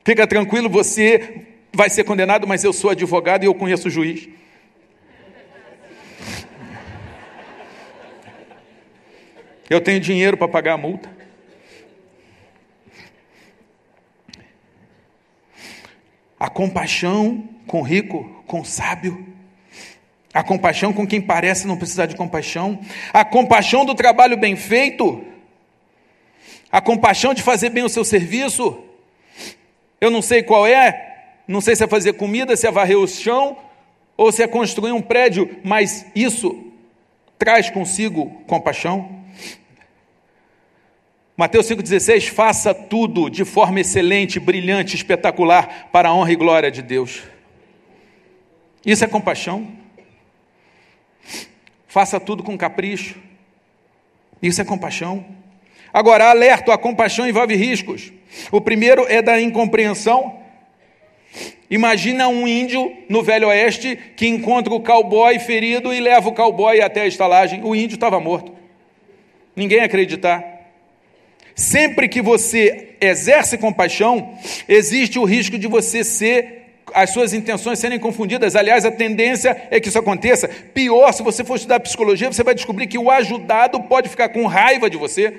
Fica 0.05 0.27
tranquilo, 0.27 0.69
você 0.69 1.43
vai 1.73 1.89
ser 1.89 2.03
condenado, 2.05 2.47
mas 2.47 2.65
eu 2.65 2.73
sou 2.73 2.91
advogado 2.91 3.45
e 3.45 3.47
eu 3.47 3.55
conheço 3.55 3.89
o 3.89 3.91
juiz. 3.91 4.29
Eu 9.69 9.81
tenho 9.81 10.01
dinheiro 10.01 10.37
para 10.37 10.49
pagar 10.49 10.75
a 10.75 10.79
multa. 10.79 11.11
A 16.41 16.49
compaixão 16.49 17.49
com 17.67 17.83
rico, 17.83 18.43
com 18.47 18.65
sábio. 18.65 19.27
A 20.33 20.43
compaixão 20.43 20.93
com 20.93 21.07
quem 21.07 21.21
parece 21.21 21.67
não 21.67 21.77
precisar 21.77 22.07
de 22.07 22.17
compaixão. 22.17 22.81
A 23.13 23.25
compaixão 23.25 23.85
do 23.85 23.95
trabalho 23.95 24.37
bem 24.37 24.57
feito. 24.57 25.23
A 26.71 26.81
compaixão 26.81 27.35
de 27.35 27.43
fazer 27.43 27.71
bem 27.71 27.85
o 27.85 27.89
seu 27.89 28.05
serviço. 28.05 28.85
Eu 30.01 30.11
não 30.11 30.23
sei 30.23 30.43
qual 30.43 30.67
é, 30.67 31.35
não 31.47 31.61
sei 31.61 31.75
se 31.75 31.83
é 31.83 31.89
fazer 31.89 32.13
comida, 32.13 32.57
se 32.57 32.67
é 32.67 32.71
varrer 32.71 32.99
o 32.99 33.09
chão, 33.09 33.59
ou 34.17 34.31
se 34.31 34.43
é 34.43 34.47
construir 34.47 34.93
um 34.93 35.03
prédio, 35.03 35.59
mas 35.65 36.07
isso 36.15 36.73
traz 37.39 37.69
consigo 37.69 38.31
compaixão. 38.47 39.18
Mateus 41.39 41.69
5,16: 41.69 42.31
faça 42.31 42.75
tudo 42.75 43.31
de 43.31 43.45
forma 43.45 43.79
excelente, 43.79 44.41
brilhante, 44.41 44.97
espetacular, 44.97 45.89
para 45.93 46.09
a 46.09 46.13
honra 46.13 46.33
e 46.33 46.35
glória 46.35 46.69
de 46.69 46.83
Deus. 46.83 47.23
Isso 48.85 49.05
é 49.05 49.07
compaixão. 49.07 49.69
Faça 51.87 52.19
tudo 52.19 52.43
com 52.43 52.59
capricho. 52.59 53.21
Isso 54.43 54.61
é 54.61 54.65
compaixão. 54.65 55.25
Agora, 55.95 56.29
alerta: 56.29 56.75
a 56.75 56.79
compaixão 56.79 57.29
envolve 57.29 57.55
riscos. 57.55 58.13
O 58.51 58.61
primeiro 58.61 59.07
é 59.09 59.23
da 59.23 59.41
incompreensão. 59.41 60.41
Imagina 61.71 62.27
um 62.27 62.49
índio 62.49 62.97
no 63.09 63.23
Velho 63.23 63.47
Oeste 63.47 63.97
que 64.17 64.27
encontra 64.27 64.75
o 64.75 64.81
cowboy 64.81 65.39
ferido 65.39 65.95
e 65.95 66.01
leva 66.01 66.31
o 66.31 66.35
cowboy 66.35 66.81
até 66.81 67.03
a 67.03 67.07
estalagem. 67.07 67.63
O 67.63 67.77
índio 67.77 67.95
estava 67.95 68.19
morto. 68.19 68.53
Ninguém 69.55 69.83
acreditar. 69.83 70.58
Sempre 71.59 72.07
que 72.09 72.23
você 72.23 72.91
exerce 73.01 73.59
compaixão, 73.59 74.39
existe 74.69 75.19
o 75.19 75.25
risco 75.25 75.59
de 75.59 75.67
você 75.67 76.05
ser 76.05 76.85
as 76.95 77.11
suas 77.11 77.35
intenções 77.35 77.81
serem 77.81 77.99
confundidas. 77.99 78.55
Aliás, 78.55 78.85
a 78.85 78.93
tendência 78.93 79.67
é 79.69 79.81
que 79.81 79.89
isso 79.89 79.99
aconteça. 79.99 80.47
Pior, 80.47 81.11
se 81.13 81.21
você 81.21 81.43
for 81.43 81.57
estudar 81.57 81.81
psicologia, 81.81 82.33
você 82.33 82.45
vai 82.45 82.55
descobrir 82.55 82.87
que 82.87 82.97
o 82.97 83.11
ajudado 83.11 83.83
pode 83.83 84.09
ficar 84.09 84.29
com 84.29 84.47
raiva 84.47 84.89
de 84.89 84.97
você, 84.97 85.35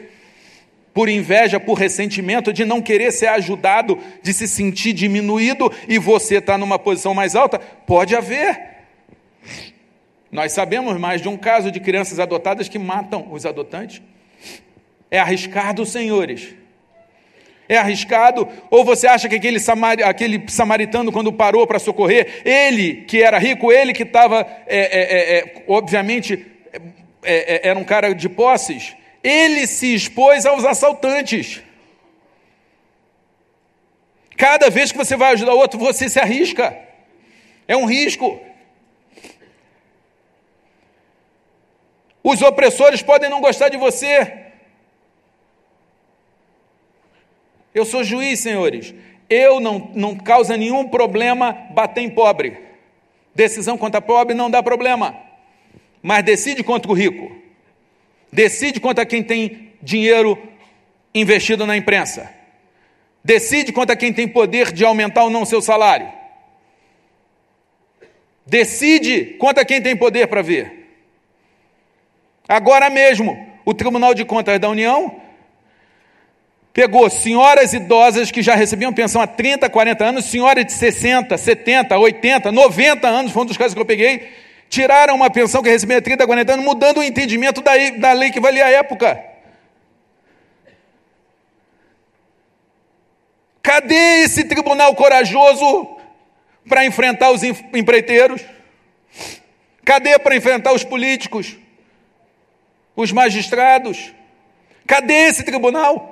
por 0.94 1.08
inveja, 1.08 1.58
por 1.58 1.76
ressentimento, 1.76 2.52
de 2.52 2.66
não 2.66 2.82
querer 2.82 3.14
ser 3.14 3.28
ajudado, 3.28 3.98
de 4.22 4.34
se 4.34 4.46
sentir 4.46 4.92
diminuído 4.92 5.72
e 5.88 5.98
você 5.98 6.36
está 6.36 6.58
numa 6.58 6.78
posição 6.78 7.14
mais 7.14 7.34
alta. 7.34 7.60
Pode 7.60 8.14
haver. 8.14 8.60
Nós 10.30 10.52
sabemos 10.52 11.00
mais 11.00 11.22
de 11.22 11.30
um 11.30 11.38
caso 11.38 11.72
de 11.72 11.80
crianças 11.80 12.20
adotadas 12.20 12.68
que 12.68 12.78
matam 12.78 13.26
os 13.32 13.46
adotantes. 13.46 14.02
É 15.12 15.20
arriscado, 15.20 15.86
senhores. 15.86 16.56
É 17.68 17.78
arriscado? 17.78 18.48
Ou 18.72 18.84
você 18.84 19.08
acha 19.08 19.30
que 19.30 19.36
aquele, 19.36 19.60
samari, 19.60 20.02
aquele 20.02 20.44
samaritano, 20.50 21.12
quando 21.12 21.32
parou 21.32 21.68
para 21.68 21.78
socorrer, 21.78 22.42
ele 22.44 23.04
que 23.04 23.22
era 23.22 23.38
rico, 23.38 23.72
ele 23.72 23.94
que 23.94 24.04
estava, 24.04 24.46
é, 24.66 24.80
é, 24.80 25.02
é, 25.02 25.38
é 25.38 25.64
obviamente, 25.68 26.48
é, 27.24 27.68
é, 27.68 27.68
era 27.70 27.78
um 27.78 27.84
cara 27.84 28.14
de 28.14 28.28
posses, 28.28 28.96
ele 29.24 29.68
se 29.68 29.94
expôs 29.94 30.46
aos 30.46 30.66
assaltantes. 30.66 31.62
Cada 34.36 34.70
vez 34.70 34.92
que 34.92 34.98
você 34.98 35.16
vai 35.16 35.34
ajudar 35.34 35.54
outro, 35.54 35.78
você 35.78 36.10
se 36.10 36.20
arrisca. 36.20 36.76
É 37.68 37.76
um 37.78 37.86
risco. 37.86 38.42
Os 42.24 42.42
opressores 42.42 43.02
podem 43.04 43.30
não 43.30 43.42
gostar 43.42 43.70
de 43.70 43.78
você, 43.78 44.49
Eu 47.74 47.86
sou 47.86 48.04
juiz, 48.04 48.40
senhores. 48.40 48.94
Eu 49.30 49.60
não, 49.60 49.92
não 49.94 50.16
causa 50.16 50.58
nenhum 50.58 50.88
problema 50.88 51.54
bater 51.72 52.02
em 52.02 52.10
pobre. 52.10 52.58
Decisão 53.34 53.78
contra 53.78 54.02
pobre 54.02 54.34
não 54.34 54.50
dá 54.50 54.64
problema. 54.64 55.16
Mas 56.02 56.24
decide 56.24 56.64
contra 56.64 56.92
o 56.92 56.96
rico. 56.96 57.32
Decide 58.32 58.80
contra 58.80 59.06
quem 59.06 59.24
tem 59.24 59.74
dinheiro 59.82 60.38
investido 61.14 61.66
na 61.66 61.78
imprensa. 61.78 62.34
Decide 63.24 63.72
contra 63.72 63.96
quem 63.96 64.14
tem 64.14 64.28
poder 64.28 64.72
de 64.72 64.84
aumentar 64.86 65.24
ou 65.24 65.30
não 65.30 65.46
seu 65.46 65.62
salário. 65.62 66.12
Decide 68.46 69.36
contra 69.38 69.64
quem 69.64 69.82
tem 69.82 69.96
poder 69.96 70.28
para 70.28 70.42
ver. 70.42 70.80
Agora 72.48 72.90
mesmo, 72.90 73.48
o 73.64 73.74
Tribunal 73.76 74.16
de 74.16 74.26
Contas 74.26 74.60
da 74.60 74.70
União 74.70 75.22
pegou 76.74 77.10
senhoras 77.10 77.74
idosas 77.74 78.32
que 78.32 78.42
já 78.42 78.56
recebiam 78.56 78.94
pensão 78.94 79.22
há 79.22 79.28
30, 79.28 79.70
40 79.70 80.06
anos, 80.06 80.26
senhoras 80.26 80.66
de 80.66 80.74
60, 80.74 81.38
70, 81.38 81.98
80, 81.98 82.52
90 82.52 83.08
anos, 83.08 83.32
foi 83.32 83.44
um 83.44 83.46
dos 83.46 83.58
casos 83.58 83.74
que 83.74 83.82
eu 83.82 83.86
peguei, 83.86 84.30
Tiraram 84.70 85.16
uma 85.16 85.32
pensão 85.32 85.64
que 85.64 85.70
recebia 85.70 86.00
30, 86.00 86.28
40 86.28 86.54
anos, 86.54 86.64
mudando 86.64 87.00
o 87.00 87.04
entendimento 87.04 87.60
da, 87.60 87.72
da 87.98 88.14
lei 88.14 88.30
que 88.30 88.40
valia 88.40 88.66
à 88.66 88.70
época. 88.70 89.20
Cadê 93.64 94.24
esse 94.24 94.44
tribunal 94.44 94.96
corajoso 94.96 95.98
para 96.68 96.86
enfrentar 96.86 97.32
os 97.32 97.42
empreiteiros? 97.42 98.46
Cadê 99.84 100.20
para 100.20 100.36
enfrentar 100.36 100.72
os 100.72 100.84
políticos? 100.84 101.58
Os 102.96 103.12
magistrados? 103.12 104.14
Cadê 104.86 105.30
esse 105.30 105.44
tribunal? 105.44 106.09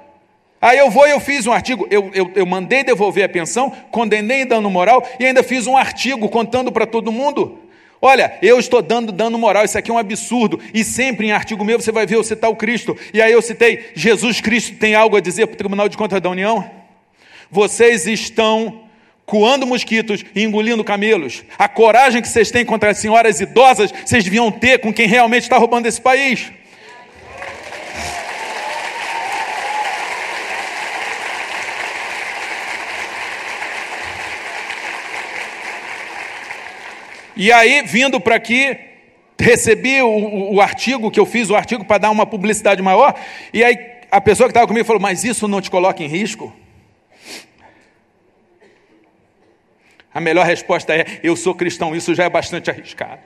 Aí 0.61 0.77
eu 0.77 0.89
vou 0.89 1.07
e 1.07 1.11
eu 1.11 1.19
fiz 1.19 1.45
um 1.45 1.51
artigo, 1.51 1.87
eu, 1.91 2.09
eu, 2.13 2.31
eu 2.35 2.45
mandei 2.45 2.83
devolver 2.83 3.23
a 3.23 3.29
pensão, 3.29 3.71
condenei 3.91 4.43
dano 4.43 4.69
moral 4.69 5.07
e 5.19 5.25
ainda 5.25 5.43
fiz 5.43 5.67
um 5.67 5.77
artigo 5.77 6.27
contando 6.29 6.71
para 6.71 6.87
todo 6.87 7.11
mundo. 7.11 7.59
Olha, 8.01 8.37
eu 8.41 8.59
estou 8.59 8.81
dando 8.81 9.11
dano 9.11 9.37
moral, 9.37 9.65
isso 9.65 9.77
aqui 9.77 9.89
é 9.89 9.93
um 9.93 9.97
absurdo. 9.97 10.59
E 10.73 10.83
sempre 10.83 11.27
em 11.27 11.31
artigo 11.31 11.63
meu 11.63 11.79
você 11.79 11.91
vai 11.91 12.05
ver 12.05 12.15
eu 12.15 12.23
citar 12.23 12.49
o 12.49 12.55
Cristo. 12.55 12.95
E 13.13 13.21
aí 13.21 13.31
eu 13.31 13.41
citei, 13.41 13.91
Jesus 13.95 14.41
Cristo 14.41 14.77
tem 14.77 14.95
algo 14.95 15.15
a 15.15 15.19
dizer 15.19 15.47
para 15.47 15.55
o 15.55 15.57
Tribunal 15.57 15.89
de 15.89 15.97
Contas 15.97 16.21
da 16.21 16.29
União? 16.29 16.69
Vocês 17.49 18.05
estão 18.05 18.81
coando 19.25 19.65
mosquitos 19.67 20.23
e 20.33 20.43
engolindo 20.43 20.83
camelos. 20.83 21.43
A 21.57 21.67
coragem 21.67 22.21
que 22.21 22.27
vocês 22.27 22.49
têm 22.49 22.63
contra 22.63 22.91
as 22.91 22.97
senhoras 22.97 23.41
idosas, 23.41 23.91
vocês 24.05 24.23
deviam 24.23 24.51
ter 24.51 24.79
com 24.79 24.93
quem 24.93 25.07
realmente 25.07 25.43
está 25.43 25.57
roubando 25.57 25.85
esse 25.85 25.99
país. 25.99 26.51
E 37.38 37.51
aí, 37.51 37.83
vindo 37.83 38.19
para 38.19 38.35
aqui, 38.35 38.75
recebi 39.39 40.01
o, 40.01 40.55
o, 40.55 40.59
artigo 40.59 41.11
que 41.11 41.19
eu 41.19 41.25
fiz, 41.25 41.51
o 41.51 41.55
artigo 41.55 41.85
para 41.85 41.99
dar 41.99 42.09
uma 42.09 42.25
publicidade 42.25 42.81
maior, 42.81 43.13
e 43.53 43.63
aí 43.63 43.77
a 44.09 44.19
pessoa 44.19 44.47
que 44.47 44.51
estava 44.51 44.65
comigo 44.65 44.88
falou: 44.88 44.99
Mas 44.99 45.23
isso 45.23 45.47
não 45.47 45.61
te 45.61 45.69
coloca 45.69 46.01
em 46.01 46.07
risco? 46.07 46.51
A 50.11 50.19
melhor 50.19 50.47
resposta 50.47 50.95
é: 50.95 51.19
Eu 51.21 51.35
sou 51.35 51.53
cristão, 51.53 51.95
isso 51.95 52.15
já 52.15 52.23
é 52.23 52.29
bastante 52.29 52.71
arriscado. 52.71 53.21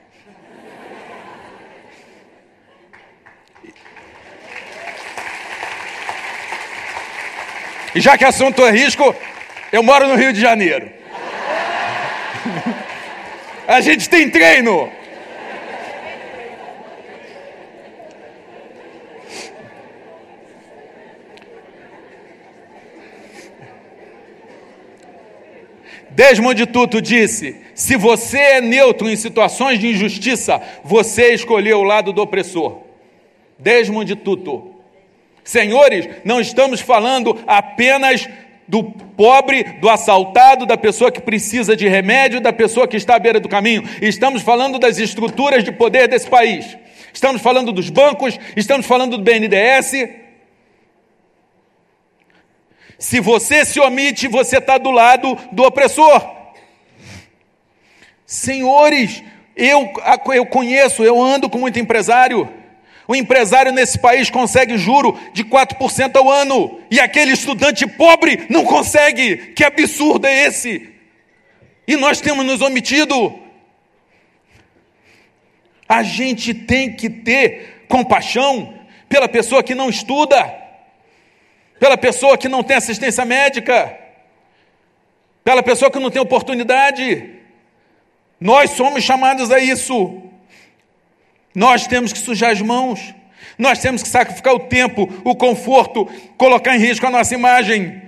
E 7.94 8.00
já 8.00 8.18
que 8.18 8.24
assunto 8.26 8.62
é 8.62 8.70
risco, 8.70 9.14
eu 9.72 9.82
moro 9.82 10.06
no 10.06 10.16
Rio 10.16 10.34
de 10.34 10.40
Janeiro. 10.40 11.01
A 13.72 13.80
gente 13.80 14.06
tem 14.06 14.28
treino. 14.28 14.92
Desmond 26.10 26.66
Tutu 26.66 27.00
disse: 27.00 27.56
se 27.74 27.96
você 27.96 28.36
é 28.36 28.60
neutro 28.60 29.08
em 29.08 29.16
situações 29.16 29.78
de 29.78 29.88
injustiça, 29.88 30.60
você 30.84 31.32
escolheu 31.32 31.78
o 31.78 31.82
lado 31.82 32.12
do 32.12 32.20
opressor. 32.20 32.82
Desmond 33.58 34.16
Tutu. 34.16 34.70
Senhores, 35.42 36.06
não 36.26 36.42
estamos 36.42 36.82
falando 36.82 37.42
apenas 37.46 38.28
do 38.68 38.84
pobre, 39.22 39.62
do 39.78 39.88
assaltado, 39.88 40.66
da 40.66 40.76
pessoa 40.76 41.12
que 41.12 41.20
precisa 41.20 41.76
de 41.76 41.86
remédio, 41.86 42.40
da 42.40 42.52
pessoa 42.52 42.88
que 42.88 42.96
está 42.96 43.14
à 43.14 43.18
beira 43.20 43.38
do 43.38 43.48
caminho. 43.48 43.88
Estamos 44.00 44.42
falando 44.42 44.80
das 44.80 44.98
estruturas 44.98 45.62
de 45.62 45.70
poder 45.70 46.08
desse 46.08 46.28
país. 46.28 46.76
Estamos 47.14 47.40
falando 47.40 47.70
dos 47.70 47.88
bancos, 47.88 48.36
estamos 48.56 48.84
falando 48.84 49.16
do 49.16 49.22
BNDES. 49.22 50.08
Se 52.98 53.20
você 53.20 53.64
se 53.64 53.78
omite, 53.78 54.26
você 54.26 54.58
está 54.58 54.76
do 54.76 54.90
lado 54.90 55.38
do 55.52 55.62
opressor. 55.62 56.28
Senhores, 58.26 59.22
eu, 59.54 59.88
eu 60.34 60.44
conheço, 60.46 61.04
eu 61.04 61.22
ando 61.22 61.48
com 61.48 61.58
muito 61.58 61.78
empresário. 61.78 62.52
O 63.12 63.14
empresário 63.14 63.72
nesse 63.72 63.98
país 63.98 64.30
consegue 64.30 64.78
juro 64.78 65.20
de 65.34 65.44
4% 65.44 66.16
ao 66.16 66.30
ano, 66.30 66.80
e 66.90 66.98
aquele 66.98 67.32
estudante 67.32 67.86
pobre 67.86 68.46
não 68.48 68.64
consegue. 68.64 69.52
Que 69.52 69.62
absurdo 69.62 70.26
é 70.26 70.46
esse? 70.46 70.94
E 71.86 71.94
nós 71.94 72.22
temos 72.22 72.42
nos 72.46 72.62
omitido. 72.62 73.38
A 75.86 76.02
gente 76.02 76.54
tem 76.54 76.96
que 76.96 77.10
ter 77.10 77.84
compaixão 77.86 78.72
pela 79.10 79.28
pessoa 79.28 79.62
que 79.62 79.74
não 79.74 79.90
estuda, 79.90 80.50
pela 81.78 81.98
pessoa 81.98 82.38
que 82.38 82.48
não 82.48 82.62
tem 82.62 82.78
assistência 82.78 83.26
médica, 83.26 83.94
pela 85.44 85.62
pessoa 85.62 85.90
que 85.90 85.98
não 85.98 86.10
tem 86.10 86.22
oportunidade. 86.22 87.28
Nós 88.40 88.70
somos 88.70 89.04
chamados 89.04 89.50
a 89.50 89.58
isso. 89.58 90.31
Nós 91.54 91.86
temos 91.86 92.12
que 92.12 92.18
sujar 92.18 92.50
as 92.50 92.60
mãos, 92.60 93.14
nós 93.58 93.78
temos 93.78 94.02
que 94.02 94.08
sacrificar 94.08 94.54
o 94.54 94.60
tempo, 94.60 95.08
o 95.24 95.34
conforto, 95.34 96.06
colocar 96.36 96.74
em 96.74 96.78
risco 96.78 97.06
a 97.06 97.10
nossa 97.10 97.34
imagem. 97.34 98.02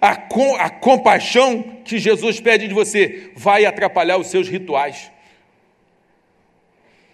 A, 0.00 0.16
com, 0.16 0.54
a 0.56 0.68
compaixão 0.68 1.62
que 1.84 1.98
Jesus 1.98 2.38
pede 2.38 2.68
de 2.68 2.74
você 2.74 3.32
vai 3.34 3.64
atrapalhar 3.64 4.18
os 4.18 4.26
seus 4.26 4.48
rituais. 4.48 5.10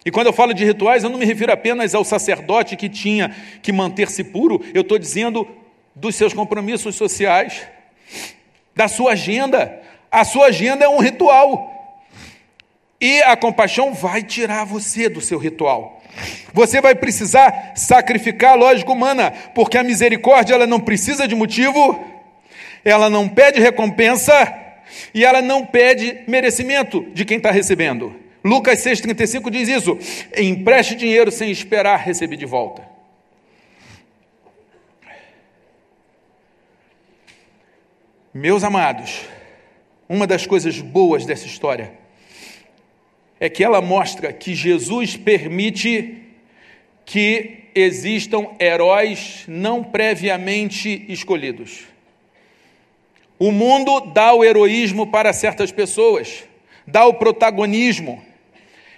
E 0.05 0.11
quando 0.11 0.27
eu 0.27 0.33
falo 0.33 0.53
de 0.53 0.65
rituais, 0.65 1.03
eu 1.03 1.09
não 1.09 1.19
me 1.19 1.25
refiro 1.25 1.51
apenas 1.51 1.93
ao 1.93 2.03
sacerdote 2.03 2.75
que 2.75 2.89
tinha 2.89 3.35
que 3.61 3.71
manter-se 3.71 4.23
puro, 4.23 4.61
eu 4.73 4.81
estou 4.81 4.97
dizendo 4.97 5.47
dos 5.95 6.15
seus 6.15 6.33
compromissos 6.33 6.95
sociais, 6.95 7.67
da 8.75 8.87
sua 8.87 9.11
agenda. 9.11 9.79
A 10.11 10.25
sua 10.25 10.47
agenda 10.47 10.83
é 10.83 10.89
um 10.89 10.99
ritual. 10.99 11.80
E 13.01 13.23
a 13.23 13.35
compaixão 13.35 13.95
vai 13.95 14.21
tirar 14.21 14.63
você 14.63 15.09
do 15.09 15.19
seu 15.19 15.39
ritual. 15.39 16.03
Você 16.53 16.79
vai 16.79 16.93
precisar 16.93 17.73
sacrificar 17.75 18.51
a 18.51 18.55
lógica 18.55 18.91
humana, 18.91 19.31
porque 19.55 19.75
a 19.75 19.83
misericórdia 19.83 20.53
ela 20.53 20.67
não 20.67 20.79
precisa 20.79 21.27
de 21.27 21.33
motivo, 21.33 21.99
ela 22.85 23.09
não 23.09 23.27
pede 23.27 23.59
recompensa 23.59 24.53
e 25.15 25.25
ela 25.25 25.41
não 25.41 25.65
pede 25.65 26.19
merecimento 26.27 27.03
de 27.11 27.25
quem 27.25 27.37
está 27.37 27.49
recebendo. 27.49 28.15
Lucas 28.43 28.83
6,35 28.83 29.49
diz 29.49 29.67
isso: 29.67 29.97
empreste 30.37 30.93
dinheiro 30.93 31.31
sem 31.31 31.49
esperar 31.49 31.97
receber 31.97 32.37
de 32.37 32.45
volta. 32.45 32.87
Meus 38.31 38.63
amados, 38.63 39.21
uma 40.07 40.27
das 40.27 40.45
coisas 40.45 40.79
boas 40.79 41.25
dessa 41.25 41.47
história 41.47 42.00
é 43.41 43.49
que 43.49 43.63
ela 43.63 43.81
mostra 43.81 44.31
que 44.31 44.53
Jesus 44.53 45.17
permite 45.17 46.19
que 47.03 47.61
existam 47.73 48.49
heróis 48.59 49.45
não 49.47 49.83
previamente 49.83 51.07
escolhidos. 51.09 51.85
O 53.39 53.51
mundo 53.51 53.99
dá 54.13 54.31
o 54.31 54.45
heroísmo 54.45 55.07
para 55.07 55.33
certas 55.33 55.71
pessoas, 55.71 56.43
dá 56.85 57.07
o 57.07 57.15
protagonismo. 57.15 58.23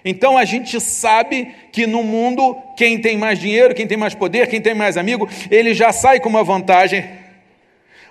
Então 0.04 0.38
a 0.38 0.44
gente 0.44 0.78
sabe 0.82 1.48
que 1.72 1.88
no 1.88 2.04
mundo, 2.04 2.58
quem 2.76 3.00
tem 3.00 3.16
mais 3.16 3.40
dinheiro, 3.40 3.74
quem 3.74 3.88
tem 3.88 3.96
mais 3.96 4.14
poder, 4.14 4.50
quem 4.50 4.60
tem 4.60 4.76
mais 4.76 4.98
amigo, 4.98 5.30
ele 5.50 5.74
já 5.74 5.94
sai 5.94 6.20
com 6.20 6.28
uma 6.28 6.44
vantagem 6.44 7.06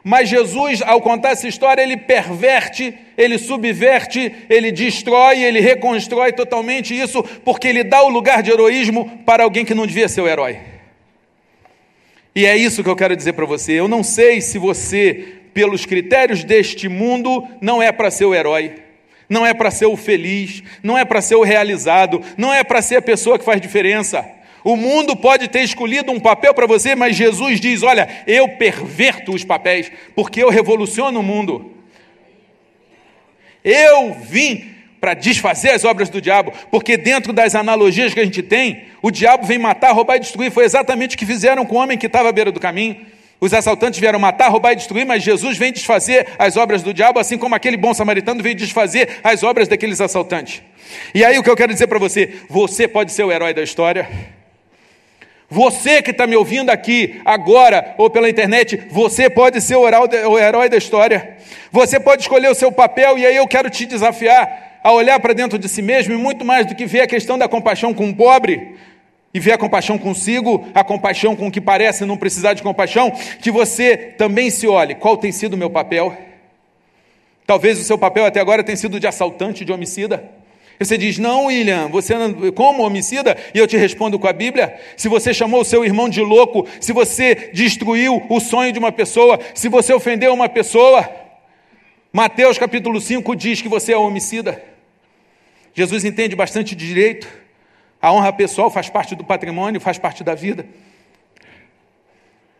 mas 0.05 0.29
Jesus, 0.29 0.83
ao 0.83 1.01
contar 1.01 1.31
essa 1.31 1.47
história, 1.47 1.81
ele 1.81 1.97
perverte, 1.97 2.93
ele 3.17 3.39
subverte, 3.39 4.35
ele 4.51 4.73
destrói, 4.73 5.43
ele 5.43 5.61
reconstrói 5.61 6.33
totalmente 6.33 6.99
isso, 6.99 7.23
porque 7.45 7.69
ele 7.69 7.85
dá 7.85 8.03
o 8.03 8.09
lugar 8.09 8.43
de 8.43 8.51
heroísmo 8.51 9.23
para 9.25 9.45
alguém 9.45 9.65
que 9.65 9.75
não 9.75 9.87
devia 9.87 10.09
ser 10.09 10.21
o 10.21 10.29
herói. 10.29 10.59
E 12.35 12.47
é 12.47 12.57
isso 12.57 12.83
que 12.83 12.89
eu 12.89 12.97
quero 12.97 13.15
dizer 13.15 13.35
para 13.35 13.47
você. 13.47 13.73
Eu 13.73 13.87
não 13.87 14.03
sei 14.03 14.41
se 14.41 14.59
você, 14.59 15.35
pelos 15.55 15.87
critérios 15.87 16.43
deste 16.43 16.89
mundo, 16.89 17.47
não 17.61 17.81
é 17.81 17.93
para 17.93 18.11
ser 18.11 18.25
o 18.25 18.35
herói, 18.35 18.75
não 19.29 19.47
é 19.47 19.55
para 19.55 19.71
ser 19.71 19.87
o 19.87 19.97
feliz, 19.97 20.65
não 20.83 20.99
é 20.99 21.05
para 21.05 21.21
ser 21.21 21.37
o 21.37 21.43
realizado, 21.43 22.21
não 22.37 22.53
é 22.53 22.65
para 22.65 22.83
ser 22.83 22.97
a 22.97 23.03
pessoa 23.03 23.39
que 23.39 23.45
faz 23.45 23.61
diferença. 23.61 24.27
O 24.65 24.77
mundo 24.77 25.17
pode 25.17 25.49
ter 25.49 25.63
escolhido 25.63 26.13
um 26.13 26.21
papel 26.21 26.55
para 26.55 26.67
você, 26.67 26.95
mas 26.95 27.17
Jesus 27.17 27.61
diz: 27.61 27.83
Olha, 27.83 28.09
eu 28.27 28.49
perverto 28.49 29.35
os 29.35 29.45
papéis, 29.45 29.91
porque 30.15 30.43
eu 30.43 30.51
revoluciono 30.51 31.21
o 31.21 31.23
mundo. 31.23 31.73
Eu 33.65 34.15
vim 34.15 34.73
para 35.01 35.15
desfazer 35.15 35.71
as 35.71 35.85
obras 35.85 36.09
do 36.09 36.21
diabo, 36.21 36.53
porque 36.71 36.97
dentro 36.97 37.33
das 37.33 37.57
analogias 37.57 38.15
que 38.15 38.21
a 38.21 38.25
gente 38.25 38.43
tem, 38.43 38.85
o 39.03 39.11
diabo 39.11 39.45
vem 39.45 39.59
matar, 39.59 39.91
roubar 39.93 40.17
e 40.17 40.21
destruir. 40.21 40.53
Foi 40.53 40.65
exatamente 40.65 41.17
o 41.17 41.19
que 41.19 41.27
fizeram 41.27 41.67
com 41.67 41.75
o 41.75 41.79
homem 41.79 41.99
que 41.99 42.07
estava 42.07 42.29
à 42.29 42.33
beira 42.33 42.53
do 42.53 42.61
caminho. 42.61 43.05
Os 43.41 43.53
assaltantes 43.53 43.99
vieram 43.99 44.21
matar, 44.21 44.49
roubar 44.49 44.71
e 44.71 44.77
destruir, 44.77 45.05
mas 45.05 45.25
Jesus 45.25 45.59
vem 45.59 45.73
desfazer 45.73 46.29
as 46.39 46.57
obras 46.57 46.81
do 46.85 46.95
diabo, 46.95 47.19
assim 47.19 47.37
como 47.37 47.57
aquele 47.57 47.77
bom 47.77 47.93
samaritano 47.93 48.41
veio 48.41 48.55
desfazer 48.55 49.19
as 49.25 49.43
obras 49.43 49.67
daqueles 49.67 50.01
assaltantes. 50.01 50.63
E 51.13 51.25
aí 51.25 51.37
o 51.37 51.43
que 51.43 51.51
eu 51.51 51.57
quero 51.57 51.73
dizer 51.73 51.89
para 51.89 51.99
você: 51.99 52.35
você 52.49 52.87
pode 52.87 53.11
ser 53.11 53.25
o 53.25 53.33
herói 53.33 53.53
da 53.53 53.63
história. 53.65 54.09
Você 55.53 56.01
que 56.01 56.13
está 56.13 56.27
me 56.27 56.35
ouvindo 56.35 56.71
aqui 56.71 57.21
agora 57.27 57.95
ou 57.99 58.09
pela 58.09 58.31
internet, 58.31 58.85
você 58.91 59.29
pode 59.29 59.61
ser 59.61 59.77
o 59.77 59.87
herói 60.39 60.71
da 60.71 60.79
história. 60.79 61.37
Você 61.71 62.01
pode 62.01 62.23
escolher 62.23 62.51
o 62.51 62.55
seu 62.55 62.73
papel, 62.73 63.19
e 63.19 63.27
aí 63.27 63.37
eu 63.37 63.47
quero 63.47 63.69
te 63.69 63.85
desafiar 63.85 64.81
a 64.83 64.91
olhar 64.93 65.21
para 65.21 65.35
dentro 65.35 65.59
de 65.59 65.69
si 65.69 65.83
mesmo, 65.83 66.15
e 66.15 66.17
muito 66.17 66.43
mais 66.43 66.65
do 66.65 66.75
que 66.75 66.87
ver 66.87 67.03
a 67.03 67.07
questão 67.07 67.37
da 67.37 67.47
compaixão 67.49 67.93
com 67.93 68.09
o 68.09 68.17
pobre, 68.17 68.77
e 69.35 69.39
ver 69.39 69.53
a 69.53 69.59
compaixão 69.59 69.99
consigo, 69.99 70.67
a 70.75 70.83
compaixão 70.83 71.37
com 71.37 71.49
o 71.49 71.53
que 71.53 71.61
parece 71.61 72.07
não 72.07 72.17
precisar 72.17 72.55
de 72.55 72.63
compaixão, 72.63 73.13
que 73.39 73.51
você 73.51 73.95
também 73.95 74.49
se 74.49 74.67
olhe: 74.67 74.95
qual 74.95 75.19
tem 75.19 75.33
sido 75.33 75.53
o 75.53 75.59
meu 75.59 75.69
papel? 75.69 76.17
Talvez 77.47 77.79
o 77.79 77.85
seu 77.85 77.99
papel 77.99 78.25
até 78.25 78.41
agora 78.41 78.65
tenha 78.65 78.77
sido 78.77 78.99
de 78.99 79.07
assaltante, 79.07 79.67
de 79.67 79.73
homicida. 79.73 80.31
Você 80.79 80.99
diz, 80.99 81.19
não, 81.19 81.47
William, 81.47 81.89
você 81.89 82.15
como 82.55 82.83
homicida? 82.83 83.37
E 83.55 83.59
eu 83.59 83.67
te 83.67 83.77
respondo 83.77 84.19
com 84.19 84.27
a 84.27 84.33
Bíblia. 84.33 84.79
Se 84.97 85.09
você 85.09 85.33
chamou 85.33 85.61
o 85.61 85.65
seu 85.65 85.85
irmão 85.85 86.09
de 86.09 86.21
louco, 86.21 86.67
se 86.81 86.93
você 86.93 87.51
destruiu 87.53 88.25
o 88.29 88.41
sonho 88.41 88.73
de 88.73 88.79
uma 88.79 88.91
pessoa, 88.91 89.39
se 89.55 89.69
você 89.69 89.93
ofendeu 89.93 90.33
uma 90.35 90.49
pessoa, 90.49 91.09
Mateus 92.13 92.59
capítulo 92.59 93.01
5 93.01 93.35
diz 93.37 93.63
que 93.63 93.69
você 93.69 93.93
é 93.93 93.97
homicida. 93.97 94.63
Jesus 95.75 96.05
entende 96.05 96.37
bastante 96.37 96.75
de 96.75 96.87
direito. 96.87 97.29
A 98.01 98.13
honra 98.13 98.33
pessoal 98.33 98.71
faz 98.71 98.91
parte 98.91 99.15
do 99.15 99.25
patrimônio, 99.25 99.81
faz 99.81 99.99
parte 99.99 100.25
da 100.25 100.35
vida. 100.35 100.67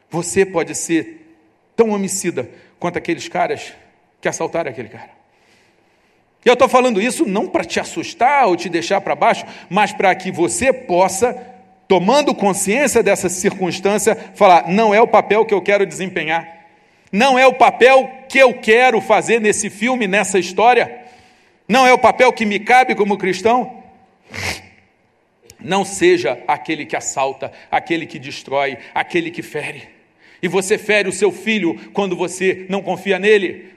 Você 0.09 0.47
pode 0.47 0.75
ser 0.75 1.37
tão 1.75 1.91
homicida 1.91 2.49
quanto 2.79 2.99
aqueles 2.99 3.29
caras 3.29 3.73
que 4.21 4.29
assaltaram 4.29 4.71
aquele 4.71 4.89
cara. 4.89 5.22
E 6.45 6.49
eu 6.49 6.55
estou 6.55 6.69
falando 6.69 7.01
isso 7.01 7.25
não 7.25 7.47
para 7.47 7.65
te 7.65 7.79
assustar 7.79 8.47
ou 8.47 8.57
te 8.57 8.69
deixar 8.69 9.01
para 9.01 9.15
baixo, 9.15 9.45
mas 9.71 9.93
para 9.93 10.15
que 10.15 10.33
você 10.33 10.73
possa, 10.73 11.35
tomando 11.87 12.35
consciência 12.35 13.03
dessa 13.03 13.29
circunstância, 13.29 14.17
falar: 14.35 14.69
não 14.69 14.93
é 14.93 15.01
o 15.01 15.07
papel 15.07 15.45
que 15.45 15.55
eu 15.55 15.63
quero 15.63 15.87
desempenhar, 15.87 16.67
não 17.13 17.39
é 17.39 17.47
o 17.47 17.55
papel 17.55 18.11
que 18.29 18.39
eu 18.39 18.55
quero 18.55 19.01
fazer 19.01 19.41
nesse 19.41 19.71
filme, 19.71 20.09
nessa 20.09 20.39
história, 20.39 21.01
não 21.69 21.87
é 21.87 21.93
o 21.93 21.99
papel 21.99 22.33
que 22.33 22.45
me 22.45 22.59
cabe 22.59 22.95
como 22.95 23.17
cristão. 23.17 23.83
Não 25.65 25.85
seja 25.85 26.43
aquele 26.49 26.85
que 26.85 26.97
assalta, 26.97 27.53
aquele 27.71 28.05
que 28.05 28.19
destrói, 28.19 28.79
aquele 28.93 29.31
que 29.31 29.43
fere. 29.43 29.89
E 30.43 30.49
você 30.49 30.77
fere 30.77 31.09
o 31.09 31.13
seu 31.13 31.31
filho 31.31 31.79
quando 31.93 32.17
você 32.17 32.67
não 32.69 32.83
confia 32.83 33.17
nele, 33.17 33.72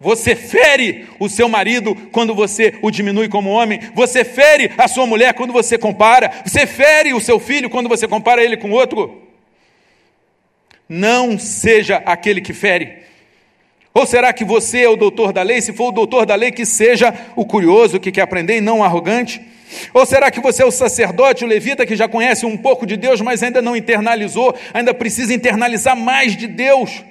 você 0.00 0.36
fere 0.36 1.08
o 1.18 1.28
seu 1.28 1.48
marido 1.48 1.94
quando 2.12 2.32
você 2.32 2.78
o 2.82 2.90
diminui 2.90 3.28
como 3.28 3.50
homem. 3.50 3.80
Você 3.94 4.24
fere 4.24 4.70
a 4.78 4.86
sua 4.86 5.06
mulher 5.06 5.34
quando 5.34 5.52
você 5.52 5.76
compara. 5.76 6.30
Você 6.44 6.66
fere 6.66 7.12
o 7.14 7.20
seu 7.20 7.40
filho 7.40 7.68
quando 7.68 7.88
você 7.88 8.06
compara 8.06 8.42
ele 8.42 8.56
com 8.56 8.70
outro. 8.70 9.22
Não 10.88 11.36
seja 11.36 11.96
aquele 12.06 12.40
que 12.40 12.52
fere. 12.52 12.98
Ou 13.92 14.06
será 14.06 14.32
que 14.32 14.44
você 14.44 14.82
é 14.82 14.88
o 14.88 14.96
doutor 14.96 15.32
da 15.32 15.42
lei? 15.42 15.60
Se 15.60 15.72
for 15.72 15.88
o 15.88 15.92
doutor 15.92 16.24
da 16.24 16.36
lei, 16.36 16.52
que 16.52 16.64
seja 16.64 17.12
o 17.34 17.44
curioso 17.44 17.98
que 17.98 18.12
quer 18.12 18.22
aprender 18.22 18.58
e 18.58 18.60
não 18.60 18.78
o 18.78 18.84
arrogante. 18.84 19.42
Ou 19.92 20.06
será 20.06 20.30
que 20.30 20.40
você 20.40 20.62
é 20.62 20.66
o 20.66 20.70
sacerdote, 20.70 21.44
o 21.44 21.48
levita, 21.48 21.84
que 21.84 21.96
já 21.96 22.06
conhece 22.06 22.46
um 22.46 22.56
pouco 22.56 22.86
de 22.86 22.96
Deus, 22.96 23.20
mas 23.20 23.42
ainda 23.42 23.60
não 23.60 23.76
internalizou, 23.76 24.54
ainda 24.72 24.94
precisa 24.94 25.34
internalizar 25.34 25.96
mais 25.96 26.36
de 26.36 26.46
Deus? 26.46 27.02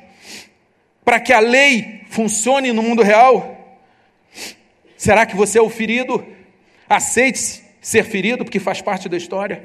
para 1.08 1.22
que 1.22 1.32
a 1.32 1.40
lei 1.40 1.97
funcione 2.10 2.72
no 2.72 2.82
mundo 2.82 3.04
real? 3.04 3.80
Será 4.98 5.26
que 5.26 5.36
você 5.36 5.60
é 5.60 5.62
o 5.62 5.70
ferido? 5.70 6.26
Aceite 6.90 7.64
ser 7.82 8.04
ferido, 8.04 8.44
porque 8.44 8.60
faz 8.60 8.82
parte 8.82 9.08
da 9.08 9.16
história. 9.16 9.64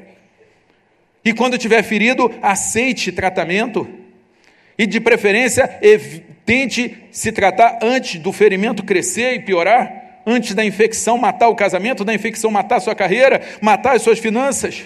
E 1.24 1.32
quando 1.32 1.59
tiver 1.59 1.82
ferido, 1.82 2.32
aceite 2.43 3.12
tratamento. 3.12 3.88
E 4.76 4.86
de 4.86 5.01
preferência, 5.01 5.68
tente 6.45 6.97
se 7.11 7.30
tratar 7.30 7.78
antes 7.82 8.20
do 8.20 8.32
ferimento 8.32 8.82
crescer 8.82 9.34
e 9.34 9.40
piorar, 9.40 10.20
antes 10.26 10.55
da 10.55 10.64
infecção 10.64 11.18
matar 11.18 11.49
o 11.49 11.55
casamento, 11.55 12.05
da 12.05 12.14
infecção 12.14 12.51
matar 12.51 12.76
a 12.76 12.80
sua 12.80 12.95
carreira, 12.95 13.40
matar 13.61 13.97
as 13.97 14.03
suas 14.03 14.18
finanças. 14.18 14.84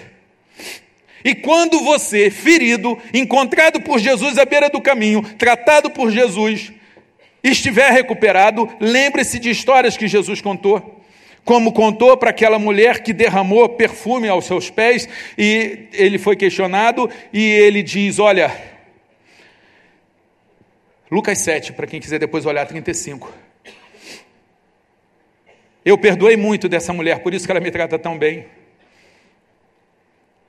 E 1.23 1.35
quando 1.35 1.79
você, 1.79 2.29
ferido, 2.29 2.97
encontrado 3.13 3.81
por 3.81 3.99
Jesus 3.99 4.37
à 4.37 4.45
beira 4.45 4.69
do 4.69 4.79
caminho, 4.79 5.21
tratado 5.37 5.89
por 5.89 6.11
Jesus, 6.11 6.71
estiver 7.49 7.91
recuperado, 7.91 8.69
lembre-se 8.79 9.39
de 9.39 9.49
histórias 9.49 9.97
que 9.97 10.07
Jesus 10.07 10.41
contou. 10.41 11.01
Como 11.43 11.71
contou 11.71 12.17
para 12.17 12.31
aquela 12.31 12.59
mulher 12.59 13.01
que 13.01 13.13
derramou 13.13 13.69
perfume 13.69 14.27
aos 14.27 14.45
seus 14.45 14.69
pés, 14.69 15.07
e 15.37 15.87
ele 15.93 16.17
foi 16.17 16.35
questionado, 16.35 17.09
e 17.31 17.41
ele 17.41 17.81
diz: 17.81 18.19
Olha, 18.19 18.51
Lucas 21.09 21.37
7, 21.39 21.71
para 21.71 21.87
quem 21.87 22.01
quiser 22.01 22.19
depois 22.19 22.45
olhar 22.45 22.65
35. 22.65 23.31
Eu 25.85 25.97
perdoei 25.97 26.35
muito 26.35 26.67
dessa 26.67 26.91
mulher, 26.91 27.19
por 27.19 27.33
isso 27.33 27.45
que 27.45 27.51
ela 27.51 27.61
me 27.61 27.71
trata 27.71 27.97
tão 27.97 28.17
bem. 28.17 28.45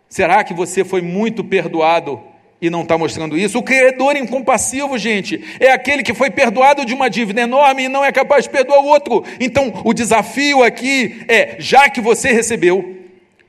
Será 0.08 0.42
que 0.42 0.52
você 0.52 0.84
foi 0.84 1.00
muito 1.00 1.44
perdoado 1.44 2.20
e 2.60 2.68
não 2.68 2.82
está 2.82 2.98
mostrando 2.98 3.38
isso? 3.38 3.58
O 3.58 3.62
credor 3.62 4.16
incompassivo, 4.16 4.98
gente, 4.98 5.42
é 5.60 5.70
aquele 5.70 6.02
que 6.02 6.14
foi 6.14 6.30
perdoado 6.30 6.84
de 6.84 6.92
uma 6.92 7.08
dívida 7.08 7.42
enorme 7.42 7.84
e 7.84 7.88
não 7.88 8.04
é 8.04 8.10
capaz 8.10 8.44
de 8.44 8.50
perdoar 8.50 8.80
o 8.80 8.86
outro. 8.86 9.24
Então, 9.38 9.72
o 9.84 9.94
desafio 9.94 10.62
aqui 10.62 11.24
é: 11.28 11.56
já 11.58 11.88
que 11.88 12.00
você 12.00 12.32
recebeu 12.32 12.96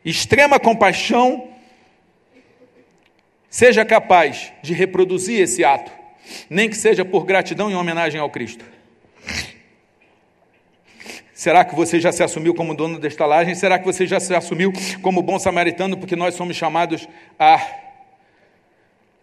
extrema 0.05 0.59
compaixão, 0.59 1.47
seja 3.49 3.83
capaz 3.83 4.53
de 4.61 4.73
reproduzir 4.73 5.41
esse 5.41 5.63
ato, 5.63 5.91
nem 6.49 6.69
que 6.69 6.77
seja 6.77 7.03
por 7.03 7.25
gratidão 7.25 7.71
e 7.71 7.75
homenagem 7.75 8.21
ao 8.21 8.29
Cristo. 8.29 8.63
Será 11.33 11.63
que 11.63 11.73
você 11.73 12.01
já 12.01 12.11
se 12.11 12.21
assumiu 12.21 12.53
como 12.53 12.75
dono 12.75 12.99
da 12.99 13.07
estalagem? 13.07 13.55
Será 13.55 13.79
que 13.79 13.85
você 13.85 14.05
já 14.05 14.19
se 14.19 14.35
assumiu 14.35 14.73
como 15.01 15.21
bom 15.21 15.39
samaritano? 15.39 15.95
Porque 15.95 16.13
nós 16.13 16.35
somos 16.35 16.57
chamados 16.57 17.07
a 17.39 17.57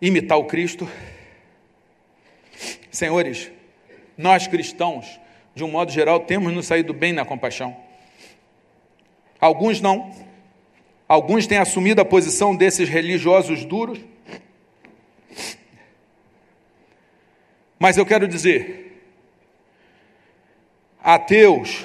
imitar 0.01 0.39
o 0.39 0.45
Cristo. 0.45 0.89
Senhores, 2.91 3.51
nós 4.17 4.47
cristãos, 4.47 5.21
de 5.55 5.65
um 5.65 5.71
modo 5.71 5.91
geral, 5.91 6.21
temos 6.21 6.53
nos 6.53 6.67
saído 6.67 6.93
bem 6.93 7.13
na 7.13 7.25
compaixão. 7.25 7.77
Alguns 9.41 9.81
não. 9.81 10.15
Alguns 11.09 11.47
têm 11.47 11.59
assumido 11.59 12.01
a 12.01 12.05
posição 12.05 12.55
desses 12.57 12.89
religiosos 12.89 13.65
duros. 13.65 13.99
Mas 17.79 17.97
eu 17.97 18.07
quero 18.07 18.27
dizer, 18.27 19.03
ateus, 21.03 21.85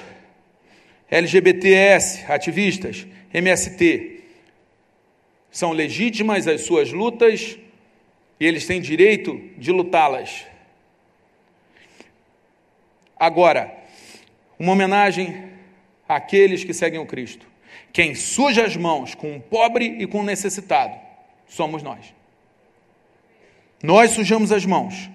LGBTS, 1.10 2.26
ativistas, 2.32 3.06
MST, 3.34 4.24
são 5.52 5.74
legítimas 5.74 6.48
as 6.48 6.62
suas 6.62 6.94
lutas 6.94 7.60
e 8.42 8.46
eles 8.46 8.66
têm 8.66 8.82
direito 8.82 9.40
de 9.56 9.72
lutá-las. 9.72 10.48
Agora, 13.16 13.72
uma 14.58 14.72
homenagem 14.72 15.44
àqueles 16.10 16.64
que 16.64 16.74
seguem 16.74 17.00
o 17.00 17.06
Cristo. 17.06 17.46
Quem 17.94 18.16
suja 18.16 18.66
as 18.66 18.76
mãos 18.76 19.14
com 19.14 19.38
o 19.38 19.40
pobre 19.40 19.98
e 20.00 20.08
com 20.08 20.22
o 20.22 20.24
necessitado 20.24 20.96
somos 21.48 21.84
nós. 21.84 22.16
Nós 23.84 24.10
sujamos 24.10 24.52
as 24.52 24.66
mãos. 24.66 25.08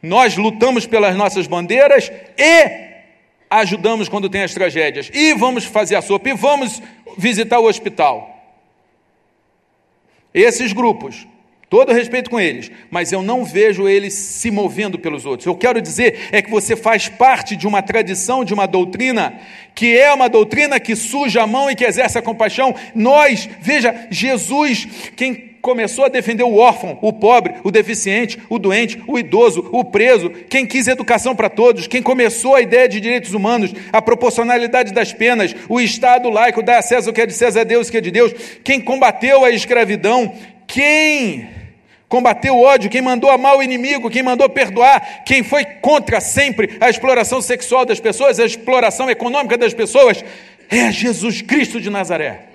Nós 0.00 0.36
lutamos 0.36 0.86
pelas 0.86 1.16
nossas 1.16 1.48
bandeiras 1.48 2.12
e 2.38 2.86
ajudamos 3.50 4.08
quando 4.08 4.30
tem 4.30 4.44
as 4.44 4.54
tragédias, 4.54 5.10
e 5.12 5.34
vamos 5.34 5.64
fazer 5.64 5.96
a 5.96 6.02
sopa, 6.02 6.28
e 6.28 6.34
vamos 6.34 6.80
visitar 7.18 7.58
o 7.58 7.66
hospital. 7.66 8.54
Esses 10.32 10.72
grupos, 10.72 11.26
todo 11.68 11.92
respeito 11.92 12.30
com 12.30 12.38
eles, 12.38 12.70
mas 12.90 13.12
eu 13.12 13.22
não 13.22 13.44
vejo 13.44 13.88
eles 13.88 14.14
se 14.14 14.50
movendo 14.50 14.98
pelos 14.98 15.26
outros. 15.26 15.46
Eu 15.46 15.54
quero 15.56 15.80
dizer 15.80 16.28
é 16.30 16.40
que 16.40 16.50
você 16.50 16.76
faz 16.76 17.08
parte 17.08 17.56
de 17.56 17.66
uma 17.66 17.82
tradição, 17.82 18.44
de 18.44 18.54
uma 18.54 18.66
doutrina, 18.66 19.38
que 19.74 19.96
é 19.96 20.12
uma 20.12 20.28
doutrina 20.28 20.78
que 20.78 20.94
suja 20.94 21.42
a 21.42 21.46
mão 21.46 21.70
e 21.70 21.74
que 21.74 21.84
exerce 21.84 22.18
a 22.18 22.22
compaixão. 22.22 22.74
Nós, 22.94 23.48
veja, 23.60 24.06
Jesus, 24.10 24.86
quem 25.16 25.56
começou 25.66 26.04
a 26.04 26.08
defender 26.08 26.44
o 26.44 26.58
órfão, 26.58 26.96
o 27.02 27.12
pobre, 27.12 27.54
o 27.64 27.72
deficiente, 27.72 28.38
o 28.48 28.56
doente, 28.56 29.02
o 29.04 29.18
idoso, 29.18 29.68
o 29.72 29.84
preso, 29.84 30.30
quem 30.48 30.64
quis 30.64 30.86
educação 30.86 31.34
para 31.34 31.50
todos, 31.50 31.88
quem 31.88 32.00
começou 32.00 32.54
a 32.54 32.60
ideia 32.60 32.88
de 32.88 33.00
direitos 33.00 33.34
humanos, 33.34 33.74
a 33.92 34.00
proporcionalidade 34.00 34.94
das 34.94 35.12
penas, 35.12 35.56
o 35.68 35.80
Estado 35.80 36.30
laico, 36.30 36.62
dá 36.62 36.78
a 36.78 36.82
César 36.82 37.10
o 37.10 37.12
que 37.12 37.20
é 37.20 37.26
de 37.26 37.32
César, 37.32 37.62
a 37.62 37.64
Deus 37.64 37.88
o 37.88 37.90
que 37.90 37.98
é 37.98 38.00
de 38.00 38.12
Deus, 38.12 38.32
quem 38.62 38.80
combateu 38.80 39.44
a 39.44 39.50
escravidão, 39.50 40.32
quem 40.66 41.48
combater 42.08 42.50
o 42.50 42.60
ódio, 42.60 42.90
quem 42.90 43.02
mandou 43.02 43.30
amar 43.30 43.56
o 43.56 43.62
inimigo, 43.62 44.10
quem 44.10 44.22
mandou 44.22 44.48
perdoar, 44.48 45.24
quem 45.24 45.42
foi 45.42 45.64
contra 45.64 46.20
sempre 46.20 46.76
a 46.80 46.88
exploração 46.88 47.42
sexual 47.42 47.84
das 47.84 48.00
pessoas, 48.00 48.38
a 48.38 48.44
exploração 48.44 49.10
econômica 49.10 49.58
das 49.58 49.74
pessoas, 49.74 50.24
é 50.68 50.90
Jesus 50.90 51.42
Cristo 51.42 51.80
de 51.80 51.90
Nazaré. 51.90 52.46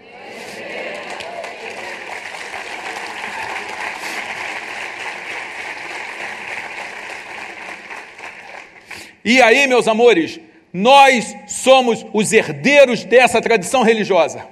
E 9.23 9.39
aí, 9.39 9.67
meus 9.67 9.87
amores, 9.87 10.39
nós 10.73 11.35
somos 11.47 12.05
os 12.11 12.33
herdeiros 12.33 13.03
dessa 13.03 13.39
tradição 13.39 13.83
religiosa. 13.83 14.50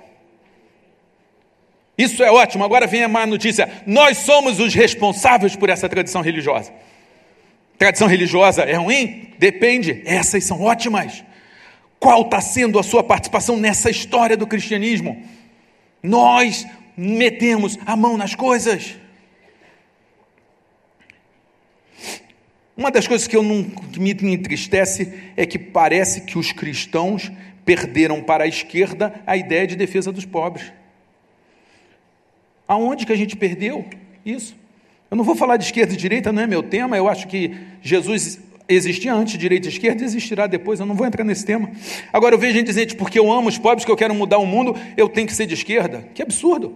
Isso 1.99 2.23
é 2.23 2.31
ótimo. 2.31 2.63
Agora 2.63 2.87
vem 2.87 3.03
a 3.03 3.09
má 3.09 3.25
notícia. 3.25 3.69
Nós 3.85 4.19
somos 4.19 4.57
os 4.57 4.73
responsáveis 4.73 5.57
por 5.57 5.69
essa 5.69 5.89
tradição 5.89 6.21
religiosa. 6.21 6.71
Tradição 7.77 8.07
religiosa 8.07 8.61
é 8.61 8.75
ruim? 8.75 9.33
Depende. 9.37 10.01
Essas 10.05 10.45
são 10.45 10.61
ótimas. 10.61 11.25
Qual 11.99 12.21
está 12.21 12.39
sendo 12.39 12.79
a 12.79 12.83
sua 12.83 13.03
participação 13.03 13.57
nessa 13.57 13.89
história 13.89 14.37
do 14.37 14.47
cristianismo? 14.47 15.21
Nós 16.01 16.65
metemos 16.95 17.77
a 17.85 17.97
mão 17.97 18.15
nas 18.15 18.33
coisas. 18.33 18.95
Uma 22.77 22.89
das 22.91 23.09
coisas 23.09 23.27
que, 23.27 23.35
eu 23.35 23.43
não, 23.43 23.65
que 23.65 23.99
me 23.99 24.33
entristece 24.33 25.31
é 25.35 25.45
que 25.45 25.59
parece 25.59 26.21
que 26.21 26.39
os 26.39 26.53
cristãos 26.53 27.29
perderam 27.65 28.21
para 28.21 28.45
a 28.45 28.47
esquerda 28.47 29.21
a 29.27 29.35
ideia 29.35 29.67
de 29.67 29.75
defesa 29.75 30.13
dos 30.13 30.23
pobres. 30.23 30.78
Aonde 32.69 33.03
que 33.03 33.11
a 33.11 33.15
gente 33.15 33.35
perdeu 33.35 33.83
isso? 34.23 34.55
Eu 35.09 35.17
não 35.17 35.23
vou 35.23 35.35
falar 35.35 35.57
de 35.57 35.63
esquerda 35.63 35.91
e 35.91 35.97
direita, 35.97 36.31
não 36.31 36.43
é 36.43 36.45
meu 36.45 36.61
tema. 36.61 36.95
Eu 36.95 37.09
acho 37.09 37.27
que 37.27 37.57
Jesus 37.81 38.39
existia 38.67 39.11
antes 39.11 39.39
direita 39.39 39.67
e 39.67 39.71
esquerda, 39.71 40.03
existirá 40.03 40.45
depois. 40.45 40.79
Eu 40.79 40.85
não 40.85 40.93
vou 40.93 41.07
entrar 41.07 41.23
nesse 41.23 41.43
tema. 41.43 41.71
Agora 42.13 42.35
eu 42.35 42.39
vejo 42.39 42.53
gente 42.53 42.67
dizendo, 42.67 42.95
porque 42.95 43.17
eu 43.17 43.31
amo 43.31 43.49
os 43.49 43.57
pobres, 43.57 43.83
que 43.83 43.91
eu 43.91 43.97
quero 43.97 44.13
mudar 44.13 44.37
o 44.37 44.45
mundo, 44.45 44.75
eu 44.95 45.09
tenho 45.09 45.25
que 45.25 45.33
ser 45.33 45.47
de 45.47 45.55
esquerda. 45.55 46.07
Que 46.13 46.21
absurdo. 46.21 46.75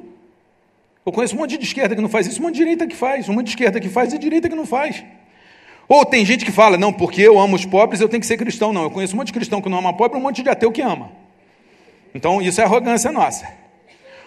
Eu 1.05 1.11
conheço 1.11 1.35
um 1.35 1.39
monte 1.39 1.59
de 1.59 1.63
esquerda 1.63 1.95
que 1.95 2.01
não 2.01 2.09
faz 2.09 2.25
isso, 2.25 2.41
um 2.41 2.45
monte 2.45 2.55
de 2.55 2.61
direita 2.61 2.87
que 2.87 2.95
faz, 2.95 3.29
um 3.29 3.33
monte 3.33 3.45
de 3.45 3.51
esquerda 3.51 3.79
que 3.79 3.87
faz 3.87 4.13
e 4.13 4.17
direita 4.17 4.49
que 4.49 4.55
não 4.55 4.65
faz. 4.65 5.03
Ou 5.87 6.03
tem 6.03 6.25
gente 6.25 6.43
que 6.43 6.51
fala, 6.51 6.75
não, 6.75 6.91
porque 6.91 7.21
eu 7.21 7.37
amo 7.37 7.55
os 7.55 7.65
pobres, 7.65 8.01
eu 8.01 8.09
tenho 8.09 8.21
que 8.21 8.25
ser 8.25 8.37
cristão. 8.37 8.73
Não, 8.73 8.81
eu 8.81 8.89
conheço 8.89 9.13
um 9.13 9.17
monte 9.17 9.27
de 9.27 9.33
cristão 9.33 9.61
que 9.61 9.69
não 9.69 9.77
ama 9.77 9.93
pobre, 9.93 10.17
um 10.17 10.21
monte 10.21 10.41
de 10.41 10.49
ateu 10.49 10.71
que 10.71 10.81
ama. 10.81 11.11
Então 12.15 12.41
isso 12.41 12.59
é 12.59 12.63
arrogância 12.63 13.11
nossa. 13.11 13.61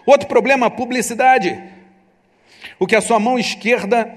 Outro 0.07 0.29
problema, 0.29 0.71
publicidade. 0.71 1.61
O 2.79 2.87
que 2.87 2.95
a 2.95 3.01
sua 3.01 3.19
mão 3.19 3.37
esquerda 3.39 4.09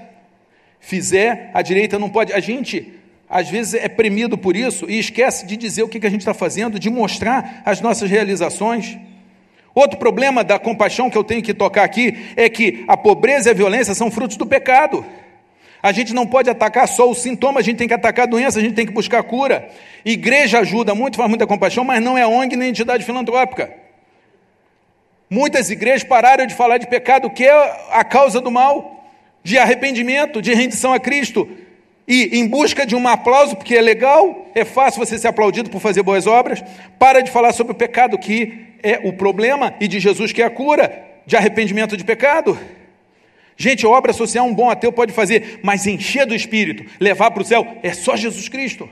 fizer, 0.78 1.50
a 1.52 1.60
direita 1.60 1.98
não 1.98 2.08
pode. 2.08 2.32
A 2.32 2.38
gente, 2.38 2.94
às 3.28 3.48
vezes, 3.48 3.74
é 3.74 3.88
premido 3.88 4.38
por 4.38 4.56
isso 4.56 4.88
e 4.88 4.98
esquece 4.98 5.44
de 5.46 5.56
dizer 5.56 5.82
o 5.82 5.88
que 5.88 6.06
a 6.06 6.10
gente 6.10 6.20
está 6.20 6.32
fazendo, 6.32 6.78
de 6.78 6.88
mostrar 6.88 7.62
as 7.64 7.80
nossas 7.80 8.08
realizações. 8.08 8.96
Outro 9.74 9.98
problema 9.98 10.44
da 10.44 10.58
compaixão 10.58 11.10
que 11.10 11.18
eu 11.18 11.24
tenho 11.24 11.42
que 11.42 11.54
tocar 11.54 11.84
aqui 11.84 12.32
é 12.36 12.48
que 12.48 12.84
a 12.86 12.96
pobreza 12.96 13.48
e 13.48 13.52
a 13.52 13.54
violência 13.54 13.94
são 13.94 14.10
frutos 14.10 14.36
do 14.36 14.46
pecado. 14.46 15.04
A 15.82 15.92
gente 15.92 16.12
não 16.12 16.26
pode 16.26 16.50
atacar 16.50 16.86
só 16.86 17.10
o 17.10 17.14
sintoma, 17.14 17.60
a 17.60 17.62
gente 17.62 17.78
tem 17.78 17.88
que 17.88 17.94
atacar 17.94 18.26
a 18.26 18.30
doença, 18.30 18.58
a 18.58 18.62
gente 18.62 18.74
tem 18.74 18.86
que 18.86 18.92
buscar 18.92 19.22
cura. 19.22 19.68
Igreja 20.04 20.58
ajuda 20.58 20.94
muito, 20.94 21.16
faz 21.16 21.28
muita 21.28 21.46
compaixão, 21.46 21.84
mas 21.84 22.02
não 22.02 22.18
é 22.18 22.26
ONG 22.26 22.54
nem 22.54 22.68
entidade 22.68 23.04
filantrópica. 23.04 23.79
Muitas 25.32 25.70
igrejas 25.70 26.02
pararam 26.02 26.44
de 26.44 26.56
falar 26.56 26.78
de 26.78 26.88
pecado, 26.88 27.30
que 27.30 27.44
é 27.44 27.86
a 27.92 28.02
causa 28.02 28.40
do 28.40 28.50
mal, 28.50 29.08
de 29.44 29.58
arrependimento, 29.58 30.42
de 30.42 30.52
rendição 30.52 30.92
a 30.92 30.98
Cristo. 30.98 31.48
E 32.08 32.36
em 32.36 32.48
busca 32.48 32.84
de 32.84 32.96
um 32.96 33.06
aplauso, 33.06 33.54
porque 33.54 33.76
é 33.76 33.80
legal, 33.80 34.50
é 34.56 34.64
fácil 34.64 34.98
você 34.98 35.16
ser 35.16 35.28
aplaudido 35.28 35.70
por 35.70 35.80
fazer 35.80 36.02
boas 36.02 36.26
obras, 36.26 36.64
para 36.98 37.20
de 37.20 37.30
falar 37.30 37.52
sobre 37.52 37.72
o 37.72 37.76
pecado, 37.76 38.18
que 38.18 38.66
é 38.82 39.00
o 39.04 39.12
problema, 39.12 39.72
e 39.80 39.86
de 39.86 40.00
Jesus, 40.00 40.32
que 40.32 40.42
é 40.42 40.46
a 40.46 40.50
cura, 40.50 41.00
de 41.24 41.36
arrependimento 41.36 41.96
de 41.96 42.02
pecado. 42.02 42.58
Gente, 43.56 43.86
obra 43.86 44.12
social 44.12 44.44
um 44.44 44.54
bom 44.54 44.68
ateu 44.68 44.90
pode 44.90 45.12
fazer, 45.12 45.60
mas 45.62 45.86
encher 45.86 46.26
do 46.26 46.34
Espírito, 46.34 46.84
levar 46.98 47.30
para 47.30 47.42
o 47.42 47.46
céu, 47.46 47.76
é 47.84 47.92
só 47.92 48.16
Jesus 48.16 48.48
Cristo. 48.48 48.88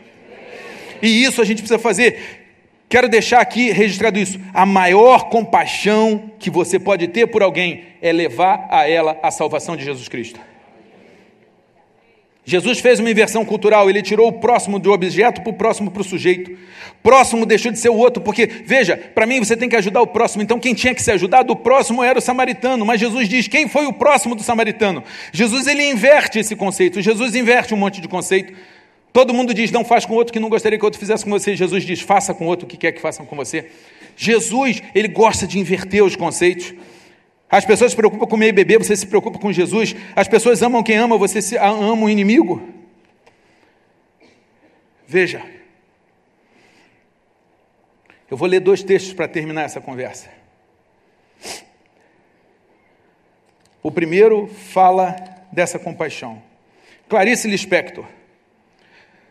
E 1.02 1.24
isso 1.24 1.42
a 1.42 1.44
gente 1.44 1.62
precisa 1.62 1.80
fazer. 1.80 2.47
Quero 2.88 3.08
deixar 3.08 3.40
aqui 3.40 3.70
registrado 3.70 4.18
isso. 4.18 4.40
A 4.54 4.64
maior 4.64 5.28
compaixão 5.28 6.30
que 6.38 6.48
você 6.48 6.78
pode 6.78 7.06
ter 7.08 7.26
por 7.26 7.42
alguém 7.42 7.84
é 8.00 8.10
levar 8.12 8.66
a 8.70 8.88
ela 8.88 9.18
a 9.22 9.30
salvação 9.30 9.76
de 9.76 9.84
Jesus 9.84 10.08
Cristo. 10.08 10.40
Jesus 12.48 12.78
fez 12.80 12.98
uma 12.98 13.10
inversão 13.10 13.44
cultural, 13.44 13.90
ele 13.90 14.00
tirou 14.00 14.26
o 14.26 14.32
próximo 14.32 14.78
do 14.78 14.90
objeto 14.90 15.42
para 15.42 15.50
o 15.50 15.52
próximo 15.52 15.90
para 15.90 16.00
o 16.00 16.04
sujeito. 16.04 16.56
Próximo 17.02 17.44
deixou 17.44 17.70
de 17.70 17.78
ser 17.78 17.90
o 17.90 17.94
outro, 17.94 18.22
porque, 18.22 18.46
veja, 18.46 18.96
para 18.96 19.26
mim 19.26 19.38
você 19.38 19.54
tem 19.54 19.68
que 19.68 19.76
ajudar 19.76 20.00
o 20.00 20.06
próximo, 20.06 20.42
então 20.42 20.58
quem 20.58 20.72
tinha 20.72 20.94
que 20.94 21.02
ser 21.02 21.10
ajudado, 21.10 21.52
o 21.52 21.56
próximo 21.56 22.02
era 22.02 22.18
o 22.18 22.22
samaritano, 22.22 22.86
mas 22.86 23.00
Jesus 23.00 23.28
diz: 23.28 23.46
quem 23.48 23.68
foi 23.68 23.84
o 23.84 23.92
próximo 23.92 24.34
do 24.34 24.42
samaritano? 24.42 25.04
Jesus 25.30 25.66
ele 25.66 25.90
inverte 25.90 26.38
esse 26.38 26.56
conceito, 26.56 27.02
Jesus 27.02 27.34
inverte 27.34 27.74
um 27.74 27.76
monte 27.76 28.00
de 28.00 28.08
conceito. 28.08 28.54
Todo 29.12 29.34
mundo 29.34 29.54
diz, 29.54 29.70
não 29.70 29.84
faz 29.84 30.04
com 30.04 30.14
outro 30.14 30.32
que 30.32 30.40
não 30.40 30.48
gostaria 30.48 30.78
que 30.78 30.84
outro 30.84 31.00
fizesse 31.00 31.24
com 31.24 31.30
você. 31.30 31.56
Jesus 31.56 31.84
diz, 31.84 32.00
faça 32.00 32.34
com 32.34 32.46
outro 32.46 32.66
o 32.66 32.68
que 32.68 32.76
quer 32.76 32.92
que 32.92 33.00
façam 33.00 33.24
com 33.24 33.36
você. 33.36 33.70
Jesus, 34.16 34.82
ele 34.94 35.08
gosta 35.08 35.46
de 35.46 35.58
inverter 35.58 36.04
os 36.04 36.16
conceitos. 36.16 36.74
As 37.50 37.64
pessoas 37.64 37.92
se 37.92 37.96
preocupam 37.96 38.24
com 38.24 38.30
comer 38.30 38.48
e 38.48 38.52
beber, 38.52 38.78
você 38.78 38.94
se 38.94 39.06
preocupa 39.06 39.38
com 39.38 39.50
Jesus. 39.52 39.96
As 40.14 40.28
pessoas 40.28 40.62
amam 40.62 40.82
quem 40.82 40.96
ama, 40.96 41.16
você 41.16 41.40
se 41.40 41.56
ama 41.56 42.04
o 42.04 42.10
inimigo. 42.10 42.62
Veja. 45.06 45.42
Eu 48.30 48.36
vou 48.36 48.46
ler 48.46 48.60
dois 48.60 48.82
textos 48.82 49.14
para 49.14 49.26
terminar 49.26 49.62
essa 49.62 49.80
conversa. 49.80 50.28
O 53.82 53.90
primeiro 53.90 54.48
fala 54.48 55.16
dessa 55.50 55.78
compaixão. 55.78 56.42
Clarice 57.08 57.48
Lispector. 57.48 58.04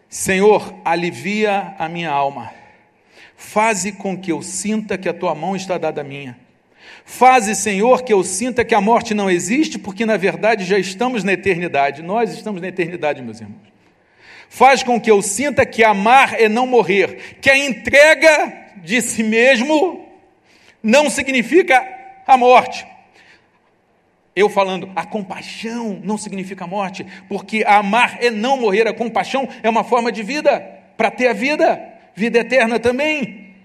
Senhor, 0.09 0.73
alivia 0.85 1.75
a 1.77 1.89
minha 1.89 2.09
alma. 2.09 2.53
Faze 3.35 3.91
com 3.91 4.17
que 4.17 4.31
eu 4.31 4.41
sinta 4.41 4.97
que 4.97 5.09
a 5.09 5.13
tua 5.13 5.35
mão 5.35 5.55
está 5.55 5.77
dada 5.77 6.01
a 6.01 6.03
minha. 6.03 6.37
Faze, 7.05 7.55
Senhor, 7.55 8.03
que 8.03 8.11
eu 8.11 8.23
sinta 8.23 8.65
que 8.65 8.75
a 8.75 8.81
morte 8.81 9.13
não 9.13 9.29
existe, 9.29 9.77
porque 9.77 10.05
na 10.05 10.17
verdade 10.17 10.65
já 10.65 10.77
estamos 10.77 11.23
na 11.23 11.33
eternidade. 11.33 12.01
Nós 12.01 12.33
estamos 12.33 12.61
na 12.61 12.67
eternidade, 12.67 13.21
meus 13.21 13.39
irmãos. 13.39 13.67
Faz 14.49 14.81
com 14.81 14.99
que 14.99 15.11
eu 15.11 15.21
sinta 15.21 15.65
que 15.65 15.83
amar 15.83 16.39
é 16.39 16.47
não 16.47 16.65
morrer, 16.65 17.37
que 17.41 17.49
a 17.49 17.57
entrega 17.57 18.53
de 18.77 19.01
si 19.01 19.23
mesmo 19.23 20.05
não 20.81 21.09
significa 21.09 21.85
a 22.25 22.37
morte. 22.37 22.87
Eu 24.37 24.49
falando, 24.49 24.91
a 24.95 25.03
compaixão 25.03 25.99
não 26.03 26.15
significa 26.15 26.67
morte, 26.67 27.03
porque 27.27 27.63
amar 27.65 28.19
é 28.21 28.29
não 28.29 28.55
morrer, 28.55 28.87
a 28.87 28.93
compaixão 28.93 29.49
é 29.63 29.67
uma 29.67 29.83
forma 29.83 30.11
de 30.11 30.21
vida, 30.21 30.59
para 30.95 31.09
ter 31.09 31.27
a 31.27 31.33
vida, 31.33 31.81
vida 32.15 32.37
eterna 32.37 32.77
também. 32.77 33.55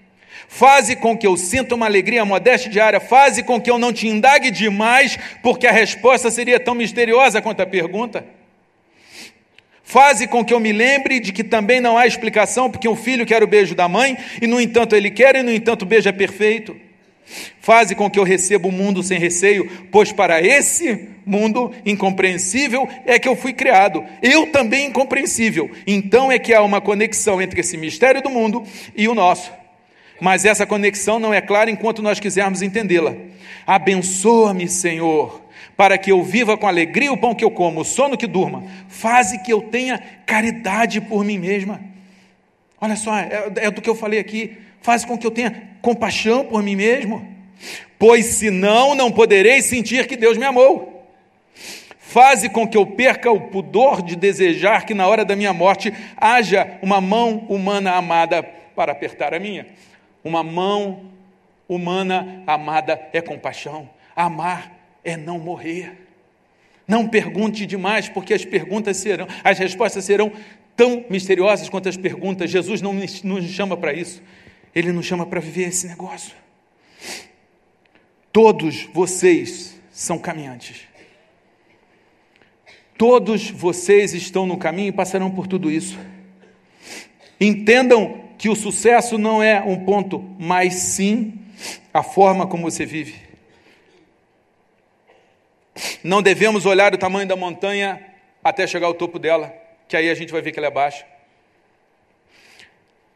Faze 0.47 0.95
com 0.95 1.15
que 1.15 1.27
eu 1.27 1.37
sinta 1.37 1.75
uma 1.75 1.85
alegria 1.85 2.25
modéstia 2.25 2.71
diária, 2.71 2.99
faze 2.99 3.43
com 3.43 3.61
que 3.61 3.69
eu 3.69 3.77
não 3.77 3.93
te 3.93 4.07
indague 4.07 4.49
demais, 4.49 5.15
porque 5.43 5.67
a 5.67 5.71
resposta 5.71 6.31
seria 6.31 6.59
tão 6.59 6.73
misteriosa 6.73 7.39
quanto 7.39 7.61
a 7.61 7.67
pergunta. 7.67 8.25
Faze 9.83 10.25
com 10.25 10.43
que 10.43 10.55
eu 10.55 10.59
me 10.59 10.71
lembre 10.71 11.19
de 11.19 11.31
que 11.31 11.43
também 11.43 11.79
não 11.79 11.99
há 11.99 12.07
explicação, 12.07 12.67
porque 12.71 12.87
o 12.87 12.95
filho 12.95 13.27
quer 13.27 13.43
o 13.43 13.47
beijo 13.47 13.75
da 13.75 13.87
mãe, 13.87 14.17
e 14.41 14.47
no 14.47 14.59
entanto 14.59 14.95
ele 14.95 15.11
quer, 15.11 15.35
e 15.35 15.43
no 15.43 15.53
entanto 15.53 15.83
o 15.83 15.85
beijo 15.85 16.09
é 16.09 16.11
perfeito. 16.11 16.75
Faze 17.59 17.95
com 17.95 18.09
que 18.09 18.19
eu 18.19 18.23
receba 18.23 18.67
o 18.67 18.71
mundo 18.71 19.01
sem 19.01 19.17
receio, 19.17 19.69
pois 19.91 20.11
para 20.11 20.41
esse 20.41 21.09
mundo 21.25 21.71
incompreensível 21.85 22.87
é 23.05 23.17
que 23.17 23.27
eu 23.27 23.35
fui 23.35 23.53
criado. 23.53 24.03
Eu 24.21 24.51
também 24.51 24.87
incompreensível. 24.87 25.71
Então 25.87 26.31
é 26.31 26.37
que 26.37 26.53
há 26.53 26.61
uma 26.61 26.81
conexão 26.81 27.41
entre 27.41 27.61
esse 27.61 27.77
mistério 27.77 28.21
do 28.21 28.29
mundo 28.29 28.63
e 28.95 29.07
o 29.07 29.15
nosso. 29.15 29.51
Mas 30.19 30.45
essa 30.45 30.65
conexão 30.65 31.19
não 31.19 31.33
é 31.33 31.41
clara 31.41 31.71
enquanto 31.71 32.01
nós 32.01 32.19
quisermos 32.19 32.61
entendê-la. 32.61 33.15
Abençoa-me, 33.65 34.67
Senhor, 34.67 35.41
para 35.75 35.97
que 35.97 36.11
eu 36.11 36.21
viva 36.21 36.57
com 36.57 36.67
alegria 36.67 37.11
o 37.11 37.17
pão 37.17 37.33
que 37.33 37.43
eu 37.43 37.51
como, 37.51 37.81
o 37.81 37.85
sono 37.85 38.17
que 38.17 38.27
durma. 38.27 38.63
Faze 38.87 39.39
que 39.39 39.51
eu 39.51 39.61
tenha 39.61 40.01
caridade 40.25 41.01
por 41.01 41.23
mim 41.23 41.37
mesma. 41.37 41.81
Olha 42.79 42.95
só, 42.95 43.17
é, 43.17 43.51
é 43.55 43.71
do 43.71 43.81
que 43.81 43.89
eu 43.89 43.95
falei 43.95 44.19
aqui 44.19 44.57
faz 44.83 45.05
com 45.05 45.17
que 45.17 45.25
eu 45.25 45.31
tenha 45.31 45.69
compaixão 45.81 46.45
por 46.45 46.61
mim 46.61 46.75
mesmo, 46.75 47.25
pois 47.97 48.25
senão 48.25 48.93
não 48.93 49.09
poderei 49.09 49.61
sentir 49.61 50.05
que 50.05 50.17
Deus 50.17 50.37
me 50.37 50.45
amou. 50.45 51.07
Faze 51.97 52.49
com 52.49 52.67
que 52.67 52.77
eu 52.77 52.85
perca 52.85 53.31
o 53.31 53.47
pudor 53.47 54.03
de 54.03 54.15
desejar 54.15 54.85
que 54.85 54.93
na 54.93 55.07
hora 55.07 55.25
da 55.25 55.35
minha 55.35 55.53
morte 55.53 55.91
haja 56.17 56.77
uma 56.81 57.01
mão 57.01 57.45
humana 57.49 57.93
amada 57.93 58.43
para 58.75 58.91
apertar 58.91 59.33
a 59.33 59.39
minha. 59.39 59.65
Uma 60.21 60.43
mão 60.43 61.05
humana 61.67 62.43
amada 62.45 63.01
é 63.13 63.21
compaixão. 63.21 63.89
Amar 64.15 64.71
é 65.03 65.15
não 65.15 65.39
morrer. 65.39 65.97
Não 66.85 67.07
pergunte 67.07 67.65
demais, 67.65 68.09
porque 68.09 68.33
as 68.33 68.43
perguntas 68.43 68.97
serão, 68.97 69.27
as 69.43 69.57
respostas 69.57 70.03
serão 70.03 70.31
tão 70.75 71.05
misteriosas 71.09 71.69
quanto 71.69 71.87
as 71.87 71.95
perguntas. 71.95 72.51
Jesus 72.51 72.81
não 72.81 72.93
nos 72.93 73.45
chama 73.45 73.77
para 73.77 73.93
isso. 73.93 74.21
Ele 74.75 74.91
nos 74.91 75.05
chama 75.05 75.25
para 75.25 75.39
viver 75.39 75.69
esse 75.69 75.87
negócio. 75.87 76.35
Todos 78.31 78.87
vocês 78.93 79.79
são 79.91 80.17
caminhantes. 80.17 80.81
Todos 82.97 83.49
vocês 83.51 84.13
estão 84.13 84.45
no 84.45 84.57
caminho 84.57 84.89
e 84.89 84.91
passarão 84.91 85.29
por 85.29 85.47
tudo 85.47 85.69
isso. 85.69 85.99
Entendam 87.39 88.23
que 88.37 88.49
o 88.49 88.55
sucesso 88.55 89.17
não 89.17 89.41
é 89.41 89.61
um 89.61 89.85
ponto, 89.85 90.19
mas 90.39 90.73
sim 90.73 91.39
a 91.93 92.01
forma 92.01 92.47
como 92.47 92.69
você 92.69 92.85
vive. 92.85 93.15
Não 96.03 96.21
devemos 96.21 96.65
olhar 96.65 96.93
o 96.93 96.97
tamanho 96.97 97.27
da 97.27 97.35
montanha 97.35 98.03
até 98.43 98.67
chegar 98.67 98.87
ao 98.87 98.93
topo 98.93 99.17
dela, 99.17 99.53
que 99.87 99.95
aí 99.95 100.09
a 100.09 100.15
gente 100.15 100.31
vai 100.31 100.41
ver 100.41 100.51
que 100.51 100.59
ela 100.59 100.67
é 100.67 100.71
baixa. 100.71 101.05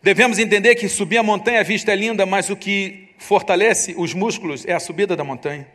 Devemos 0.08 0.40
entender 0.40 0.76
que 0.76 0.88
subir 0.88 1.18
a 1.18 1.22
montanha, 1.22 1.60
a 1.60 1.64
vista 1.64 1.92
é 1.92 1.96
linda, 1.98 2.26
mas 2.26 2.50
o 2.50 2.56
que 2.56 3.10
fortalece 3.18 3.94
os 3.98 4.14
músculos 4.14 4.66
é 4.66 4.72
a 4.72 4.80
subida 4.80 5.18
da 5.18 5.24
montanha. 5.26 5.68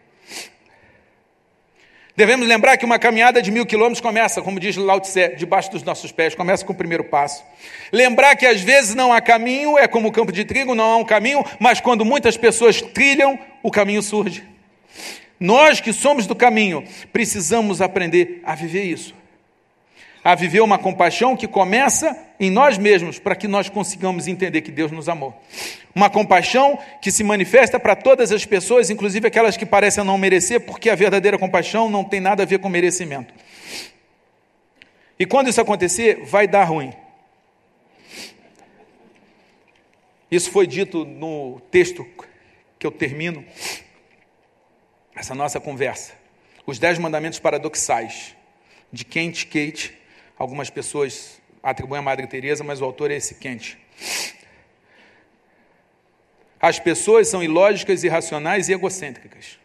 Devemos 2.16 2.49
lembrar 2.49 2.78
que 2.78 2.85
uma 2.87 2.99
caminhada 2.99 3.43
de 3.43 3.51
mil 3.51 3.66
quilômetros 3.66 4.01
começa, 4.01 4.41
como 4.41 4.59
diz 4.59 4.74
Lao 4.74 4.99
Tse, 5.03 5.37
debaixo 5.37 5.70
dos 5.70 5.83
nossos 5.83 6.12
pés, 6.12 6.35
começa 6.35 6.64
com 6.64 6.72
o 6.72 6.74
primeiro 6.74 7.05
passo. 7.05 7.45
Lembrar 7.93 8.35
que 8.35 8.47
às 8.47 8.62
vezes 8.62 8.95
não 8.95 9.12
há 9.12 9.20
caminho, 9.20 9.76
é 9.76 9.87
como 9.87 10.09
o 10.09 10.12
campo 10.12 10.33
de 10.33 10.47
trigo, 10.47 10.74
não 10.74 10.93
há 10.93 10.97
um 10.97 11.05
caminho, 11.05 11.45
mas 11.61 11.78
quando 11.78 12.03
muitas 12.03 12.35
pessoas 12.35 12.80
trilham, 12.80 13.39
o 13.62 13.70
caminho 13.70 14.01
surge. 14.01 14.43
Nós 15.39 15.78
que 15.78 15.93
somos 15.93 16.26
do 16.26 16.35
caminho, 16.35 16.83
precisamos 17.12 17.83
aprender 17.83 18.41
a 18.45 18.55
viver 18.55 18.85
isso 18.85 19.14
a 20.25 20.35
viver 20.35 20.61
uma 20.61 20.79
compaixão 20.79 21.37
que 21.37 21.49
começa 21.49 22.16
em 22.39 22.51
nós 22.51 22.79
mesmos, 22.79 23.18
para 23.18 23.35
que 23.35 23.49
nós 23.49 23.68
consigamos 23.68 24.29
entender 24.29 24.62
que 24.62 24.70
Deus 24.70 24.93
nos 24.93 25.09
amou. 25.09 25.35
Uma 25.95 26.09
compaixão 26.09 26.79
que 27.01 27.11
se 27.11 27.25
manifesta 27.25 27.79
para 27.79 27.97
todas 27.97 28.31
as 28.31 28.47
pessoas, 28.47 28.89
inclusive 28.89 29.27
aquelas 29.27 29.57
que 29.57 29.66
parecem 29.66 30.05
não 30.05 30.16
merecer, 30.16 30.61
porque 30.61 30.89
a 30.91 30.95
verdadeira 30.95 31.39
compaixão 31.39 31.91
não 31.91 32.05
tem 32.05 32.20
nada 32.20 32.45
a 32.45 32.47
ver 32.47 32.59
com 32.59 32.68
merecimento. 32.68 33.35
E 35.18 35.27
quando 35.27 35.49
isso 35.49 35.61
acontecer, 35.61 36.25
vai 36.25 36.47
dar 36.47 36.64
ruim. 36.64 36.93
Isso 40.31 40.51
foi 40.51 40.66
dito 40.66 41.05
no 41.05 41.61
texto 41.70 42.07
que 42.79 42.87
eu 42.87 42.91
termino 42.91 43.45
essa 45.14 45.35
nossa 45.35 45.61
conversa. 45.61 46.14
Os 46.64 46.79
Dez 46.79 46.99
Mandamentos 46.99 47.39
Paradoxais, 47.39 48.35
de 48.91 49.05
Kent 49.05 49.47
Kate 49.47 50.01
Algumas 50.43 50.68
pessoas 50.70 51.40
atribuem 51.62 52.01
a 52.01 52.03
Madre 52.03 52.26
Teresa, 52.26 52.64
mas 52.64 52.80
o 52.80 52.84
autor 52.84 53.12
é 53.12 53.14
esse 53.14 53.36
quente. 53.36 53.78
As 56.61 56.80
pessoas 56.80 57.28
são 57.28 57.45
ilógicas, 57.45 58.03
irracionais 58.03 58.68
e 58.68 58.72
egocêntricas. 58.72 59.57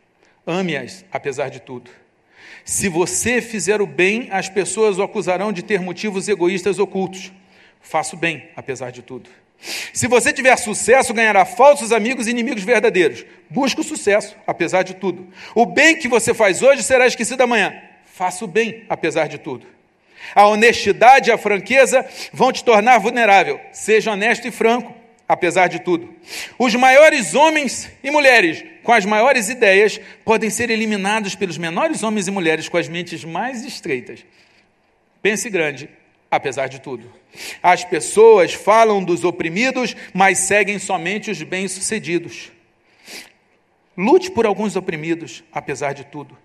Ame-as, 0.45 1.03
apesar 1.11 1.49
de 1.49 1.61
tudo. 1.61 1.89
Se 2.63 2.89
você 2.89 3.41
fizer 3.41 3.81
o 3.81 3.87
bem, 3.87 4.27
as 4.29 4.49
pessoas 4.49 4.99
o 4.99 5.01
acusarão 5.01 5.51
de 5.51 5.63
ter 5.63 5.81
motivos 5.81 6.27
egoístas 6.27 6.77
ocultos. 6.77 7.31
Faça 7.81 8.15
o 8.15 8.19
bem, 8.19 8.47
apesar 8.55 8.91
de 8.91 9.01
tudo. 9.01 9.31
Se 9.91 10.07
você 10.07 10.31
tiver 10.31 10.55
sucesso, 10.57 11.11
ganhará 11.11 11.43
falsos 11.43 11.91
amigos 11.91 12.27
e 12.27 12.29
inimigos 12.29 12.63
verdadeiros. 12.63 13.25
Busque 13.49 13.81
o 13.81 13.83
sucesso, 13.83 14.35
apesar 14.45 14.83
de 14.83 14.93
tudo. 14.93 15.27
O 15.55 15.65
bem 15.65 15.97
que 15.97 16.07
você 16.07 16.35
faz 16.35 16.61
hoje 16.61 16.83
será 16.83 17.07
esquecido 17.07 17.41
amanhã. 17.41 17.81
Faça 18.05 18.45
o 18.45 18.47
bem, 18.47 18.85
apesar 18.87 19.25
de 19.25 19.39
tudo. 19.39 19.76
A 20.35 20.47
honestidade 20.47 21.29
e 21.29 21.33
a 21.33 21.37
franqueza 21.37 22.05
vão 22.31 22.51
te 22.51 22.63
tornar 22.63 22.99
vulnerável. 22.99 23.59
Seja 23.71 24.11
honesto 24.11 24.47
e 24.47 24.51
franco, 24.51 24.93
apesar 25.27 25.67
de 25.67 25.79
tudo. 25.79 26.13
Os 26.57 26.73
maiores 26.75 27.35
homens 27.35 27.89
e 28.03 28.09
mulheres 28.09 28.63
com 28.83 28.93
as 28.93 29.05
maiores 29.05 29.49
ideias 29.49 29.99
podem 30.23 30.49
ser 30.49 30.69
eliminados 30.69 31.35
pelos 31.35 31.57
menores 31.57 32.03
homens 32.03 32.27
e 32.27 32.31
mulheres 32.31 32.69
com 32.69 32.77
as 32.77 32.87
mentes 32.87 33.23
mais 33.25 33.65
estreitas. 33.65 34.25
Pense 35.21 35.49
grande, 35.49 35.89
apesar 36.31 36.67
de 36.67 36.79
tudo. 36.79 37.11
As 37.61 37.83
pessoas 37.83 38.53
falam 38.53 39.03
dos 39.03 39.23
oprimidos, 39.23 39.95
mas 40.13 40.39
seguem 40.39 40.79
somente 40.79 41.29
os 41.29 41.41
bem-sucedidos. 41.43 42.51
Lute 43.97 44.31
por 44.31 44.45
alguns 44.45 44.75
oprimidos, 44.75 45.43
apesar 45.51 45.93
de 45.93 46.05
tudo. 46.05 46.37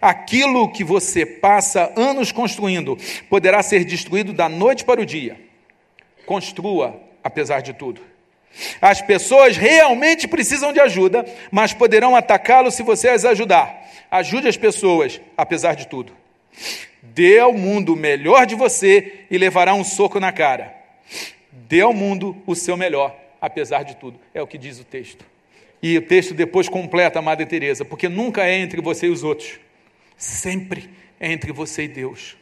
Aquilo 0.00 0.70
que 0.70 0.84
você 0.84 1.24
passa 1.24 1.92
anos 1.96 2.32
construindo 2.32 2.98
poderá 3.28 3.62
ser 3.62 3.84
destruído 3.84 4.32
da 4.32 4.48
noite 4.48 4.84
para 4.84 5.00
o 5.00 5.06
dia. 5.06 5.40
Construa, 6.26 7.00
apesar 7.22 7.60
de 7.60 7.72
tudo. 7.72 8.00
As 8.80 9.00
pessoas 9.00 9.56
realmente 9.56 10.28
precisam 10.28 10.72
de 10.72 10.80
ajuda, 10.80 11.24
mas 11.50 11.72
poderão 11.72 12.14
atacá-lo 12.14 12.70
se 12.70 12.82
você 12.82 13.08
as 13.08 13.24
ajudar. 13.24 13.88
Ajude 14.10 14.48
as 14.48 14.56
pessoas, 14.56 15.20
apesar 15.36 15.74
de 15.74 15.86
tudo. 15.86 16.12
Dê 17.02 17.38
ao 17.38 17.52
mundo 17.52 17.94
o 17.94 17.96
melhor 17.96 18.46
de 18.46 18.54
você 18.54 19.24
e 19.30 19.38
levará 19.38 19.74
um 19.74 19.84
soco 19.84 20.20
na 20.20 20.30
cara. 20.30 20.74
Dê 21.50 21.80
ao 21.80 21.92
mundo 21.92 22.36
o 22.46 22.54
seu 22.54 22.76
melhor, 22.76 23.16
apesar 23.40 23.82
de 23.84 23.96
tudo. 23.96 24.20
É 24.34 24.42
o 24.42 24.46
que 24.46 24.58
diz 24.58 24.78
o 24.78 24.84
texto. 24.84 25.24
E 25.82 25.96
o 25.98 26.02
texto 26.02 26.34
depois 26.34 26.68
completa 26.68 27.18
a 27.18 27.22
Madre 27.22 27.46
Teresa, 27.46 27.84
porque 27.84 28.08
nunca 28.08 28.46
é 28.46 28.54
entre 28.54 28.80
você 28.80 29.06
e 29.06 29.10
os 29.10 29.24
outros 29.24 29.58
sempre 30.22 30.88
entre 31.20 31.52
você 31.52 31.84
e 31.84 31.88
Deus. 31.88 32.36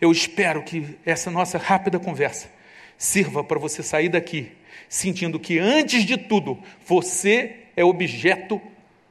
Eu 0.00 0.12
espero 0.12 0.62
que 0.62 0.96
essa 1.04 1.30
nossa 1.30 1.58
rápida 1.58 1.98
conversa 1.98 2.48
sirva 2.96 3.42
para 3.42 3.58
você 3.58 3.82
sair 3.82 4.08
daqui 4.08 4.52
sentindo 4.88 5.40
que, 5.40 5.58
antes 5.58 6.04
de 6.04 6.16
tudo, 6.16 6.58
você 6.86 7.56
é 7.76 7.84
objeto 7.84 8.60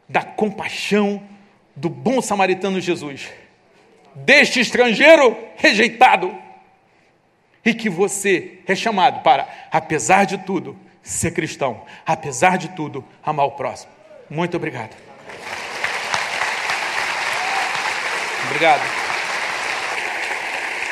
da 0.07 0.24
compaixão 0.24 1.22
do 1.76 1.89
bom 1.89 2.22
samaritano 2.22 2.80
Jesus, 2.80 3.30
deste 4.16 4.61
estrangeiro 4.61 5.38
rejeitado, 5.57 6.34
e 7.66 7.74
que 7.74 7.89
você 7.89 8.59
é 8.66 8.76
chamado 8.76 9.22
para, 9.24 9.47
apesar 9.72 10.24
de 10.24 10.38
tudo, 10.38 10.78
ser 11.01 11.32
cristão, 11.32 11.84
apesar 12.05 12.57
de 12.57 12.70
tudo, 12.70 13.03
amar 13.22 13.47
o 13.47 13.51
próximo. 13.51 13.91
Muito 14.30 14.55
obrigado. 14.55 14.95
Obrigado. 18.48 18.82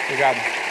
Obrigado. 0.07 0.62